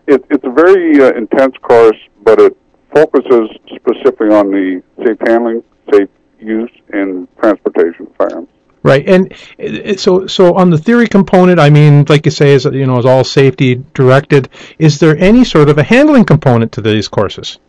it, 0.07 0.25
it's 0.29 0.43
a 0.43 0.49
very 0.49 1.01
uh, 1.01 1.13
intense 1.13 1.55
course, 1.61 1.97
but 2.23 2.39
it 2.39 2.57
focuses 2.93 3.49
specifically 3.67 4.29
on 4.29 4.49
the 4.49 4.81
safe 5.05 5.17
handling, 5.27 5.63
safe 5.93 6.09
use 6.41 6.71
in 6.93 7.27
transportation 7.39 8.07
firearms. 8.17 8.49
Right, 8.83 9.07
and 9.07 9.99
so 9.99 10.25
so 10.25 10.55
on 10.55 10.71
the 10.71 10.77
theory 10.77 11.07
component, 11.07 11.59
I 11.59 11.69
mean, 11.69 12.03
like 12.09 12.25
you 12.25 12.31
say, 12.31 12.53
is 12.53 12.65
you 12.65 12.87
know 12.87 12.97
is 12.97 13.05
all 13.05 13.23
safety 13.23 13.75
directed. 13.93 14.49
Is 14.79 14.99
there 14.99 15.15
any 15.17 15.43
sort 15.43 15.69
of 15.69 15.77
a 15.77 15.83
handling 15.83 16.25
component 16.25 16.71
to 16.73 16.81
these 16.81 17.07
courses? 17.07 17.59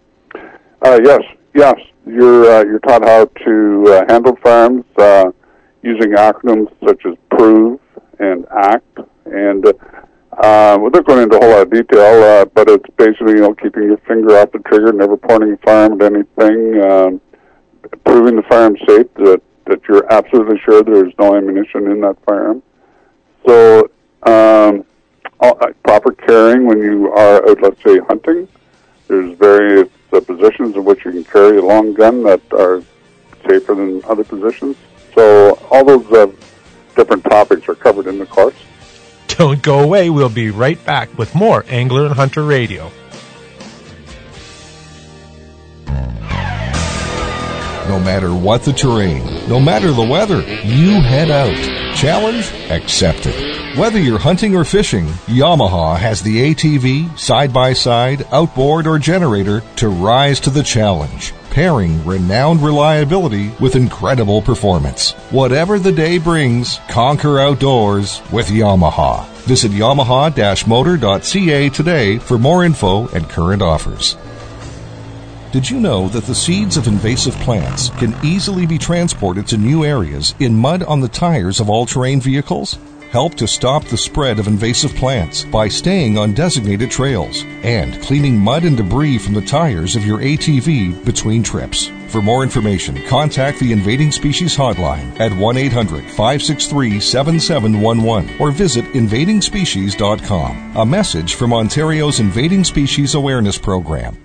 Uh, 0.80 0.98
yes, 1.04 1.20
yes. 1.54 1.74
You're 2.06 2.50
uh, 2.50 2.64
you're 2.64 2.78
taught 2.80 3.04
how 3.04 3.26
to 3.26 3.84
uh, 3.88 4.04
handle 4.08 4.36
firearms 4.42 4.86
uh, 4.96 5.30
using 5.82 6.12
acronyms 6.12 6.72
such 6.82 7.04
as 7.04 7.14
PROVE 7.30 7.78
and 8.18 8.46
ACT, 8.50 9.00
and 9.26 9.66
uh, 9.66 10.78
without 10.80 11.04
going 11.04 11.24
into 11.24 11.36
a 11.36 11.40
whole 11.40 11.50
lot 11.50 11.62
of 11.62 11.70
detail, 11.70 12.22
uh, 12.22 12.44
but 12.46 12.70
it's 12.70 12.88
basically 12.96 13.34
you 13.34 13.40
know 13.40 13.54
keeping 13.54 13.82
your 13.82 13.98
finger 14.08 14.38
off 14.38 14.50
the 14.52 14.60
trigger, 14.60 14.92
never 14.94 15.18
pointing 15.18 15.52
a 15.52 15.56
firearm 15.58 16.00
at 16.00 16.12
anything. 16.12 16.82
Um, 16.82 17.20
proving 18.04 18.36
the 18.36 18.42
firearm 18.42 18.76
safe, 18.86 19.12
that, 19.14 19.40
that 19.66 19.80
you're 19.88 20.10
absolutely 20.12 20.58
sure 20.64 20.82
there's 20.82 21.12
no 21.18 21.36
ammunition 21.36 21.90
in 21.90 22.00
that 22.00 22.16
firearm. 22.24 22.62
So, 23.46 23.90
um, 24.22 24.84
all, 25.40 25.58
uh, 25.60 25.72
proper 25.84 26.12
carrying 26.12 26.66
when 26.66 26.78
you 26.78 27.12
are 27.12 27.48
out, 27.48 27.62
let's 27.62 27.82
say, 27.82 27.98
hunting. 28.08 28.48
There's 29.08 29.36
various 29.36 29.88
uh, 30.12 30.20
positions 30.20 30.76
in 30.76 30.84
which 30.84 31.04
you 31.04 31.12
can 31.12 31.24
carry 31.24 31.58
a 31.58 31.62
long 31.62 31.94
gun 31.94 32.22
that 32.24 32.40
are 32.52 32.82
safer 33.48 33.74
than 33.74 34.02
other 34.04 34.24
positions. 34.24 34.76
So, 35.14 35.58
all 35.70 35.84
those 35.84 36.10
uh, 36.12 36.30
different 36.96 37.24
topics 37.24 37.68
are 37.68 37.74
covered 37.74 38.06
in 38.06 38.18
the 38.18 38.26
course. 38.26 38.54
Don't 39.28 39.62
go 39.62 39.80
away. 39.80 40.10
We'll 40.10 40.28
be 40.28 40.50
right 40.50 40.82
back 40.84 41.16
with 41.18 41.34
more 41.34 41.64
Angler 41.68 42.06
and 42.06 42.14
Hunter 42.14 42.44
Radio. 42.44 42.90
No 47.88 47.98
matter 47.98 48.32
what 48.32 48.62
the 48.62 48.72
terrain, 48.72 49.24
no 49.48 49.58
matter 49.58 49.92
the 49.92 50.06
weather, 50.06 50.40
you 50.62 51.00
head 51.00 51.30
out. 51.30 51.56
Challenge 51.96 52.50
accepted. 52.70 53.76
Whether 53.76 53.98
you're 53.98 54.18
hunting 54.18 54.54
or 54.54 54.64
fishing, 54.64 55.06
Yamaha 55.26 55.98
has 55.98 56.22
the 56.22 56.54
ATV, 56.54 57.18
side-by-side, 57.18 58.26
outboard, 58.32 58.86
or 58.86 58.98
generator 58.98 59.62
to 59.76 59.88
rise 59.88 60.40
to 60.40 60.50
the 60.50 60.62
challenge 60.62 61.34
pairing 61.52 62.02
renowned 62.06 62.62
reliability 62.62 63.50
with 63.60 63.76
incredible 63.76 64.40
performance. 64.40 65.12
Whatever 65.30 65.78
the 65.78 65.92
day 65.92 66.16
brings, 66.16 66.80
conquer 66.88 67.38
outdoors 67.38 68.22
with 68.32 68.48
Yamaha. 68.48 69.26
Visit 69.42 69.72
yamaha-motor.ca 69.72 71.68
today 71.68 72.18
for 72.18 72.38
more 72.38 72.64
info 72.64 73.06
and 73.08 73.28
current 73.28 73.60
offers. 73.60 74.16
Did 75.52 75.68
you 75.68 75.78
know 75.78 76.08
that 76.08 76.24
the 76.24 76.34
seeds 76.34 76.78
of 76.78 76.86
invasive 76.86 77.34
plants 77.40 77.90
can 77.90 78.14
easily 78.24 78.64
be 78.64 78.78
transported 78.78 79.46
to 79.48 79.58
new 79.58 79.84
areas 79.84 80.34
in 80.40 80.56
mud 80.56 80.82
on 80.84 81.02
the 81.02 81.08
tires 81.08 81.60
of 81.60 81.68
all 81.68 81.84
terrain 81.84 82.22
vehicles? 82.22 82.78
Help 83.10 83.34
to 83.34 83.46
stop 83.46 83.84
the 83.84 83.98
spread 83.98 84.38
of 84.38 84.46
invasive 84.46 84.94
plants 84.94 85.44
by 85.44 85.68
staying 85.68 86.16
on 86.16 86.32
designated 86.32 86.90
trails 86.90 87.44
and 87.64 88.00
cleaning 88.00 88.38
mud 88.38 88.64
and 88.64 88.78
debris 88.78 89.18
from 89.18 89.34
the 89.34 89.42
tires 89.42 89.94
of 89.94 90.06
your 90.06 90.20
ATV 90.20 91.04
between 91.04 91.42
trips. 91.42 91.90
For 92.08 92.22
more 92.22 92.42
information, 92.42 93.06
contact 93.06 93.60
the 93.60 93.72
Invading 93.72 94.10
Species 94.10 94.56
Hotline 94.56 95.20
at 95.20 95.36
1 95.36 95.56
800 95.58 96.04
563 96.04 96.98
7711 96.98 98.40
or 98.40 98.52
visit 98.52 98.86
invadingspecies.com. 98.94 100.76
A 100.78 100.86
message 100.86 101.34
from 101.34 101.52
Ontario's 101.52 102.20
Invading 102.20 102.64
Species 102.64 103.14
Awareness 103.14 103.58
Program. 103.58 104.16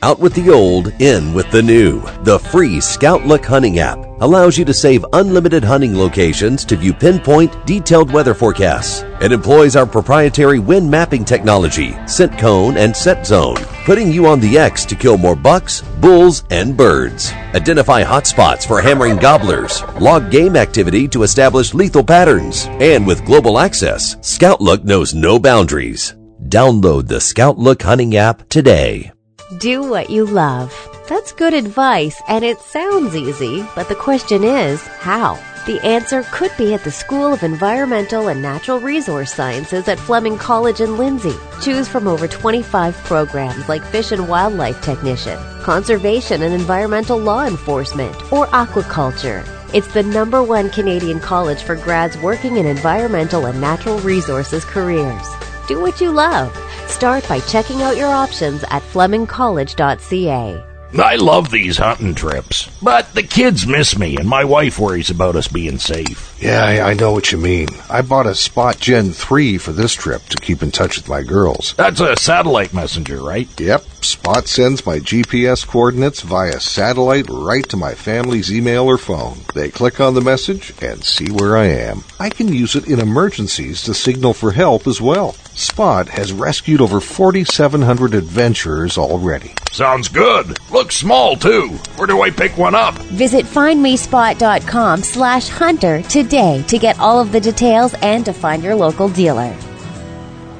Out 0.00 0.20
with 0.20 0.32
the 0.34 0.48
old, 0.48 0.92
in 1.00 1.34
with 1.34 1.50
the 1.50 1.60
new. 1.60 2.00
The 2.22 2.38
free 2.38 2.80
Scout 2.80 3.26
Look 3.26 3.44
hunting 3.44 3.80
app 3.80 3.98
allows 4.20 4.56
you 4.56 4.64
to 4.64 4.72
save 4.72 5.04
unlimited 5.12 5.64
hunting 5.64 5.96
locations 5.96 6.64
to 6.66 6.76
view 6.76 6.94
pinpoint, 6.94 7.66
detailed 7.66 8.12
weather 8.12 8.32
forecasts. 8.32 9.02
It 9.20 9.32
employs 9.32 9.74
our 9.74 9.86
proprietary 9.86 10.60
wind 10.60 10.88
mapping 10.88 11.24
technology, 11.24 11.96
scent 12.06 12.38
cone, 12.38 12.76
and 12.76 12.96
set 12.96 13.26
zone, 13.26 13.56
putting 13.84 14.12
you 14.12 14.26
on 14.26 14.38
the 14.38 14.56
X 14.56 14.84
to 14.84 14.94
kill 14.94 15.18
more 15.18 15.34
bucks, 15.34 15.80
bulls, 16.00 16.44
and 16.50 16.76
birds. 16.76 17.32
Identify 17.56 18.04
hotspots 18.04 18.64
for 18.64 18.80
hammering 18.80 19.16
gobblers, 19.16 19.82
log 20.00 20.30
game 20.30 20.54
activity 20.54 21.08
to 21.08 21.24
establish 21.24 21.74
lethal 21.74 22.04
patterns, 22.04 22.66
and 22.78 23.04
with 23.04 23.26
global 23.26 23.58
access, 23.58 24.16
Scout 24.20 24.60
Look 24.60 24.84
knows 24.84 25.12
no 25.12 25.40
boundaries. 25.40 26.14
Download 26.44 27.08
the 27.08 27.20
Scout 27.20 27.58
Look 27.58 27.82
hunting 27.82 28.14
app 28.14 28.48
today. 28.48 29.10
Do 29.56 29.82
what 29.82 30.10
you 30.10 30.26
love. 30.26 30.74
That's 31.08 31.32
good 31.32 31.54
advice, 31.54 32.20
and 32.28 32.44
it 32.44 32.60
sounds 32.60 33.16
easy, 33.16 33.66
but 33.74 33.88
the 33.88 33.94
question 33.94 34.44
is 34.44 34.86
how? 34.86 35.38
The 35.64 35.80
answer 35.82 36.22
could 36.32 36.50
be 36.58 36.74
at 36.74 36.84
the 36.84 36.90
School 36.90 37.32
of 37.32 37.42
Environmental 37.42 38.28
and 38.28 38.42
Natural 38.42 38.78
Resource 38.78 39.32
Sciences 39.32 39.88
at 39.88 39.98
Fleming 39.98 40.36
College 40.36 40.82
in 40.82 40.98
Lindsay. 40.98 41.34
Choose 41.62 41.88
from 41.88 42.06
over 42.06 42.28
25 42.28 42.94
programs 43.04 43.70
like 43.70 43.82
Fish 43.84 44.12
and 44.12 44.28
Wildlife 44.28 44.82
Technician, 44.82 45.38
Conservation 45.62 46.42
and 46.42 46.52
Environmental 46.52 47.16
Law 47.16 47.46
Enforcement, 47.46 48.14
or 48.30 48.48
Aquaculture. 48.48 49.48
It's 49.72 49.92
the 49.94 50.02
number 50.02 50.42
one 50.42 50.68
Canadian 50.68 51.20
college 51.20 51.62
for 51.62 51.76
grads 51.76 52.18
working 52.18 52.58
in 52.58 52.66
environmental 52.66 53.46
and 53.46 53.58
natural 53.58 53.98
resources 54.00 54.66
careers. 54.66 55.26
Do 55.68 55.80
what 55.80 56.02
you 56.02 56.10
love. 56.10 56.54
Start 56.88 57.28
by 57.28 57.40
checking 57.40 57.82
out 57.82 57.96
your 57.96 58.08
options 58.08 58.64
at 58.64 58.82
flemingcollege.ca. 58.82 60.64
I 60.98 61.16
love 61.16 61.50
these 61.50 61.76
hunting 61.76 62.14
trips, 62.14 62.66
but 62.82 63.12
the 63.12 63.22
kids 63.22 63.66
miss 63.66 63.98
me 63.98 64.16
and 64.16 64.26
my 64.26 64.42
wife 64.44 64.78
worries 64.78 65.10
about 65.10 65.36
us 65.36 65.46
being 65.46 65.78
safe. 65.78 66.34
Yeah, 66.40 66.64
I, 66.64 66.90
I 66.90 66.94
know 66.94 67.12
what 67.12 67.30
you 67.30 67.36
mean. 67.36 67.68
I 67.90 68.00
bought 68.00 68.26
a 68.26 68.34
Spot 68.34 68.78
Gen 68.78 69.12
3 69.12 69.58
for 69.58 69.72
this 69.72 69.92
trip 69.92 70.22
to 70.30 70.38
keep 70.38 70.62
in 70.62 70.70
touch 70.70 70.96
with 70.96 71.06
my 71.06 71.22
girls. 71.22 71.74
That's 71.74 72.00
a 72.00 72.16
satellite 72.16 72.72
messenger, 72.72 73.22
right? 73.22 73.48
Yep. 73.60 73.82
Spot 74.02 74.48
sends 74.48 74.86
my 74.86 74.98
GPS 74.98 75.66
coordinates 75.66 76.22
via 76.22 76.58
satellite 76.58 77.26
right 77.28 77.68
to 77.68 77.76
my 77.76 77.94
family's 77.94 78.50
email 78.50 78.86
or 78.86 78.96
phone. 78.96 79.40
They 79.54 79.68
click 79.68 80.00
on 80.00 80.14
the 80.14 80.22
message 80.22 80.72
and 80.80 81.04
see 81.04 81.30
where 81.30 81.58
I 81.58 81.66
am. 81.66 82.02
I 82.18 82.30
can 82.30 82.48
use 82.48 82.74
it 82.76 82.88
in 82.88 82.98
emergencies 82.98 83.82
to 83.82 83.92
signal 83.92 84.32
for 84.32 84.52
help 84.52 84.86
as 84.86 85.02
well. 85.02 85.36
Spot 85.58 86.08
has 86.08 86.32
rescued 86.32 86.80
over 86.80 87.00
4,700 87.00 88.14
adventurers 88.14 88.96
already. 88.96 89.54
Sounds 89.72 90.06
good. 90.06 90.56
Looks 90.70 90.94
small 90.94 91.34
too. 91.34 91.70
Where 91.96 92.06
do 92.06 92.22
I 92.22 92.30
pick 92.30 92.56
one 92.56 92.76
up? 92.76 92.94
Visit 92.94 93.44
findmespot.com 93.44 95.02
slash 95.02 95.48
hunter 95.48 96.02
today 96.02 96.62
to 96.68 96.78
get 96.78 97.00
all 97.00 97.18
of 97.20 97.32
the 97.32 97.40
details 97.40 97.94
and 97.94 98.24
to 98.24 98.32
find 98.32 98.62
your 98.62 98.76
local 98.76 99.08
dealer. 99.08 99.52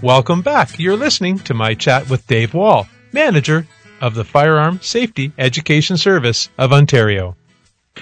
Welcome 0.01 0.41
back. 0.41 0.79
You're 0.79 0.95
listening 0.95 1.39
to 1.39 1.53
my 1.53 1.73
chat 1.73 2.09
with 2.09 2.25
Dave 2.27 2.53
Wall, 2.53 2.87
manager 3.11 3.67
of 3.99 4.15
the 4.15 4.23
Firearm 4.23 4.79
Safety 4.81 5.33
Education 5.37 5.97
Service 5.97 6.47
of 6.57 6.71
Ontario. 6.71 7.35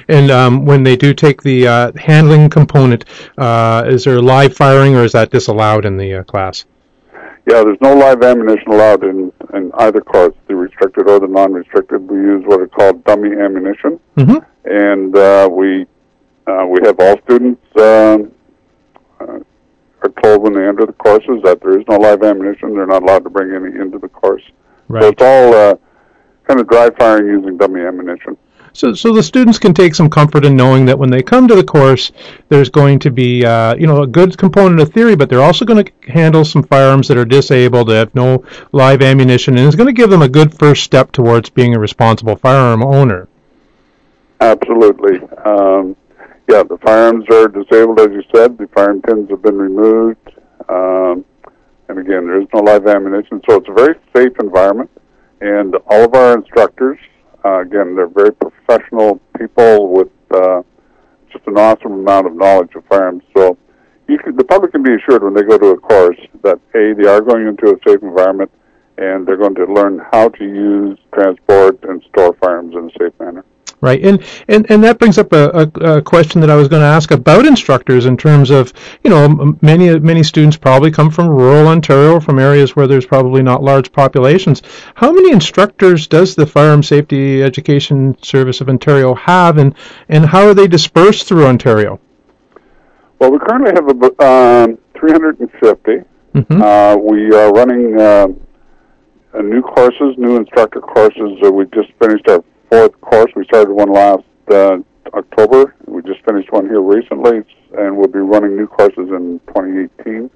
And 0.07 0.31
um, 0.31 0.65
when 0.65 0.83
they 0.83 0.95
do 0.95 1.13
take 1.13 1.41
the 1.41 1.67
uh, 1.67 1.91
handling 1.95 2.49
component, 2.49 3.05
uh, 3.37 3.83
is 3.87 4.03
there 4.03 4.21
live 4.21 4.55
firing 4.55 4.95
or 4.95 5.03
is 5.03 5.11
that 5.13 5.31
disallowed 5.31 5.85
in 5.85 5.97
the 5.97 6.15
uh, 6.15 6.23
class? 6.23 6.65
Yeah, 7.49 7.63
there's 7.63 7.79
no 7.79 7.95
live 7.95 8.23
ammunition 8.23 8.67
allowed 8.67 9.05
in, 9.05 9.31
in 9.53 9.71
either 9.75 10.01
course, 10.01 10.35
the 10.47 10.55
restricted 10.55 11.07
or 11.07 11.21
the 11.21 11.27
non-restricted. 11.27 12.05
We 12.09 12.17
use 12.17 12.43
what 12.45 12.59
are 12.59 12.67
called 12.67 13.05
dummy 13.05 13.31
ammunition, 13.31 14.01
mm-hmm. 14.17 14.39
and 14.65 15.15
uh, 15.15 15.47
we 15.49 15.85
uh, 16.45 16.65
we 16.67 16.79
have 16.83 16.99
all 16.99 17.15
students 17.23 17.61
um, 17.77 18.31
uh, 19.21 19.39
are 20.01 20.13
told 20.21 20.41
when 20.41 20.53
they 20.53 20.67
enter 20.67 20.85
the 20.85 20.93
courses 20.93 21.41
that 21.43 21.61
there 21.61 21.79
is 21.79 21.85
no 21.87 21.95
live 21.95 22.21
ammunition. 22.21 22.75
They're 22.75 22.85
not 22.85 23.03
allowed 23.03 23.23
to 23.23 23.29
bring 23.29 23.55
any 23.55 23.79
into 23.79 23.97
the 23.97 24.09
course. 24.09 24.43
Right. 24.89 25.03
So 25.03 25.09
it's 25.09 25.21
all 25.21 25.53
uh, 25.53 25.75
kind 26.47 26.59
of 26.59 26.67
dry 26.67 26.89
firing 26.99 27.27
using 27.27 27.57
dummy 27.57 27.79
ammunition. 27.79 28.37
So, 28.77 28.93
so 28.93 29.11
the 29.11 29.23
students 29.23 29.57
can 29.57 29.73
take 29.73 29.95
some 29.95 30.07
comfort 30.07 30.45
in 30.45 30.55
knowing 30.55 30.85
that 30.85 30.99
when 30.99 31.09
they 31.09 31.23
come 31.23 31.47
to 31.47 31.55
the 31.55 31.63
course, 31.63 32.11
there's 32.49 32.69
going 32.69 32.99
to 32.99 33.09
be, 33.09 33.43
uh, 33.43 33.73
you 33.73 33.87
know, 33.87 34.03
a 34.03 34.07
good 34.07 34.37
component 34.37 34.79
of 34.79 34.93
theory, 34.93 35.15
but 35.15 35.29
they're 35.29 35.41
also 35.41 35.65
going 35.65 35.83
to 35.83 35.91
handle 36.11 36.45
some 36.45 36.61
firearms 36.61 37.07
that 37.07 37.17
are 37.17 37.25
disabled, 37.25 37.89
that 37.89 37.95
have 37.95 38.13
no 38.13 38.45
live 38.73 39.01
ammunition, 39.01 39.57
and 39.57 39.65
it's 39.65 39.75
going 39.75 39.87
to 39.87 39.99
give 39.99 40.11
them 40.11 40.21
a 40.21 40.29
good 40.29 40.53
first 40.53 40.83
step 40.83 41.11
towards 41.11 41.49
being 41.49 41.73
a 41.73 41.79
responsible 41.79 42.35
firearm 42.35 42.83
owner. 42.83 43.27
Absolutely. 44.41 45.21
Um, 45.43 45.97
yeah, 46.47 46.61
the 46.61 46.77
firearms 46.83 47.25
are 47.31 47.47
disabled, 47.47 47.99
as 47.99 48.09
you 48.11 48.21
said. 48.31 48.59
The 48.59 48.67
firearm 48.67 49.01
pins 49.01 49.27
have 49.31 49.41
been 49.41 49.57
removed. 49.57 50.33
Um, 50.69 51.25
and 51.89 51.97
again, 51.97 52.27
there 52.27 52.41
is 52.41 52.47
no 52.53 52.59
live 52.59 52.85
ammunition, 52.85 53.41
so 53.49 53.55
it's 53.55 53.69
a 53.69 53.73
very 53.73 53.95
safe 54.15 54.33
environment. 54.39 54.91
And 55.41 55.75
all 55.87 56.03
of 56.03 56.13
our 56.13 56.37
instructors, 56.37 56.99
uh, 57.47 57.61
again, 57.61 57.95
they're 57.95 58.07
very 58.07 58.33
professional 58.33 59.21
people 59.37 59.89
with 59.89 60.09
uh, 60.31 60.61
just 61.31 61.45
an 61.47 61.57
awesome 61.57 61.93
amount 61.93 62.27
of 62.27 62.35
knowledge 62.35 62.75
of 62.75 62.83
firearms. 62.85 63.23
So 63.35 63.57
you 64.07 64.17
can, 64.17 64.35
the 64.35 64.43
public 64.43 64.71
can 64.71 64.83
be 64.83 64.93
assured 64.95 65.23
when 65.23 65.33
they 65.33 65.43
go 65.43 65.57
to 65.57 65.67
a 65.67 65.77
course 65.77 66.19
that 66.43 66.59
A, 66.75 66.93
they 66.93 67.07
are 67.07 67.21
going 67.21 67.47
into 67.47 67.67
a 67.67 67.77
safe 67.87 68.01
environment, 68.01 68.51
and 68.97 69.25
they're 69.25 69.37
going 69.37 69.55
to 69.55 69.65
learn 69.65 70.01
how 70.11 70.29
to 70.29 70.43
use, 70.43 70.99
transport, 71.13 71.83
and 71.83 72.03
store 72.09 72.35
firearms 72.41 72.75
in 72.75 72.89
a 72.89 72.91
safe 72.99 73.17
manner. 73.19 73.45
Right, 73.79 74.03
and 74.03 74.23
and, 74.47 74.65
and 74.71 74.83
that 74.83 74.97
brings 74.97 75.19
up 75.19 75.31
a, 75.33 75.69
a, 75.75 75.97
a 75.97 76.01
question 76.01 76.41
that 76.41 76.49
I 76.49 76.55
was 76.55 76.67
going 76.67 76.81
to 76.81 76.87
ask 76.87 77.11
about 77.11 77.45
instructors 77.45 78.07
in 78.07 78.17
terms 78.17 78.49
of 78.49 78.73
you 79.03 79.11
know 79.11 79.55
many 79.61 79.99
many 79.99 80.23
students 80.23 80.57
probably 80.57 80.89
come 80.89 81.11
from 81.11 81.27
rural 81.29 81.67
Ontario, 81.67 82.19
from 82.19 82.39
areas 82.39 82.75
where 82.75 82.87
there's 82.87 83.05
probably 83.05 83.43
not 83.43 83.61
large 83.61 83.91
populations. 83.91 84.63
How 84.95 85.11
many 85.11 85.31
instructors 85.31 86.07
does 86.07 86.33
the 86.33 86.47
Firearm 86.47 86.81
Safety 86.81 87.43
Education 87.43 88.17
Service 88.23 88.61
of 88.61 88.69
Ontario 88.69 89.13
have, 89.13 89.59
and 89.59 89.75
and 90.09 90.25
how 90.25 90.47
are 90.47 90.55
they 90.55 90.67
dispersed 90.67 91.27
through 91.27 91.45
Ontario? 91.45 91.99
Well, 93.19 93.31
we 93.31 93.37
currently 93.37 93.73
have 93.75 93.87
about 93.89 94.19
um, 94.19 94.77
350. 94.99 95.91
Mm-hmm. 96.33 96.61
Uh, 96.61 96.95
we 96.95 97.31
are 97.33 97.51
running 97.51 97.99
uh, 97.99 98.27
uh, 99.33 99.41
new 99.41 99.61
courses, 99.61 100.15
new 100.17 100.35
instructor 100.35 100.81
courses. 100.81 101.37
Uh, 101.43 101.51
we 101.51 101.65
just 101.73 101.91
finished 101.99 102.27
our 102.27 102.43
fourth 102.69 102.99
course. 103.01 103.31
We 103.35 103.45
started 103.45 103.71
one 103.71 103.91
last 103.91 104.23
uh, 104.51 104.77
October. 105.13 105.75
We 105.85 106.01
just 106.03 106.23
finished 106.25 106.51
one 106.51 106.65
here 106.65 106.81
recently, 106.81 107.43
and 107.77 107.97
we'll 107.97 108.07
be 108.07 108.19
running 108.19 108.55
new 108.55 108.67
courses 108.67 109.09
in 109.09 109.39
2018. 109.47 110.29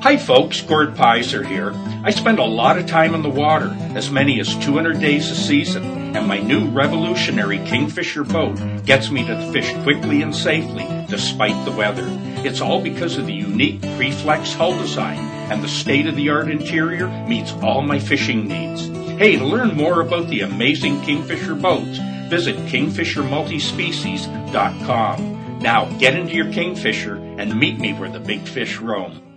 Hi 0.00 0.16
folks, 0.16 0.60
Gord 0.60 0.94
Pyzer 0.94 1.44
here. 1.44 1.72
I 2.04 2.12
spend 2.12 2.38
a 2.38 2.44
lot 2.44 2.78
of 2.78 2.86
time 2.86 3.16
in 3.16 3.22
the 3.22 3.28
water, 3.28 3.76
as 3.96 4.12
many 4.12 4.38
as 4.38 4.54
200 4.58 5.00
days 5.00 5.28
a 5.28 5.34
season, 5.34 6.14
and 6.16 6.28
my 6.28 6.38
new 6.38 6.68
revolutionary 6.68 7.58
Kingfisher 7.58 8.22
boat 8.22 8.60
gets 8.84 9.10
me 9.10 9.26
to 9.26 9.52
fish 9.52 9.72
quickly 9.82 10.22
and 10.22 10.32
safely 10.32 10.86
despite 11.08 11.64
the 11.64 11.72
weather. 11.72 12.06
It's 12.44 12.60
all 12.60 12.80
because 12.80 13.16
of 13.16 13.26
the 13.26 13.34
unique 13.34 13.80
Preflex 13.80 14.54
hull 14.54 14.78
design 14.78 15.18
and 15.50 15.64
the 15.64 15.68
state-of-the-art 15.68 16.48
interior 16.48 17.08
meets 17.26 17.50
all 17.54 17.82
my 17.82 17.98
fishing 17.98 18.46
needs. 18.46 18.86
Hey, 19.18 19.36
to 19.36 19.44
learn 19.44 19.76
more 19.76 20.00
about 20.00 20.28
the 20.28 20.42
amazing 20.42 21.02
Kingfisher 21.02 21.56
boats, 21.56 21.98
visit 22.28 22.54
kingfishermultispecies.com. 22.66 25.58
Now 25.58 25.86
get 25.98 26.14
into 26.14 26.34
your 26.34 26.52
Kingfisher 26.52 27.16
and 27.16 27.58
meet 27.58 27.80
me 27.80 27.94
where 27.94 28.08
the 28.08 28.20
big 28.20 28.46
fish 28.46 28.78
roam. 28.78 29.27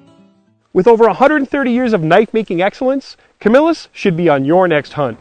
With 0.73 0.87
over 0.87 1.05
130 1.05 1.69
years 1.69 1.91
of 1.91 2.01
knife 2.01 2.33
making 2.33 2.61
excellence, 2.61 3.17
Camillus 3.41 3.89
should 3.91 4.15
be 4.15 4.29
on 4.29 4.45
your 4.45 4.69
next 4.69 4.93
hunt. 4.93 5.19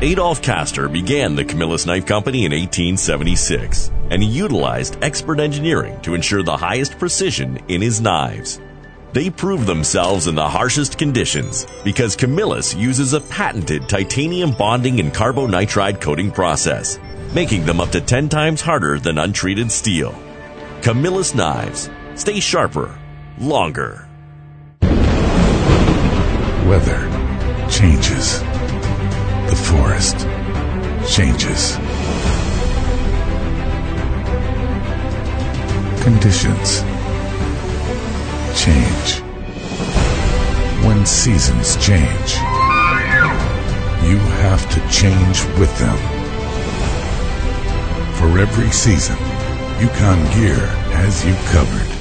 Adolph 0.00 0.42
Kastor 0.42 0.90
began 0.90 1.34
the 1.34 1.44
Camillus 1.44 1.86
Knife 1.86 2.06
Company 2.06 2.44
in 2.44 2.52
1876, 2.52 3.90
and 4.10 4.22
he 4.22 4.28
utilized 4.28 4.96
expert 5.02 5.40
engineering 5.40 6.00
to 6.02 6.14
ensure 6.14 6.44
the 6.44 6.56
highest 6.56 7.00
precision 7.00 7.58
in 7.66 7.82
his 7.82 8.00
knives. 8.00 8.60
They 9.12 9.28
prove 9.28 9.66
themselves 9.66 10.28
in 10.28 10.36
the 10.36 10.48
harshest 10.48 10.98
conditions 10.98 11.66
because 11.82 12.14
Camillus 12.14 12.72
uses 12.72 13.12
a 13.12 13.20
patented 13.20 13.88
titanium 13.88 14.52
bonding 14.52 15.00
and 15.00 15.12
carbonitride 15.12 16.00
coating 16.00 16.30
process, 16.30 17.00
making 17.34 17.66
them 17.66 17.80
up 17.80 17.90
to 17.90 18.00
10 18.00 18.28
times 18.28 18.60
harder 18.60 19.00
than 19.00 19.18
untreated 19.18 19.72
steel. 19.72 20.14
Camillus 20.80 21.34
knives 21.34 21.90
stay 22.14 22.38
sharper, 22.38 22.96
longer. 23.40 24.06
Weather 26.70 27.00
changes. 27.68 28.38
The 29.50 29.56
forest 29.56 30.20
changes. 31.12 31.74
Conditions 36.04 36.82
change. 38.54 39.18
When 40.86 41.04
seasons 41.04 41.74
change, 41.84 42.34
you 44.06 44.18
have 44.38 44.62
to 44.70 44.80
change 44.92 45.42
with 45.58 45.76
them. 45.80 45.98
For 48.14 48.38
every 48.38 48.70
season, 48.70 49.16
Yukon 49.80 50.22
Gear 50.36 50.66
has 50.94 51.26
you 51.26 51.34
covered. 51.50 51.99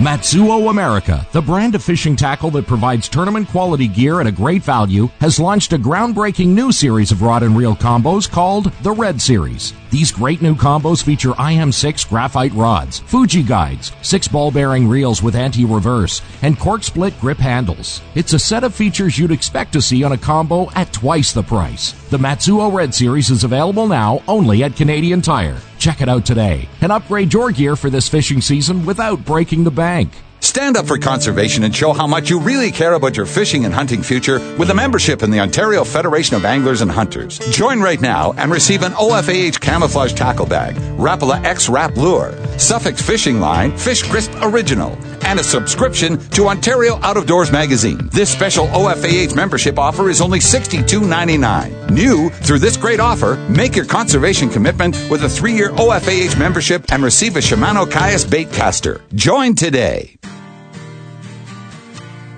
Matzuo 0.00 0.70
America, 0.70 1.26
the 1.32 1.42
brand 1.42 1.74
of 1.74 1.84
fishing 1.84 2.16
tackle 2.16 2.50
that 2.52 2.66
provides 2.66 3.06
tournament 3.06 3.46
quality 3.48 3.86
gear 3.86 4.18
at 4.18 4.26
a 4.26 4.32
great 4.32 4.62
value, 4.62 5.10
has 5.20 5.38
launched 5.38 5.74
a 5.74 5.78
groundbreaking 5.78 6.46
new 6.46 6.72
series 6.72 7.12
of 7.12 7.20
rod 7.20 7.42
and 7.42 7.54
reel 7.54 7.76
combos 7.76 8.26
called 8.26 8.72
the 8.82 8.92
Red 8.92 9.20
Series. 9.20 9.74
These 9.90 10.10
great 10.10 10.40
new 10.40 10.54
combos 10.54 11.04
feature 11.04 11.32
IM6 11.32 12.08
graphite 12.08 12.54
rods, 12.54 13.00
Fuji 13.00 13.42
guides, 13.42 13.92
six 14.00 14.26
ball 14.26 14.50
bearing 14.50 14.88
reels 14.88 15.22
with 15.22 15.36
anti-reverse, 15.36 16.22
and 16.40 16.58
cork 16.58 16.82
split 16.82 17.20
grip 17.20 17.36
handles. 17.36 18.00
It's 18.14 18.32
a 18.32 18.38
set 18.38 18.64
of 18.64 18.74
features 18.74 19.18
you'd 19.18 19.32
expect 19.32 19.74
to 19.74 19.82
see 19.82 20.02
on 20.02 20.12
a 20.12 20.16
combo 20.16 20.70
at 20.70 20.94
twice 20.94 21.34
the 21.34 21.42
price. 21.42 21.92
The 22.08 22.16
Matzuo 22.16 22.72
Red 22.72 22.94
Series 22.94 23.28
is 23.28 23.44
available 23.44 23.86
now 23.86 24.22
only 24.26 24.64
at 24.64 24.76
Canadian 24.76 25.20
Tire. 25.20 25.60
Check 25.80 26.02
it 26.02 26.10
out 26.10 26.26
today 26.26 26.68
and 26.82 26.92
upgrade 26.92 27.32
your 27.32 27.50
gear 27.50 27.74
for 27.74 27.88
this 27.88 28.06
fishing 28.06 28.42
season 28.42 28.84
without 28.84 29.24
breaking 29.24 29.64
the 29.64 29.70
bank. 29.70 30.12
Stand 30.40 30.76
up 30.76 30.86
for 30.86 30.98
conservation 30.98 31.64
and 31.64 31.74
show 31.74 31.94
how 31.94 32.06
much 32.06 32.28
you 32.28 32.38
really 32.38 32.70
care 32.70 32.92
about 32.94 33.16
your 33.16 33.24
fishing 33.24 33.64
and 33.64 33.72
hunting 33.72 34.02
future 34.02 34.38
with 34.58 34.68
a 34.68 34.74
membership 34.74 35.22
in 35.22 35.30
the 35.30 35.40
Ontario 35.40 35.84
Federation 35.84 36.36
of 36.36 36.44
Anglers 36.44 36.82
and 36.82 36.90
Hunters. 36.90 37.38
Join 37.50 37.80
right 37.80 38.00
now 38.00 38.32
and 38.32 38.52
receive 38.52 38.82
an 38.82 38.92
OFAH 38.92 39.58
camouflage 39.60 40.12
tackle 40.12 40.46
bag, 40.46 40.74
Rapala 40.98 41.42
X 41.44 41.70
Rap 41.70 41.96
Lure, 41.96 42.32
Suffix 42.58 43.00
Fishing 43.00 43.40
Line, 43.40 43.74
Fish 43.76 44.02
Crisp 44.02 44.32
Original, 44.42 44.98
and 45.24 45.40
a 45.40 45.44
subscription 45.44 46.18
to 46.30 46.48
Ontario 46.48 46.96
Out 47.02 47.16
of 47.16 47.26
Doors 47.26 47.50
magazine. 47.50 48.10
This 48.12 48.30
special 48.30 48.66
OFAH 48.68 49.34
membership 49.34 49.78
offer 49.78 50.10
is 50.10 50.20
only 50.20 50.40
$62.99. 50.40 51.79
New 51.90 52.30
through 52.30 52.60
this 52.60 52.76
great 52.76 53.00
offer, 53.00 53.36
make 53.48 53.74
your 53.74 53.84
conservation 53.84 54.48
commitment 54.48 54.96
with 55.10 55.24
a 55.24 55.28
three-year 55.28 55.70
OFAH 55.70 56.38
membership 56.38 56.90
and 56.92 57.02
receive 57.02 57.36
a 57.36 57.40
Shimano 57.40 57.90
Caius 57.90 58.24
bait 58.24 58.50
caster. 58.52 59.02
Join 59.14 59.54
today. 59.54 60.16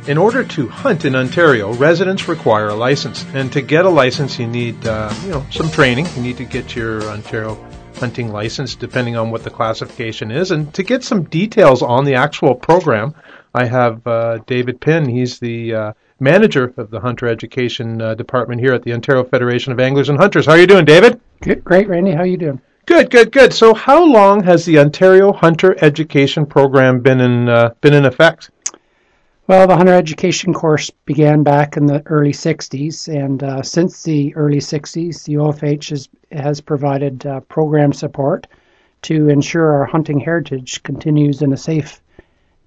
In 0.09 0.19
order 0.19 0.43
to 0.43 0.67
hunt 0.67 1.05
in 1.05 1.15
Ontario, 1.15 1.73
residents 1.75 2.27
require 2.27 2.69
a 2.69 2.75
license, 2.75 3.25
and 3.35 3.53
to 3.53 3.63
get 3.63 3.85
a 3.85 3.89
license, 3.89 4.37
you 4.37 4.49
need, 4.49 4.85
uh, 4.85 5.15
you 5.23 5.31
know, 5.31 5.47
some 5.53 5.71
training. 5.71 6.07
You 6.17 6.23
need 6.23 6.39
to 6.39 6.45
get 6.45 6.75
your 6.75 7.05
Ontario 7.05 7.57
hunting 8.01 8.33
license, 8.33 8.75
depending 8.75 9.17
on 9.17 9.31
what 9.31 9.45
the 9.45 9.51
classification 9.51 10.33
is. 10.33 10.51
And 10.51 10.75
to 10.75 10.83
get 10.83 11.05
some 11.05 11.23
details 11.23 11.83
on 11.83 12.05
the 12.05 12.17
actual 12.17 12.57
program, 12.57 13.15
I 13.55 13.65
have 13.67 14.07
uh, 14.07 14.39
David 14.47 14.81
Pinn. 14.81 15.09
He's 15.09 15.39
the 15.39 15.75
uh, 15.75 15.93
manager 16.21 16.73
of 16.77 16.91
the 16.91 17.01
Hunter 17.01 17.29
Education 17.29 18.01
uh, 18.01 18.15
Department 18.15 18.61
here 18.61 18.73
at 18.73 18.83
the 18.83 18.93
Ontario 18.93 19.25
Federation 19.25 19.73
of 19.73 19.81
Anglers 19.81 20.09
and 20.09 20.19
Hunters. 20.19 20.47
How 20.47 20.53
are 20.53 20.59
you 20.59 20.67
doing, 20.67 20.85
David? 20.85 21.21
Good, 21.43 21.63
great, 21.63 21.89
Randy. 21.89 22.13
How 22.13 22.21
are 22.21 22.27
you 22.27 22.39
doing? 22.39 22.61
Good, 22.87 23.11
good, 23.11 23.31
good. 23.31 23.53
So, 23.53 23.75
how 23.75 24.05
long 24.05 24.43
has 24.43 24.65
the 24.65 24.79
Ontario 24.79 25.33
Hunter 25.33 25.77
Education 25.83 26.47
Program 26.47 27.01
been 27.01 27.21
in 27.21 27.49
uh, 27.49 27.75
been 27.81 27.95
in 27.95 28.07
effect? 28.07 28.51
Well, 29.49 29.67
the 29.67 29.77
hunter 29.77 29.93
education 29.93 30.55
course 30.55 30.89
began 31.05 31.43
back 31.43 31.77
in 31.77 31.87
the 31.87 32.03
early 32.07 32.33
60s, 32.33 33.13
and 33.13 33.43
uh, 33.43 33.61
since 33.61 34.03
the 34.03 34.35
early 34.37 34.59
60s, 34.59 35.25
the 35.25 35.35
OFH 35.35 35.91
has, 35.91 36.09
has 36.31 36.61
provided 36.61 37.27
uh, 37.27 37.41
program 37.41 37.93
support 37.93 38.47
to 39.03 39.29
ensure 39.29 39.73
our 39.73 39.85
hunting 39.85 40.21
heritage 40.21 40.83
continues 40.85 41.43
in 41.43 41.53
a 41.53 41.57
safe 41.57 42.01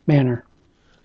manner. 0.05 0.43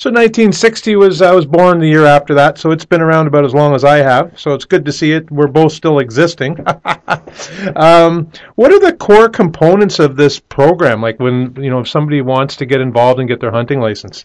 So 0.01 0.09
1960 0.09 0.97
was 0.97 1.21
I 1.21 1.35
was 1.35 1.45
born 1.45 1.79
the 1.79 1.87
year 1.87 2.07
after 2.07 2.33
that, 2.33 2.57
so 2.57 2.71
it's 2.71 2.87
been 2.87 3.03
around 3.03 3.27
about 3.27 3.45
as 3.45 3.53
long 3.53 3.75
as 3.75 3.85
I 3.85 3.99
have. 3.99 4.33
So 4.41 4.55
it's 4.55 4.65
good 4.65 4.87
to 4.87 4.93
see 4.93 5.13
it. 5.13 5.31
We're 5.31 5.47
both 5.47 5.73
still 5.73 5.99
existing. 5.99 6.57
um, 7.77 8.33
what 8.55 8.73
are 8.73 8.81
the 8.81 8.97
core 8.99 9.29
components 9.29 9.99
of 9.99 10.17
this 10.17 10.41
program? 10.41 11.03
Like 11.03 11.21
when 11.21 11.55
you 11.57 11.69
know 11.69 11.81
if 11.81 11.89
somebody 11.89 12.23
wants 12.23 12.57
to 12.57 12.65
get 12.65 12.81
involved 12.81 13.21
and 13.21 13.29
get 13.29 13.41
their 13.41 13.51
hunting 13.51 13.79
license. 13.79 14.25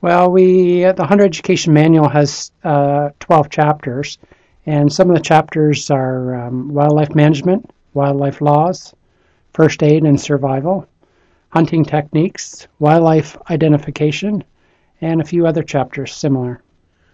Well, 0.00 0.30
we 0.30 0.82
the 0.82 1.04
Hunter 1.04 1.24
Education 1.24 1.74
Manual 1.74 2.08
has 2.08 2.52
uh, 2.62 3.08
12 3.18 3.50
chapters, 3.50 4.16
and 4.66 4.92
some 4.92 5.10
of 5.10 5.16
the 5.16 5.22
chapters 5.22 5.90
are 5.90 6.36
um, 6.36 6.72
wildlife 6.72 7.16
management, 7.16 7.68
wildlife 7.94 8.40
laws, 8.40 8.94
first 9.54 9.82
aid 9.82 10.04
and 10.04 10.20
survival, 10.20 10.86
hunting 11.48 11.84
techniques, 11.84 12.68
wildlife 12.78 13.36
identification, 13.50 14.44
and 15.00 15.20
a 15.20 15.24
few 15.24 15.46
other 15.46 15.62
chapters 15.62 16.14
similar. 16.14 16.62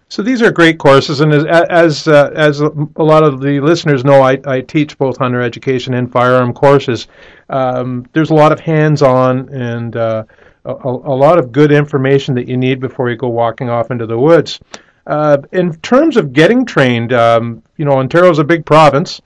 So 0.09 0.21
these 0.21 0.41
are 0.41 0.51
great 0.51 0.79
courses, 0.79 1.19
and 1.19 1.33
as 1.33 1.43
as, 1.69 2.07
uh, 2.07 2.31
as 2.33 2.61
a 2.61 2.69
lot 2.97 3.23
of 3.23 3.41
the 3.41 3.59
listeners 3.59 4.05
know, 4.05 4.21
I, 4.21 4.39
I 4.45 4.61
teach 4.61 4.97
both 4.97 5.17
hunter 5.17 5.41
education 5.41 5.95
and 5.95 6.09
firearm 6.09 6.53
courses. 6.53 7.07
Um, 7.49 8.05
there's 8.13 8.29
a 8.29 8.33
lot 8.33 8.53
of 8.53 8.59
hands-on 8.61 9.49
and 9.49 9.97
uh, 9.97 10.23
a, 10.63 10.71
a, 10.71 11.15
lot 11.15 11.37
of 11.37 11.51
good 11.51 11.73
information 11.73 12.35
that 12.35 12.47
you 12.47 12.55
need 12.55 12.79
before 12.79 13.09
you 13.09 13.17
go 13.17 13.27
walking 13.27 13.69
off 13.69 13.91
into 13.91 14.05
the 14.05 14.17
woods. 14.17 14.59
Uh, 15.07 15.37
in 15.53 15.73
terms 15.77 16.15
of 16.15 16.33
getting 16.33 16.65
trained, 16.65 17.11
um, 17.11 17.61
you 17.77 17.83
know, 17.83 17.93
Ontario 17.93 18.29
is 18.29 18.39
a 18.39 18.43
big 18.43 18.65
province. 18.65 19.21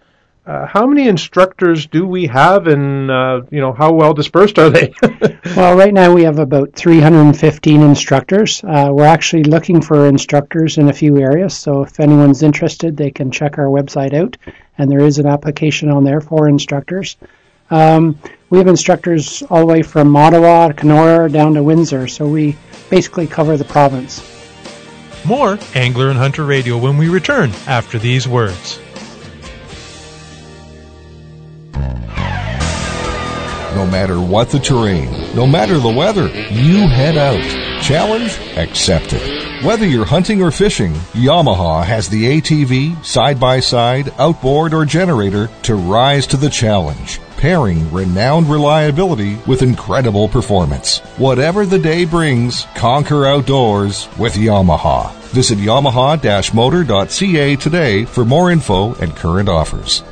Uh, 0.51 0.65
how 0.65 0.85
many 0.85 1.07
instructors 1.07 1.87
do 1.87 2.05
we 2.05 2.27
have, 2.27 2.67
and 2.67 3.09
uh, 3.09 3.41
you 3.51 3.61
know 3.61 3.71
how 3.71 3.93
well 3.93 4.13
dispersed 4.13 4.59
are 4.59 4.69
they? 4.69 4.93
well, 5.55 5.77
right 5.77 5.93
now 5.93 6.13
we 6.13 6.23
have 6.23 6.39
about 6.39 6.73
315 6.73 7.81
instructors. 7.81 8.61
Uh, 8.61 8.89
we're 8.91 9.05
actually 9.05 9.45
looking 9.45 9.81
for 9.81 10.07
instructors 10.07 10.77
in 10.77 10.89
a 10.89 10.93
few 10.93 11.17
areas, 11.17 11.55
so 11.55 11.83
if 11.83 12.01
anyone's 12.01 12.43
interested, 12.43 12.97
they 12.97 13.09
can 13.09 13.31
check 13.31 13.57
our 13.57 13.67
website 13.67 14.13
out, 14.13 14.35
and 14.77 14.91
there 14.91 14.99
is 14.99 15.19
an 15.19 15.25
application 15.25 15.87
on 15.87 16.03
there 16.03 16.19
for 16.19 16.49
instructors. 16.49 17.15
Um, 17.69 18.19
we 18.49 18.57
have 18.57 18.67
instructors 18.67 19.43
all 19.43 19.61
the 19.61 19.67
way 19.67 19.81
from 19.81 20.13
Ottawa, 20.17 20.67
to 20.67 20.73
Kenora, 20.73 21.31
down 21.31 21.53
to 21.53 21.63
Windsor, 21.63 22.09
so 22.09 22.27
we 22.27 22.57
basically 22.89 23.25
cover 23.25 23.55
the 23.55 23.63
province. 23.63 24.19
More 25.23 25.57
Angler 25.75 26.09
and 26.09 26.19
Hunter 26.19 26.43
Radio 26.43 26.77
when 26.77 26.97
we 26.97 27.07
return 27.07 27.51
after 27.67 27.97
these 27.97 28.27
words. 28.27 28.81
No 33.75 33.87
matter 33.89 34.19
what 34.19 34.49
the 34.49 34.59
terrain, 34.59 35.09
no 35.35 35.47
matter 35.47 35.77
the 35.77 35.89
weather, 35.89 36.27
you 36.27 36.87
head 36.87 37.17
out. 37.17 37.41
Challenge 37.81 38.31
accepted. 38.57 39.63
Whether 39.63 39.87
you're 39.87 40.05
hunting 40.05 40.41
or 40.41 40.51
fishing, 40.51 40.93
Yamaha 41.13 41.83
has 41.83 42.09
the 42.09 42.41
ATV, 42.41 43.03
side 43.05 43.39
by 43.39 43.59
side, 43.59 44.13
outboard, 44.19 44.73
or 44.73 44.85
generator 44.85 45.49
to 45.63 45.75
rise 45.75 46.27
to 46.27 46.37
the 46.37 46.49
challenge 46.49 47.19
pairing 47.41 47.91
renowned 47.91 48.47
reliability 48.47 49.35
with 49.47 49.63
incredible 49.63 50.29
performance. 50.29 50.99
Whatever 51.17 51.65
the 51.65 51.79
day 51.79 52.05
brings, 52.05 52.67
conquer 52.75 53.25
outdoors 53.25 54.07
with 54.19 54.35
Yamaha. 54.35 55.11
Visit 55.31 55.57
yamaha-motor.ca 55.57 57.55
today 57.55 58.05
for 58.05 58.23
more 58.25 58.51
info 58.51 58.93
and 58.95 59.15
current 59.15 59.49
offers. 59.49 60.03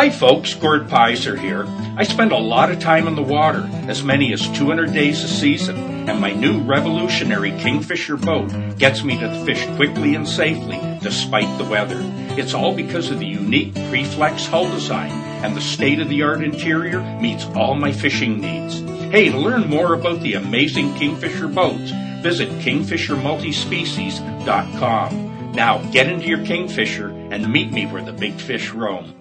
Hi 0.00 0.08
folks, 0.08 0.54
Gord 0.54 0.88
Pyzer 0.88 1.36
here. 1.38 1.66
I 1.94 2.04
spend 2.04 2.32
a 2.32 2.38
lot 2.38 2.70
of 2.70 2.78
time 2.78 3.06
in 3.06 3.14
the 3.14 3.22
water, 3.22 3.68
as 3.86 4.02
many 4.02 4.32
as 4.32 4.48
200 4.56 4.94
days 4.94 5.22
a 5.22 5.28
season, 5.28 6.08
and 6.08 6.18
my 6.18 6.32
new 6.32 6.62
revolutionary 6.62 7.50
Kingfisher 7.50 8.16
boat 8.16 8.50
gets 8.78 9.04
me 9.04 9.20
to 9.20 9.44
fish 9.44 9.62
quickly 9.76 10.14
and 10.14 10.26
safely 10.26 10.80
despite 11.02 11.58
the 11.58 11.66
weather. 11.66 12.00
It's 12.38 12.54
all 12.54 12.74
because 12.74 13.10
of 13.10 13.18
the 13.18 13.26
unique 13.26 13.74
Preflex 13.74 14.48
hull 14.48 14.70
design 14.70 15.10
and 15.44 15.54
the 15.54 15.60
state-of-the-art 15.60 16.42
interior 16.42 17.02
meets 17.20 17.44
all 17.54 17.74
my 17.74 17.92
fishing 17.92 18.40
needs. 18.40 18.80
Hey, 19.12 19.28
to 19.28 19.36
learn 19.36 19.68
more 19.68 19.92
about 19.92 20.22
the 20.22 20.32
amazing 20.32 20.94
Kingfisher 20.94 21.48
boats, 21.48 21.90
visit 22.22 22.48
kingfishermultispecies.com. 22.62 25.52
Now 25.52 25.82
get 25.92 26.08
into 26.08 26.26
your 26.26 26.42
Kingfisher 26.46 27.10
and 27.10 27.52
meet 27.52 27.70
me 27.70 27.84
where 27.84 28.02
the 28.02 28.14
big 28.14 28.40
fish 28.40 28.70
roam. 28.70 29.19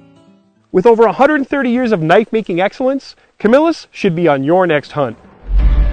With 0.72 0.86
over 0.86 1.04
130 1.04 1.72
years 1.72 1.92
of 1.92 2.04
knife 2.04 2.32
making 2.32 2.62
excellence, 2.62 3.16
Camillus 3.40 3.88
should 3.90 4.16
be 4.16 4.28
on 4.28 4.44
your 4.44 4.68
next 4.68 4.92
hunt. 4.92 5.18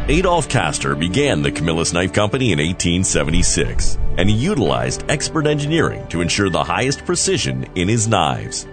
Adolph 0.08 0.50
Kastor 0.50 0.98
began 0.98 1.40
the 1.40 1.50
Camillus 1.50 1.94
Knife 1.94 2.12
Company 2.12 2.52
in 2.52 2.58
1876, 2.58 3.96
and 4.18 4.28
he 4.28 4.36
utilized 4.36 5.10
expert 5.10 5.46
engineering 5.46 6.06
to 6.08 6.20
ensure 6.20 6.50
the 6.50 6.62
highest 6.62 7.06
precision 7.06 7.64
in 7.74 7.88
his 7.88 8.06
knives. 8.06 8.66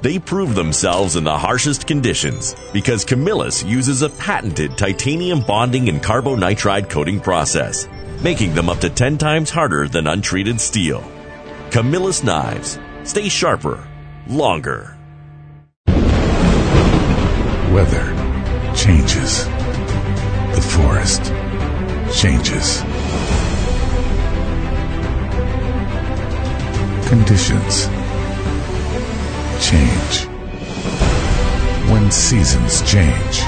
They 0.00 0.20
prove 0.20 0.54
themselves 0.54 1.16
in 1.16 1.24
the 1.24 1.36
harshest 1.36 1.88
conditions 1.88 2.54
because 2.72 3.04
Camillus 3.04 3.64
uses 3.64 4.02
a 4.02 4.10
patented 4.10 4.78
titanium 4.78 5.40
bonding 5.40 5.88
and 5.88 6.00
carbonitride 6.00 6.88
coating 6.88 7.18
process, 7.18 7.88
making 8.22 8.54
them 8.54 8.68
up 8.68 8.78
to 8.78 8.90
10 8.90 9.18
times 9.18 9.50
harder 9.50 9.88
than 9.88 10.06
untreated 10.06 10.60
steel. 10.60 11.02
Camillus 11.72 12.22
knives 12.22 12.78
stay 13.02 13.28
sharper, 13.28 13.84
longer 14.28 14.97
weather 17.72 18.06
changes. 18.74 19.44
The 20.54 20.62
forest 20.62 21.24
changes. 22.14 22.82
Conditions 27.08 27.86
change. 29.64 30.26
When 31.90 32.10
seasons 32.10 32.80
change, 32.82 33.38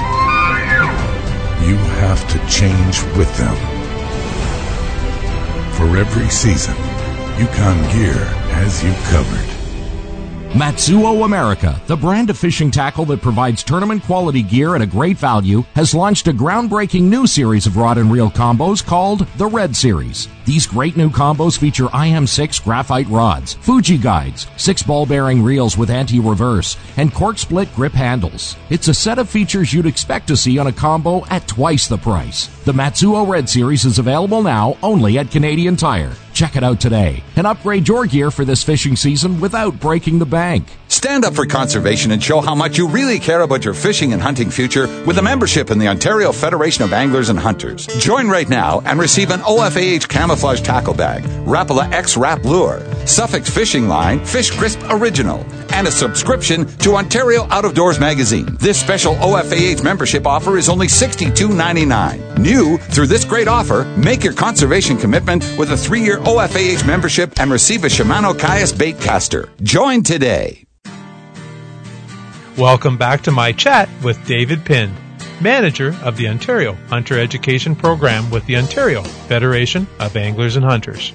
you 1.67 1.77
have 2.01 2.21
to 2.29 2.37
change 2.47 3.01
with 3.17 3.31
them. 3.37 3.55
For 5.73 5.97
every 5.97 6.29
season, 6.29 6.75
Yukon 7.39 7.77
Gear 7.91 8.25
has 8.53 8.83
you 8.83 8.93
covered. 9.09 9.60
Matzuo 10.53 11.23
America, 11.23 11.81
the 11.87 11.95
brand 11.95 12.29
of 12.29 12.37
fishing 12.37 12.69
tackle 12.69 13.05
that 13.05 13.21
provides 13.21 13.63
tournament 13.63 14.03
quality 14.03 14.43
gear 14.43 14.75
at 14.75 14.81
a 14.81 14.85
great 14.85 15.17
value, 15.17 15.63
has 15.75 15.95
launched 15.95 16.27
a 16.27 16.33
groundbreaking 16.33 17.03
new 17.03 17.25
series 17.25 17.65
of 17.65 17.77
rod 17.77 17.97
and 17.97 18.11
reel 18.11 18.29
combos 18.29 18.85
called 18.85 19.25
the 19.37 19.47
Red 19.47 19.73
Series. 19.73 20.27
These 20.45 20.65
great 20.65 20.97
new 20.97 21.09
combos 21.09 21.57
feature 21.57 21.85
IM6 21.85 22.63
graphite 22.63 23.07
rods, 23.07 23.53
Fuji 23.53 23.97
guides, 23.97 24.47
six 24.57 24.81
ball 24.81 25.05
bearing 25.05 25.43
reels 25.43 25.77
with 25.77 25.89
anti-reverse, 25.89 26.77
and 26.97 27.13
cork 27.13 27.37
split 27.37 27.73
grip 27.75 27.93
handles. 27.93 28.55
It's 28.69 28.87
a 28.87 28.93
set 28.93 29.19
of 29.19 29.29
features 29.29 29.73
you'd 29.73 29.85
expect 29.85 30.27
to 30.27 30.37
see 30.37 30.57
on 30.57 30.67
a 30.67 30.71
combo 30.71 31.25
at 31.27 31.47
twice 31.47 31.87
the 31.87 31.97
price. 31.97 32.47
The 32.65 32.73
Matzuo 32.73 33.27
Red 33.27 33.49
Series 33.49 33.85
is 33.85 33.99
available 33.99 34.41
now 34.41 34.77
only 34.81 35.17
at 35.17 35.31
Canadian 35.31 35.75
Tire. 35.75 36.13
Check 36.33 36.55
it 36.55 36.63
out 36.63 36.79
today 36.79 37.23
and 37.35 37.45
upgrade 37.45 37.87
your 37.87 38.05
gear 38.05 38.31
for 38.31 38.45
this 38.45 38.63
fishing 38.63 38.95
season 38.95 39.39
without 39.39 39.79
breaking 39.79 40.19
the 40.19 40.25
bank. 40.25 40.65
Stand 40.87 41.25
up 41.25 41.33
for 41.33 41.45
conservation 41.45 42.11
and 42.11 42.23
show 42.23 42.41
how 42.41 42.55
much 42.55 42.77
you 42.77 42.87
really 42.87 43.19
care 43.19 43.41
about 43.41 43.65
your 43.65 43.73
fishing 43.73 44.13
and 44.13 44.21
hunting 44.21 44.49
future 44.49 44.87
with 45.05 45.17
a 45.17 45.21
membership 45.21 45.71
in 45.71 45.79
the 45.79 45.87
Ontario 45.87 46.31
Federation 46.31 46.83
of 46.83 46.93
Anglers 46.93 47.29
and 47.29 47.39
Hunters. 47.39 47.87
Join 47.99 48.27
right 48.27 48.47
now 48.47 48.81
and 48.85 48.99
receive 48.99 49.31
an 49.31 49.41
OFAH 49.41 50.07
camouflage 50.31 50.61
tackle 50.61 50.93
bag, 50.93 51.23
Rapala 51.45 51.91
X 51.91 52.15
Rap 52.15 52.45
Lure, 52.45 52.81
Suffix 53.05 53.49
Fishing 53.49 53.89
Line, 53.89 54.23
Fish 54.23 54.49
Crisp 54.49 54.79
Original, 54.89 55.45
and 55.73 55.87
a 55.87 55.91
subscription 55.91 56.65
to 56.77 56.95
Ontario 56.95 57.47
Out 57.49 57.65
of 57.65 57.73
Doors 57.73 57.99
magazine. 57.99 58.55
This 58.57 58.79
special 58.79 59.15
OFAH 59.15 59.83
membership 59.83 60.25
offer 60.25 60.57
is 60.57 60.69
only 60.69 60.87
$62.99. 60.87 62.37
New 62.37 62.77
through 62.77 63.07
this 63.07 63.25
great 63.25 63.49
offer, 63.49 63.83
make 63.97 64.23
your 64.23 64.33
conservation 64.33 64.97
commitment 64.97 65.43
with 65.59 65.71
a 65.71 65.77
three-year 65.77 66.19
OFAH 66.19 66.87
membership 66.87 67.37
and 67.41 67.51
receive 67.51 67.83
a 67.83 67.87
Shimano 67.87 68.37
Caius 68.37 68.71
bait 68.71 69.01
caster. 69.01 69.49
Join 69.61 70.01
today. 70.01 70.63
Welcome 72.57 72.97
back 72.97 73.23
to 73.23 73.31
my 73.31 73.51
chat 73.51 73.89
with 74.01 74.25
David 74.25 74.63
Pind, 74.65 74.95
manager 75.41 75.95
of 76.03 76.17
the 76.17 76.27
Ontario 76.27 76.73
Hunter 76.87 77.19
Education 77.19 77.75
Program 77.75 78.29
with 78.29 78.45
the 78.45 78.57
Ontario 78.57 79.01
Federation 79.01 79.87
of 79.99 80.15
Anglers 80.15 80.55
and 80.55 80.65
Hunters. 80.65 81.13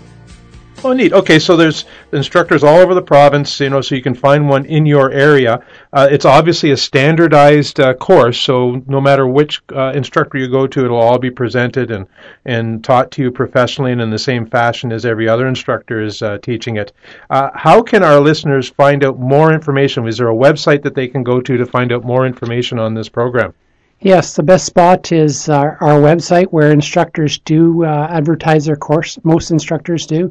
Oh, 0.84 0.92
neat. 0.92 1.14
Okay, 1.14 1.38
so 1.38 1.56
there's 1.56 1.86
instructors 2.12 2.62
all 2.62 2.78
over 2.78 2.94
the 2.94 3.02
province, 3.02 3.58
you 3.60 3.70
know, 3.70 3.80
so 3.80 3.94
you 3.94 4.02
can 4.02 4.14
find 4.14 4.46
one 4.46 4.66
in 4.66 4.84
your 4.84 5.10
area. 5.10 5.64
Uh, 5.92 6.06
it's 6.10 6.26
obviously 6.26 6.70
a 6.70 6.76
standardized 6.76 7.80
uh, 7.80 7.94
course, 7.94 8.38
so 8.38 8.82
no 8.86 9.00
matter 9.00 9.26
which 9.26 9.62
uh, 9.74 9.92
instructor 9.94 10.36
you 10.36 10.48
go 10.48 10.66
to, 10.66 10.84
it'll 10.84 10.98
all 10.98 11.18
be 11.18 11.30
presented 11.30 11.90
and, 11.90 12.06
and 12.44 12.84
taught 12.84 13.10
to 13.12 13.22
you 13.22 13.30
professionally 13.30 13.92
and 13.92 14.02
in 14.02 14.10
the 14.10 14.18
same 14.18 14.46
fashion 14.46 14.92
as 14.92 15.06
every 15.06 15.28
other 15.28 15.48
instructor 15.48 16.02
is 16.02 16.20
uh, 16.20 16.36
teaching 16.38 16.76
it. 16.76 16.92
Uh, 17.30 17.50
how 17.54 17.80
can 17.80 18.04
our 18.04 18.20
listeners 18.20 18.68
find 18.68 19.02
out 19.02 19.18
more 19.18 19.52
information? 19.52 20.06
Is 20.06 20.18
there 20.18 20.30
a 20.30 20.34
website 20.34 20.82
that 20.82 20.94
they 20.94 21.08
can 21.08 21.24
go 21.24 21.40
to 21.40 21.56
to 21.56 21.66
find 21.66 21.90
out 21.90 22.04
more 22.04 22.26
information 22.26 22.78
on 22.78 22.92
this 22.92 23.08
program? 23.08 23.54
Yes, 24.00 24.36
the 24.36 24.42
best 24.42 24.66
spot 24.66 25.10
is 25.10 25.48
our, 25.48 25.78
our 25.80 25.98
website 26.00 26.46
where 26.48 26.70
instructors 26.70 27.38
do 27.38 27.84
uh, 27.84 28.08
advertise 28.10 28.66
their 28.66 28.76
course. 28.76 29.18
Most 29.24 29.50
instructors 29.50 30.06
do. 30.06 30.30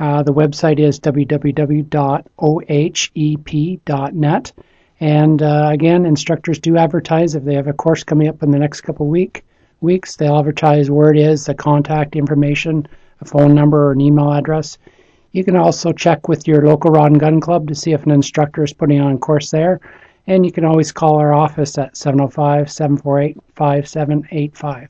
Uh, 0.00 0.22
the 0.24 0.34
website 0.34 0.80
is 0.80 0.98
www.ohep.net. 0.98 1.32
And 5.00 5.42
uh, 5.42 5.68
again, 5.70 6.06
instructors 6.06 6.58
do 6.58 6.76
advertise 6.76 7.34
if 7.34 7.44
they 7.44 7.54
have 7.54 7.68
a 7.68 7.72
course 7.72 8.02
coming 8.02 8.28
up 8.28 8.42
in 8.42 8.50
the 8.50 8.58
next 8.58 8.80
couple 8.80 9.06
week 9.06 9.44
weeks. 9.80 10.16
They'll 10.16 10.38
advertise 10.38 10.90
where 10.90 11.12
it 11.12 11.18
is, 11.18 11.46
the 11.46 11.54
contact 11.54 12.16
information, 12.16 12.88
a 13.20 13.24
phone 13.24 13.54
number, 13.54 13.86
or 13.88 13.92
an 13.92 14.00
email 14.00 14.32
address. 14.32 14.78
You 15.32 15.44
can 15.44 15.56
also 15.56 15.92
check 15.92 16.26
with 16.26 16.48
your 16.48 16.66
local 16.66 16.90
rod 16.90 17.12
and 17.12 17.20
gun 17.20 17.40
club 17.40 17.68
to 17.68 17.74
see 17.74 17.92
if 17.92 18.04
an 18.04 18.10
instructor 18.10 18.64
is 18.64 18.72
putting 18.72 19.00
on 19.00 19.14
a 19.14 19.18
course 19.18 19.50
there. 19.50 19.80
And 20.26 20.44
you 20.44 20.52
can 20.52 20.64
always 20.64 20.92
call 20.92 21.18
our 21.18 21.34
office 21.34 21.76
at 21.78 21.96
705 21.96 22.70
748 22.70 23.36
5785. 23.54 24.88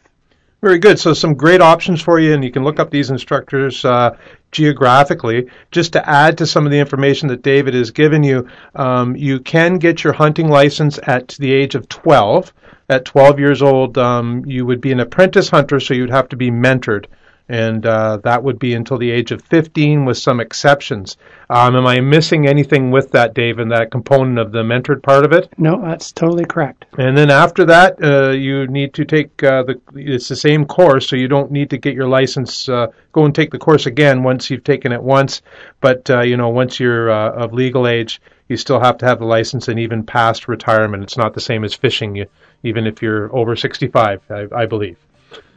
Very 0.62 0.78
good. 0.78 0.98
So 0.98 1.12
some 1.12 1.34
great 1.34 1.60
options 1.60 2.00
for 2.00 2.18
you, 2.18 2.32
and 2.32 2.42
you 2.42 2.50
can 2.50 2.64
look 2.64 2.80
up 2.80 2.90
these 2.90 3.10
instructors 3.10 3.84
uh, 3.84 4.16
geographically. 4.50 5.50
Just 5.70 5.92
to 5.92 6.08
add 6.08 6.38
to 6.38 6.46
some 6.46 6.64
of 6.64 6.72
the 6.72 6.78
information 6.78 7.28
that 7.28 7.42
David 7.42 7.74
has 7.74 7.90
given 7.90 8.22
you, 8.22 8.48
um, 8.74 9.14
you 9.14 9.40
can 9.40 9.76
get 9.76 10.02
your 10.02 10.14
hunting 10.14 10.48
license 10.48 10.98
at 11.02 11.28
the 11.38 11.52
age 11.52 11.74
of 11.74 11.88
12. 11.88 12.52
At 12.88 13.04
12 13.04 13.38
years 13.38 13.60
old, 13.60 13.98
um, 13.98 14.44
you 14.46 14.64
would 14.64 14.80
be 14.80 14.92
an 14.92 15.00
apprentice 15.00 15.50
hunter, 15.50 15.80
so 15.80 15.92
you'd 15.92 16.10
have 16.10 16.30
to 16.30 16.36
be 16.36 16.50
mentored 16.50 17.06
and 17.48 17.84
uh, 17.84 18.18
that 18.24 18.42
would 18.42 18.58
be 18.58 18.74
until 18.74 18.96
the 18.96 19.10
age 19.10 19.30
of 19.30 19.42
15 19.42 20.04
with 20.06 20.16
some 20.16 20.40
exceptions. 20.40 21.16
Um, 21.50 21.76
am 21.76 21.86
I 21.86 22.00
missing 22.00 22.46
anything 22.48 22.90
with 22.90 23.10
that, 23.10 23.34
Dave, 23.34 23.58
in 23.58 23.68
that 23.68 23.90
component 23.90 24.38
of 24.38 24.50
the 24.50 24.62
mentored 24.62 25.02
part 25.02 25.26
of 25.26 25.32
it? 25.32 25.52
No, 25.58 25.80
that's 25.80 26.10
totally 26.10 26.46
correct. 26.46 26.86
And 26.96 27.16
then 27.16 27.30
after 27.30 27.66
that, 27.66 28.02
uh, 28.02 28.30
you 28.30 28.66
need 28.68 28.94
to 28.94 29.04
take 29.04 29.42
uh, 29.42 29.64
the, 29.64 29.80
it's 29.94 30.28
the 30.28 30.36
same 30.36 30.64
course, 30.64 31.06
so 31.06 31.16
you 31.16 31.28
don't 31.28 31.50
need 31.50 31.68
to 31.70 31.78
get 31.78 31.94
your 31.94 32.08
license, 32.08 32.66
uh, 32.68 32.86
go 33.12 33.26
and 33.26 33.34
take 33.34 33.50
the 33.50 33.58
course 33.58 33.84
again 33.84 34.22
once 34.22 34.48
you've 34.48 34.64
taken 34.64 34.90
it 34.90 35.02
once. 35.02 35.42
But, 35.82 36.08
uh, 36.08 36.22
you 36.22 36.38
know, 36.38 36.48
once 36.48 36.80
you're 36.80 37.10
uh, 37.10 37.32
of 37.32 37.52
legal 37.52 37.86
age, 37.86 38.22
you 38.48 38.56
still 38.56 38.80
have 38.80 38.98
to 38.98 39.06
have 39.06 39.18
the 39.18 39.26
license 39.26 39.68
and 39.68 39.78
even 39.78 40.04
past 40.04 40.48
retirement. 40.48 41.02
It's 41.02 41.18
not 41.18 41.34
the 41.34 41.40
same 41.40 41.62
as 41.64 41.74
fishing, 41.74 42.16
you, 42.16 42.26
even 42.62 42.86
if 42.86 43.02
you're 43.02 43.34
over 43.36 43.54
65, 43.54 44.22
I, 44.30 44.46
I 44.54 44.66
believe. 44.66 44.96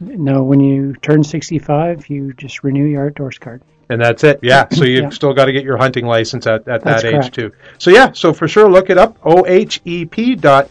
No, 0.00 0.42
when 0.42 0.60
you 0.60 0.94
turn 1.02 1.24
65, 1.24 2.08
you 2.08 2.32
just 2.34 2.62
renew 2.62 2.84
your 2.84 3.06
outdoors 3.06 3.38
card. 3.38 3.62
And 3.90 4.00
that's 4.00 4.22
it. 4.22 4.40
Yeah. 4.42 4.68
So 4.68 4.84
you've 4.84 5.04
yeah. 5.04 5.08
still 5.10 5.32
got 5.32 5.46
to 5.46 5.52
get 5.52 5.64
your 5.64 5.78
hunting 5.78 6.06
license 6.06 6.46
at, 6.46 6.68
at 6.68 6.84
that 6.84 7.04
age 7.04 7.30
too. 7.30 7.52
So 7.78 7.90
yeah. 7.90 8.12
So 8.12 8.34
for 8.34 8.46
sure, 8.46 8.70
look 8.70 8.90
it 8.90 8.98
up. 8.98 9.18
ohep.net. 9.22 10.68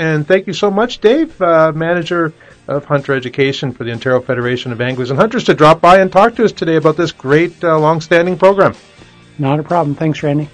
And 0.00 0.26
thank 0.26 0.46
you 0.46 0.54
so 0.54 0.70
much, 0.70 0.98
Dave, 1.00 1.40
uh, 1.42 1.72
manager 1.74 2.32
of 2.66 2.84
hunter 2.86 3.12
education 3.14 3.72
for 3.72 3.84
the 3.84 3.92
Ontario 3.92 4.20
Federation 4.20 4.72
of 4.72 4.80
Anglers 4.80 5.10
and 5.10 5.18
Hunters, 5.18 5.44
to 5.44 5.54
drop 5.54 5.80
by 5.80 5.98
and 5.98 6.10
talk 6.10 6.36
to 6.36 6.44
us 6.44 6.52
today 6.52 6.76
about 6.76 6.96
this 6.96 7.12
great, 7.12 7.62
uh, 7.62 7.78
long-standing 7.78 8.38
program. 8.38 8.74
Not 9.38 9.58
a 9.58 9.62
problem. 9.62 9.94
Thanks, 9.96 10.22
Randy. 10.22 10.48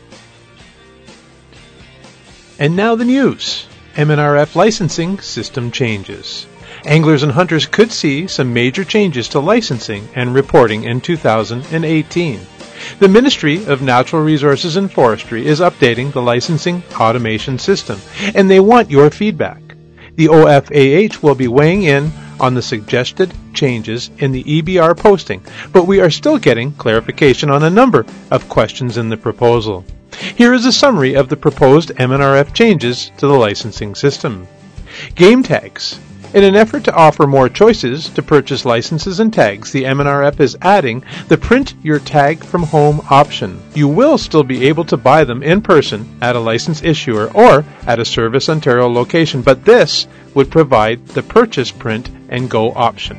And 2.59 2.75
now 2.75 2.95
the 2.97 3.05
news. 3.05 3.67
MNRF 3.95 4.55
licensing 4.55 5.21
system 5.21 5.71
changes 5.71 6.47
anglers 6.87 7.23
and 7.23 7.33
hunters 7.33 7.67
could 7.67 7.91
see 7.91 8.27
some 8.27 8.55
major 8.55 8.85
changes 8.85 9.29
to 9.29 9.41
licensing 9.41 10.09
and 10.15 10.35
reporting 10.35 10.85
in 10.85 11.01
2018. 11.01 12.41
The 13.01 13.09
Ministry 13.09 13.65
of 13.67 13.83
Natural 13.83 14.23
Resources 14.23 14.77
and 14.77 14.91
Forestry 14.91 15.47
is 15.47 15.61
updating 15.61 16.13
the 16.13 16.23
licensing 16.23 16.83
automation 17.01 17.59
system, 17.59 18.01
and 18.35 18.49
they 18.49 18.61
want 18.61 18.91
your 18.91 19.11
feedback. 19.11 19.61
The 20.15 20.29
OFAH 20.29 21.23
will 21.23 21.35
be 21.35 21.49
weighing 21.49 21.83
in 21.83 22.13
on 22.39 22.55
the 22.55 22.63
suggested 22.63 23.33
changes 23.53 24.11
in 24.19 24.33
the 24.33 24.45
EBR 24.45 24.97
posting, 24.97 25.43
but 25.73 25.87
we 25.87 26.01
are 26.01 26.11
still 26.11 26.39
getting 26.39 26.73
clarification 26.73 27.51
on 27.51 27.65
a 27.65 27.71
number 27.71 28.07
of 28.31 28.49
questions 28.49 28.97
in 28.97 29.09
the 29.09 29.17
proposal. 29.17 29.85
Here 30.37 30.55
is 30.55 30.65
a 30.65 30.73
summary 30.73 31.15
of 31.15 31.29
the 31.29 31.37
proposed 31.37 31.91
MNRF 31.91 32.55
changes 32.55 33.11
to 33.19 33.27
the 33.27 33.35
licensing 33.35 33.95
system. 33.95 34.47
Game 35.15 35.43
tags 35.43 35.99
in 36.37 36.45
an 36.45 36.55
effort 36.55 36.85
to 36.85 36.95
offer 36.95 37.27
more 37.27 37.49
choices 37.49 38.11
to 38.11 38.23
purchase 38.23 38.67
licenses 38.67 39.21
and 39.21 39.33
tags, 39.33 39.73
the 39.73 39.85
MNRF 39.85 40.39
is 40.39 40.55
adding 40.61 41.03
the 41.29 41.39
print 41.39 41.73
your 41.83 41.99
tag 41.99 42.45
from 42.45 42.63
home 42.63 43.01
option. 43.09 43.59
You 43.75 43.89
will 43.89 44.19
still 44.19 44.43
be 44.43 44.69
able 44.69 44.85
to 44.85 44.99
buy 44.99 45.25
them 45.25 45.43
in 45.43 45.63
person 45.63 46.07
at 46.21 46.37
a 46.37 46.41
license 46.41 46.83
issuer 46.83 47.31
or 47.33 47.65
at 47.87 48.01
a 48.01 48.05
Service 48.05 48.51
Ontario 48.51 48.87
location, 48.87 49.41
but 49.41 49.65
this 49.65 50.07
would 50.35 50.51
provide 50.51 51.07
the 51.09 51.23
purchase 51.23 51.71
print 51.71 52.11
and 52.29 52.51
go 52.51 52.71
option. 52.75 53.19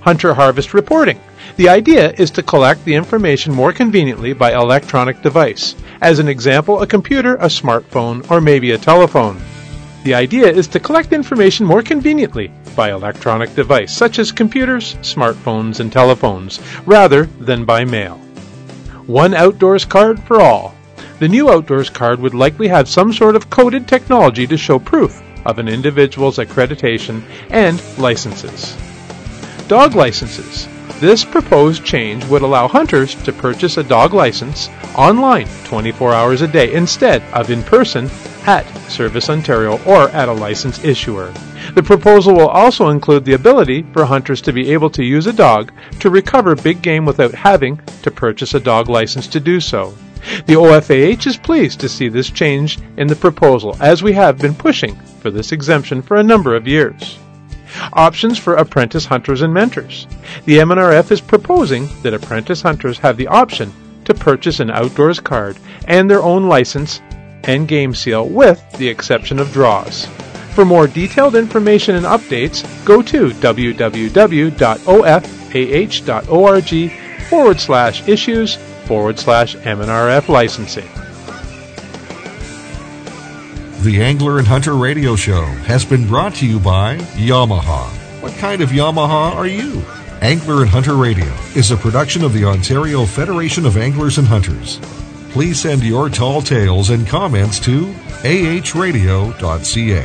Hunter 0.00 0.34
Harvest 0.34 0.74
Reporting. 0.74 1.18
The 1.56 1.70
idea 1.70 2.12
is 2.12 2.30
to 2.32 2.42
collect 2.42 2.84
the 2.84 2.94
information 2.94 3.54
more 3.54 3.72
conveniently 3.72 4.34
by 4.34 4.52
electronic 4.52 5.22
device. 5.22 5.74
As 6.02 6.18
an 6.18 6.28
example, 6.28 6.82
a 6.82 6.86
computer, 6.86 7.36
a 7.36 7.46
smartphone, 7.46 8.30
or 8.30 8.42
maybe 8.42 8.72
a 8.72 8.78
telephone. 8.78 9.40
The 10.08 10.14
idea 10.14 10.46
is 10.46 10.66
to 10.68 10.80
collect 10.80 11.12
information 11.12 11.66
more 11.66 11.82
conveniently 11.82 12.50
by 12.74 12.92
electronic 12.92 13.54
device, 13.54 13.94
such 13.94 14.18
as 14.18 14.32
computers, 14.32 14.94
smartphones, 15.02 15.80
and 15.80 15.92
telephones, 15.92 16.60
rather 16.86 17.26
than 17.38 17.66
by 17.66 17.84
mail. 17.84 18.14
One 19.06 19.34
outdoors 19.34 19.84
card 19.84 20.18
for 20.22 20.40
all. 20.40 20.74
The 21.18 21.28
new 21.28 21.50
outdoors 21.50 21.90
card 21.90 22.20
would 22.20 22.32
likely 22.32 22.68
have 22.68 22.88
some 22.88 23.12
sort 23.12 23.36
of 23.36 23.50
coded 23.50 23.86
technology 23.86 24.46
to 24.46 24.56
show 24.56 24.78
proof 24.78 25.22
of 25.44 25.58
an 25.58 25.68
individual's 25.68 26.38
accreditation 26.38 27.20
and 27.50 27.78
licenses. 27.98 28.78
Dog 29.68 29.94
licenses. 29.94 30.68
This 31.00 31.22
proposed 31.22 31.84
change 31.84 32.24
would 32.28 32.40
allow 32.40 32.66
hunters 32.66 33.14
to 33.24 33.32
purchase 33.34 33.76
a 33.76 33.84
dog 33.84 34.14
license 34.14 34.70
online 34.94 35.48
24 35.64 36.14
hours 36.14 36.40
a 36.40 36.48
day 36.48 36.72
instead 36.72 37.22
of 37.34 37.50
in 37.50 37.62
person 37.62 38.08
at 38.46 38.66
Service 38.90 39.28
Ontario 39.28 39.78
or 39.84 40.08
at 40.10 40.28
a 40.28 40.32
licensed 40.32 40.84
issuer. 40.84 41.32
The 41.74 41.82
proposal 41.82 42.34
will 42.34 42.48
also 42.48 42.88
include 42.88 43.24
the 43.24 43.34
ability 43.34 43.84
for 43.92 44.04
hunters 44.04 44.40
to 44.42 44.52
be 44.52 44.72
able 44.72 44.90
to 44.90 45.04
use 45.04 45.26
a 45.26 45.32
dog 45.32 45.72
to 46.00 46.10
recover 46.10 46.54
big 46.54 46.82
game 46.82 47.04
without 47.04 47.34
having 47.34 47.80
to 48.02 48.10
purchase 48.10 48.54
a 48.54 48.60
dog 48.60 48.88
license 48.88 49.26
to 49.28 49.40
do 49.40 49.60
so. 49.60 49.94
The 50.46 50.54
OFAH 50.54 51.26
is 51.26 51.36
pleased 51.36 51.80
to 51.80 51.88
see 51.88 52.08
this 52.08 52.30
change 52.30 52.78
in 52.96 53.06
the 53.06 53.16
proposal 53.16 53.76
as 53.80 54.02
we 54.02 54.12
have 54.12 54.38
been 54.38 54.54
pushing 54.54 54.96
for 55.20 55.30
this 55.30 55.52
exemption 55.52 56.02
for 56.02 56.16
a 56.16 56.22
number 56.22 56.54
of 56.54 56.66
years. 56.66 57.18
Options 57.92 58.38
for 58.38 58.54
apprentice 58.54 59.04
hunters 59.04 59.42
and 59.42 59.52
mentors. 59.52 60.06
The 60.44 60.58
MNRF 60.58 61.10
is 61.10 61.20
proposing 61.20 61.88
that 62.02 62.14
apprentice 62.14 62.62
hunters 62.62 62.98
have 62.98 63.16
the 63.16 63.28
option 63.28 63.72
to 64.04 64.14
purchase 64.14 64.58
an 64.58 64.70
outdoors 64.70 65.20
card 65.20 65.58
and 65.86 66.10
their 66.10 66.22
own 66.22 66.48
license 66.48 67.00
and 67.44 67.68
game 67.68 67.94
seal 67.94 68.28
with 68.28 68.62
the 68.78 68.88
exception 68.88 69.38
of 69.38 69.52
draws. 69.52 70.06
For 70.54 70.64
more 70.64 70.86
detailed 70.88 71.36
information 71.36 71.94
and 71.94 72.04
updates, 72.04 72.64
go 72.84 73.00
to 73.02 73.28
www.ofah.org 73.28 74.08
forward 77.28 77.60
slash 77.60 78.08
issues 78.08 78.56
forward 78.86 79.18
slash 79.18 79.54
MNRF 79.56 80.28
licensing. 80.28 80.88
The 83.82 84.02
Angler 84.02 84.38
and 84.38 84.46
Hunter 84.48 84.74
Radio 84.74 85.14
Show 85.14 85.42
has 85.42 85.84
been 85.84 86.08
brought 86.08 86.34
to 86.36 86.46
you 86.46 86.58
by 86.58 86.96
Yamaha. 87.14 87.86
What 88.20 88.32
kind 88.38 88.60
of 88.60 88.70
Yamaha 88.70 89.36
are 89.36 89.46
you? 89.46 89.84
Angler 90.20 90.62
and 90.62 90.70
Hunter 90.70 90.96
Radio 90.96 91.32
is 91.54 91.70
a 91.70 91.76
production 91.76 92.24
of 92.24 92.32
the 92.32 92.44
Ontario 92.44 93.06
Federation 93.06 93.64
of 93.64 93.76
Anglers 93.76 94.18
and 94.18 94.26
Hunters 94.26 94.80
please 95.30 95.60
send 95.60 95.82
your 95.82 96.08
tall 96.08 96.42
tales 96.42 96.90
and 96.90 97.06
comments 97.06 97.58
to 97.60 97.92
ahradio.ca. 98.22 100.04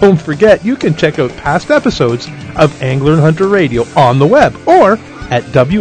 Don't 0.00 0.20
forget, 0.20 0.64
you 0.64 0.76
can 0.76 0.94
check 0.94 1.18
out 1.18 1.30
past 1.36 1.70
episodes 1.70 2.26
of 2.56 2.82
Angler 2.82 3.12
and 3.12 3.20
Hunter 3.20 3.48
Radio 3.48 3.84
on 3.96 4.18
the 4.18 4.26
web 4.26 4.54
or 4.66 4.94
at 5.30 5.44
wrvo.com. 5.44 5.74